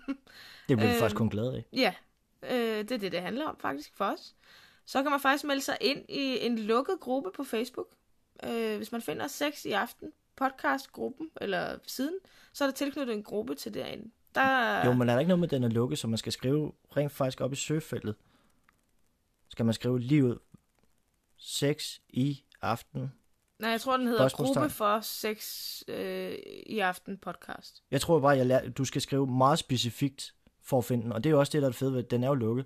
Det 0.68 0.76
bliver 0.76 0.80
vi 0.80 0.86
Øhm. 0.86 0.98
faktisk 0.98 1.16
kun 1.16 1.28
glade 1.28 1.54
af. 1.56 1.64
Ja, 1.72 1.94
øh, 2.42 2.78
det 2.78 2.92
er 2.92 2.98
det, 2.98 3.12
det 3.12 3.20
handler 3.22 3.46
om 3.46 3.56
faktisk 3.60 3.96
for 3.96 4.04
os. 4.04 4.34
Så 4.86 5.02
kan 5.02 5.10
man 5.10 5.20
faktisk 5.20 5.44
melde 5.44 5.60
sig 5.62 5.76
ind 5.80 6.04
i 6.08 6.46
en 6.46 6.58
lukket 6.58 7.00
gruppe 7.00 7.30
på 7.36 7.44
Facebook. 7.44 7.86
Øh, 8.44 8.76
hvis 8.76 8.92
man 8.92 9.02
finder 9.02 9.26
sex 9.26 9.64
i 9.64 9.72
aften, 9.72 10.12
podcastgruppen, 10.36 11.30
eller 11.40 11.78
siden, 11.86 12.14
så 12.52 12.64
er 12.64 12.68
der 12.68 12.72
tilknyttet 12.74 13.14
en 13.16 13.22
gruppe 13.22 13.54
til 13.54 13.74
derinde. 13.74 14.10
Der, 14.34 14.86
Jo, 14.86 14.92
men 14.92 15.08
er 15.08 15.12
der 15.12 15.20
ikke 15.20 15.28
noget 15.28 15.40
med, 15.40 15.48
den 15.48 15.64
er 15.64 15.68
lukket, 15.68 15.98
så 15.98 16.06
man 16.08 16.18
skal 16.18 16.32
skrive 16.32 16.72
rent 16.96 17.12
faktisk 17.12 17.40
op 17.40 17.52
i 17.52 17.56
søgefeltet? 17.56 18.14
Skal 19.48 19.64
man 19.64 19.74
skrive 19.74 20.00
lige 20.00 20.24
ud? 20.24 20.38
Sex 21.36 21.98
i 22.08 22.44
aften. 22.62 23.12
Nej, 23.64 23.70
jeg 23.70 23.80
tror, 23.80 23.96
den 23.96 24.06
hedder. 24.06 24.28
Gruppe 24.28 24.70
for 24.70 25.00
Sex 25.00 25.82
øh, 25.88 26.34
i 26.66 26.78
aften 26.78 27.18
podcast. 27.18 27.82
Jeg 27.90 28.00
tror 28.00 28.20
bare, 28.20 28.36
jeg 28.36 28.46
lær, 28.46 28.68
du 28.68 28.84
skal 28.84 29.00
skrive 29.00 29.26
meget 29.26 29.58
specifikt 29.58 30.34
for 30.62 30.78
at 30.78 30.84
finde 30.84 31.02
den. 31.04 31.12
Og 31.12 31.24
det 31.24 31.30
er 31.30 31.34
jo 31.34 31.38
også 31.40 31.50
det, 31.52 31.62
der 31.62 31.68
er 31.68 31.72
fede 31.72 31.94
ved, 31.94 32.02
den 32.02 32.24
er 32.24 32.28
jo 32.28 32.34
lukket. 32.34 32.64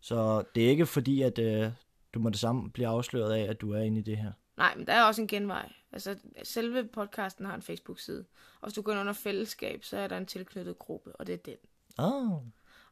Så 0.00 0.44
det 0.54 0.64
er 0.64 0.68
ikke 0.68 0.86
fordi, 0.86 1.22
at 1.22 1.38
øh, 1.38 1.70
du 2.14 2.18
må 2.18 2.30
det 2.30 2.38
samme 2.38 2.70
blive 2.70 2.88
afsløret 2.88 3.32
af, 3.32 3.50
at 3.50 3.60
du 3.60 3.72
er 3.72 3.80
inde 3.80 3.98
i 4.00 4.02
det 4.02 4.16
her. 4.16 4.32
Nej, 4.56 4.74
men 4.76 4.86
der 4.86 4.92
er 4.92 5.02
også 5.04 5.22
en 5.22 5.28
genvej. 5.28 5.72
Altså, 5.92 6.16
selve 6.42 6.84
podcasten 6.84 7.46
har 7.46 7.54
en 7.54 7.62
Facebook-side. 7.62 8.24
Og 8.60 8.68
hvis 8.68 8.74
du 8.74 8.82
går 8.82 8.92
ind 8.92 9.00
under 9.00 9.12
fællesskab, 9.12 9.84
så 9.84 9.96
er 9.96 10.06
der 10.08 10.16
en 10.16 10.26
tilknyttet 10.26 10.78
gruppe, 10.78 11.16
og 11.16 11.26
det 11.26 11.32
er 11.32 11.36
den. 11.36 11.56
Ah, 11.98 12.30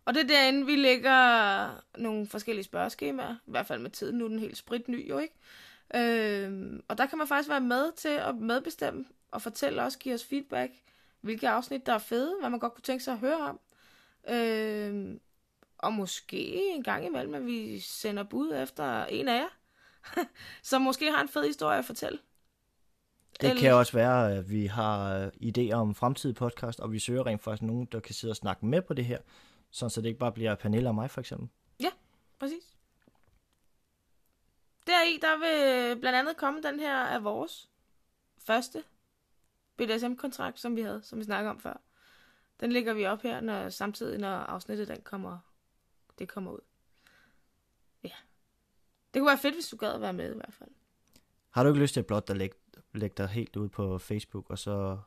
Og 0.05 0.15
det 0.15 0.23
er 0.23 0.27
derinde, 0.27 0.67
vi 0.67 0.77
lægger 0.77 1.69
nogle 1.99 2.27
forskellige 2.27 2.65
spørgeskemaer. 2.65 3.35
I 3.35 3.51
hvert 3.51 3.67
fald 3.67 3.81
med 3.81 3.91
tiden. 3.91 4.19
Nu 4.19 4.25
er 4.25 4.29
den 4.29 4.39
helt 4.39 4.57
spritny, 4.57 5.09
jo 5.09 5.19
ikke? 5.19 5.35
Øhm, 5.95 6.83
og 6.89 6.99
der 6.99 7.07
kan 7.07 7.19
man 7.19 7.29
faktisk 7.29 7.49
være 7.49 7.61
med 7.61 7.93
til 7.97 8.09
at 8.09 8.35
medbestemme 8.35 9.05
og 9.31 9.43
fortælle 9.43 9.83
os, 9.83 9.97
give 9.97 10.15
os 10.15 10.25
feedback, 10.25 10.73
hvilke 11.21 11.49
afsnit, 11.49 11.87
der 11.87 11.93
er 11.95 11.99
fede, 11.99 12.37
hvad 12.41 12.51
man 12.51 12.61
godt 12.61 12.75
kunne 12.75 12.83
tænke 12.83 13.05
sig 13.05 13.13
at 13.13 13.19
høre 13.19 13.37
om. 13.39 13.61
Øhm, 14.29 15.21
og 15.79 15.93
måske 15.93 16.55
en 16.75 16.83
gang 16.83 17.07
imellem, 17.07 17.35
at 17.35 17.47
vi 17.47 17.79
sender 17.81 18.23
bud 18.23 18.53
efter 18.63 19.05
en 19.05 19.29
af 19.29 19.39
jer, 19.41 19.49
som 20.63 20.83
måske 20.83 21.11
har 21.13 21.23
en 21.23 21.29
fed 21.29 21.47
historie 21.47 21.79
at 21.79 21.85
fortælle. 21.85 22.19
det 23.41 23.49
Eller- 23.51 23.63
kan 23.63 23.75
også 23.75 23.93
være, 23.93 24.37
at 24.37 24.51
vi 24.51 24.67
har 24.67 25.19
øh, 25.19 25.27
idéer 25.43 25.75
om 25.75 25.95
fremtidige 25.95 26.35
podcast, 26.35 26.81
og 26.81 26.93
vi 26.93 26.99
søger 26.99 27.27
rent 27.27 27.43
faktisk 27.43 27.63
nogen, 27.63 27.89
der 27.93 28.01
kan 28.01 28.15
sidde 28.15 28.33
og 28.33 28.37
snakke 28.37 28.67
med 28.67 28.83
på 28.83 28.95
det 28.95 29.05
her, 29.05 29.19
sådan 29.71 29.91
så 29.91 30.01
det 30.01 30.09
ikke 30.09 30.19
bare 30.19 30.33
bliver 30.33 30.55
Pernille 30.55 30.89
og 30.89 30.95
mig 30.95 31.11
for 31.11 31.21
eksempel. 31.21 31.49
Præcis. 32.39 32.74
Deri, 35.05 35.19
der 35.23 35.39
vil 35.39 35.91
øh, 35.91 36.01
blandt 36.01 36.19
andet 36.19 36.37
komme 36.37 36.63
den 36.63 36.81
her 36.81 36.97
af 36.97 37.25
vores 37.25 37.71
første 38.39 38.85
BDSM-kontrakt, 39.77 40.61
som 40.61 40.77
vi 40.77 40.81
havde, 40.81 41.03
som 41.03 41.19
vi 41.19 41.25
snakker 41.25 41.51
om 41.51 41.61
før. 41.61 41.81
Den 42.61 42.73
lægger 42.73 42.95
vi 42.95 43.07
op 43.07 43.23
her, 43.23 43.41
når, 43.41 43.69
samtidig 43.69 44.19
når 44.19 44.29
afsnittet 44.29 44.89
den 44.89 45.01
kommer, 45.05 45.39
det 46.19 46.29
kommer 46.29 46.53
ud. 46.53 46.61
Ja. 48.05 48.11
Det 49.15 49.21
kunne 49.21 49.29
være 49.29 49.39
fedt, 49.39 49.55
hvis 49.55 49.69
du 49.69 49.77
gad 49.77 49.93
at 49.93 50.01
være 50.01 50.13
med 50.13 50.33
i 50.33 50.35
hvert 50.35 50.55
fald. 50.55 50.71
Har 51.51 51.63
du 51.63 51.69
ikke 51.69 51.81
lyst 51.81 51.93
til 51.93 52.01
at 52.01 52.07
blot 52.07 52.31
at 52.31 52.37
lægge, 52.37 52.57
lægge 52.95 53.15
dig 53.17 53.29
helt 53.29 53.57
ud 53.57 53.69
på 53.69 53.99
Facebook, 53.99 54.51
og 54.51 54.59
så 54.59 54.99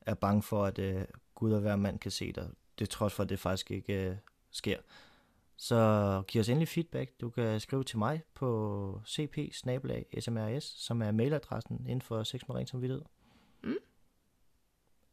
er 0.00 0.14
bange 0.14 0.42
for, 0.42 0.64
at 0.64 0.78
øh, 0.78 1.04
Gud 1.34 1.52
og 1.52 1.60
hver 1.60 1.76
mand 1.76 1.98
kan 1.98 2.10
se 2.10 2.32
dig, 2.32 2.50
det 2.78 2.90
trods 2.90 3.14
for, 3.14 3.22
at 3.22 3.28
det 3.28 3.38
faktisk 3.38 3.70
ikke 3.70 4.10
øh, 4.10 4.16
sker, 4.50 4.78
så 5.60 6.22
giv 6.28 6.40
os 6.40 6.48
endelig 6.48 6.68
feedback. 6.68 7.20
Du 7.20 7.30
kan 7.30 7.60
skrive 7.60 7.84
til 7.84 7.98
mig 7.98 8.22
på 8.34 9.00
cp 9.06 9.38
smrs 9.54 10.64
som 10.64 11.02
er 11.02 11.10
mailadressen 11.10 11.80
inden 11.80 12.02
for 12.02 12.22
Sex 12.22 12.40
med 12.48 12.56
Ren 12.56 12.66
Samvittighed. 12.66 13.04
Mm. 13.62 13.76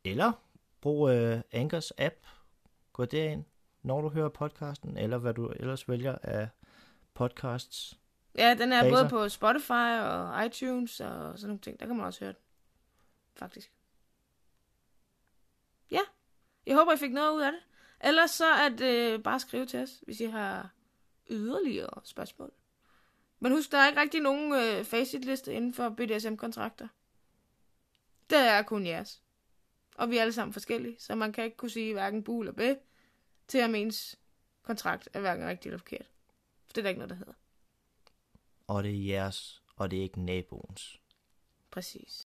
Eller 0.03 0.31
brug 0.81 1.09
øh, 1.09 1.41
Anchors 1.51 1.91
app. 1.97 2.15
Gå 2.93 3.05
derind, 3.05 3.43
når 3.81 4.01
du 4.01 4.09
hører 4.09 4.29
podcasten, 4.29 4.97
eller 4.97 5.17
hvad 5.17 5.33
du 5.33 5.47
ellers 5.47 5.89
vælger 5.89 6.17
af 6.23 6.49
podcasts. 7.13 7.99
Ja, 8.37 8.55
den 8.59 8.71
er 8.73 8.83
Baser. 8.83 8.95
både 8.95 9.09
på 9.09 9.29
Spotify 9.29 9.99
og 10.01 10.45
iTunes 10.45 10.99
og 10.99 11.39
sådan 11.39 11.47
nogle 11.47 11.59
ting. 11.59 11.79
Der 11.79 11.85
kan 11.85 11.95
man 11.97 12.05
også 12.05 12.19
høre 12.19 12.33
den. 12.33 12.41
Faktisk. 13.35 13.71
Ja. 15.91 16.01
Jeg 16.65 16.75
håber, 16.75 16.93
I 16.93 16.97
fik 16.97 17.11
noget 17.13 17.35
ud 17.35 17.41
af 17.41 17.51
det. 17.51 17.61
Ellers 18.05 18.31
så 18.31 18.45
er 18.45 18.69
det 18.69 19.23
bare 19.23 19.35
at 19.35 19.41
skrive 19.41 19.65
til 19.65 19.79
os, 19.79 20.03
hvis 20.05 20.19
I 20.19 20.25
har 20.25 20.69
yderligere 21.29 22.01
spørgsmål. 22.03 22.51
Men 23.39 23.51
husk, 23.51 23.71
der 23.71 23.77
er 23.77 23.87
ikke 23.87 24.01
rigtig 24.01 24.21
nogen 24.21 24.53
øh, 24.53 24.85
facitliste 24.85 25.53
inden 25.53 25.73
for 25.73 25.89
BDSM-kontrakter. 25.89 26.87
Det 28.29 28.37
er 28.37 28.61
kun 28.61 28.85
jeres. 28.85 29.21
Og 29.95 30.09
vi 30.09 30.17
er 30.17 30.21
alle 30.21 30.33
sammen 30.33 30.53
forskellige, 30.53 30.95
så 30.99 31.15
man 31.15 31.33
kan 31.33 31.43
ikke 31.43 31.57
kunne 31.57 31.69
sige 31.69 31.93
hverken 31.93 32.23
bu 32.23 32.39
eller 32.39 32.53
bæ, 32.53 32.73
til 33.47 33.63
om 33.63 33.75
ens 33.75 34.19
kontrakt 34.63 35.09
er 35.13 35.19
hverken 35.19 35.47
rigtig 35.47 35.69
eller 35.69 35.77
forkert. 35.77 36.11
For 36.65 36.73
det 36.73 36.77
er 36.77 36.81
der 36.81 36.89
ikke 36.89 36.99
noget, 36.99 37.09
der 37.09 37.15
hedder. 37.15 37.33
Og 38.67 38.83
det 38.83 38.91
er 38.91 39.05
jeres, 39.05 39.63
og 39.75 39.91
det 39.91 39.99
er 39.99 40.03
ikke 40.03 40.21
naboens. 40.21 40.99
Præcis. 41.71 42.25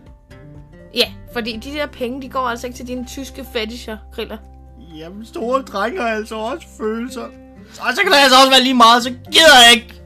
Ja, 0.95 1.11
fordi 1.33 1.57
de 1.57 1.69
der 1.69 1.85
penge, 1.85 2.21
de 2.21 2.29
går 2.29 2.39
altså 2.39 2.67
ikke 2.67 2.77
til 2.77 2.87
dine 2.87 3.05
tyske 3.05 3.45
fetisher, 3.53 3.97
Kriller. 4.13 4.37
Jamen, 4.95 5.25
store 5.25 5.61
drenge 5.61 6.01
har 6.01 6.07
altså 6.07 6.35
også 6.35 6.67
følelser. 6.77 7.25
Så, 7.73 7.81
så 7.95 8.01
kan 8.01 8.11
det 8.11 8.17
altså 8.17 8.37
også 8.37 8.49
være 8.49 8.61
lige 8.63 8.73
meget, 8.73 9.03
så 9.03 9.09
gider 9.09 9.57
jeg 9.65 9.75
ikke. 9.75 10.01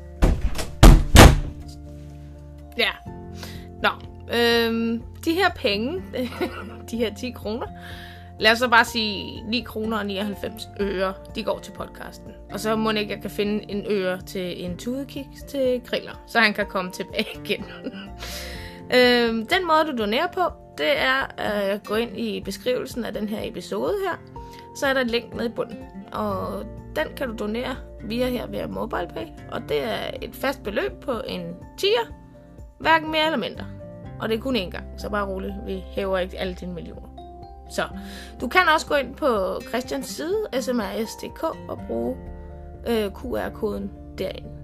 Ja. 2.78 2.92
Nå, 3.82 3.90
øhm, 4.34 5.02
de 5.26 5.34
her 5.34 5.50
penge, 5.50 6.04
de 6.92 6.98
her 6.98 7.14
10 7.16 7.32
kroner, 7.32 7.66
lad 8.40 8.52
os 8.52 8.58
så 8.58 8.68
bare 8.68 8.86
sige 8.86 9.44
9 9.48 9.62
kroner 9.62 9.98
og 9.98 10.06
99 10.06 10.70
øre, 10.80 11.14
de 11.36 11.44
går 11.44 11.60
til 11.60 11.72
podcasten. 11.72 12.32
Og 12.52 12.60
så 12.60 12.76
må 12.76 12.92
ikke, 12.92 13.14
jeg 13.14 13.22
kan 13.22 13.32
finde 13.32 13.72
en 13.72 13.84
øre 13.90 14.22
til 14.22 14.66
en 14.66 14.78
tudekiks 14.78 15.44
til 15.48 15.82
griller, 15.86 16.24
så 16.28 16.40
han 16.40 16.54
kan 16.54 16.66
komme 16.66 16.92
tilbage 16.92 17.28
igen 17.46 17.66
øhm, 18.94 19.46
den 19.46 19.68
måde, 19.68 19.92
du 19.92 19.98
donerer 20.04 20.28
på, 20.28 20.42
det 20.78 21.00
er 21.00 21.22
øh, 21.22 21.74
at 21.74 21.88
gå 21.88 21.96
ind 21.96 22.18
i 22.18 22.42
beskrivelsen 22.46 23.06
af 23.06 23.14
den 23.14 23.30
her 23.30 23.40
episode 23.44 23.94
her. 24.08 24.18
Så 24.76 24.88
er 24.88 24.94
der 24.94 25.02
et 25.02 25.12
link 25.12 25.34
nede 25.34 25.46
i 25.46 25.52
bunden, 25.52 25.78
og 26.12 26.64
den 26.96 27.08
kan 27.18 27.28
du 27.28 27.36
donere 27.40 27.76
via 28.04 28.30
her 28.30 28.48
via 28.48 28.68
MobilePay. 28.68 29.26
Og 29.52 29.62
det 29.70 29.84
er 29.84 30.12
et 30.22 30.36
fast 30.36 30.64
beløb 30.64 30.92
på 31.02 31.22
en 31.28 31.42
10'er, 31.82 32.14
Hverken 32.80 33.12
mere 33.12 33.26
eller 33.26 33.38
mindre. 33.38 33.66
Og 34.20 34.30
det 34.30 34.38
er 34.38 34.42
kun 34.42 34.56
én 34.56 34.70
gang, 34.70 34.86
så 34.98 35.10
bare 35.10 35.28
roligt. 35.28 35.54
Vi 35.66 35.84
hæver 35.88 36.18
ikke 36.18 36.40
alle 36.40 36.54
dine 36.54 36.74
millioner. 36.74 37.08
Så 37.70 37.84
du 38.42 38.48
kan 38.48 38.62
også 38.74 38.88
gå 38.88 38.96
ind 38.96 39.16
på 39.16 39.62
Christians 39.70 40.08
side, 40.08 40.62
smrs.dk, 40.62 41.44
og 41.44 41.80
bruge 41.88 42.18
øh, 42.88 43.12
QR-koden 43.12 43.92
derinde. 44.18 44.55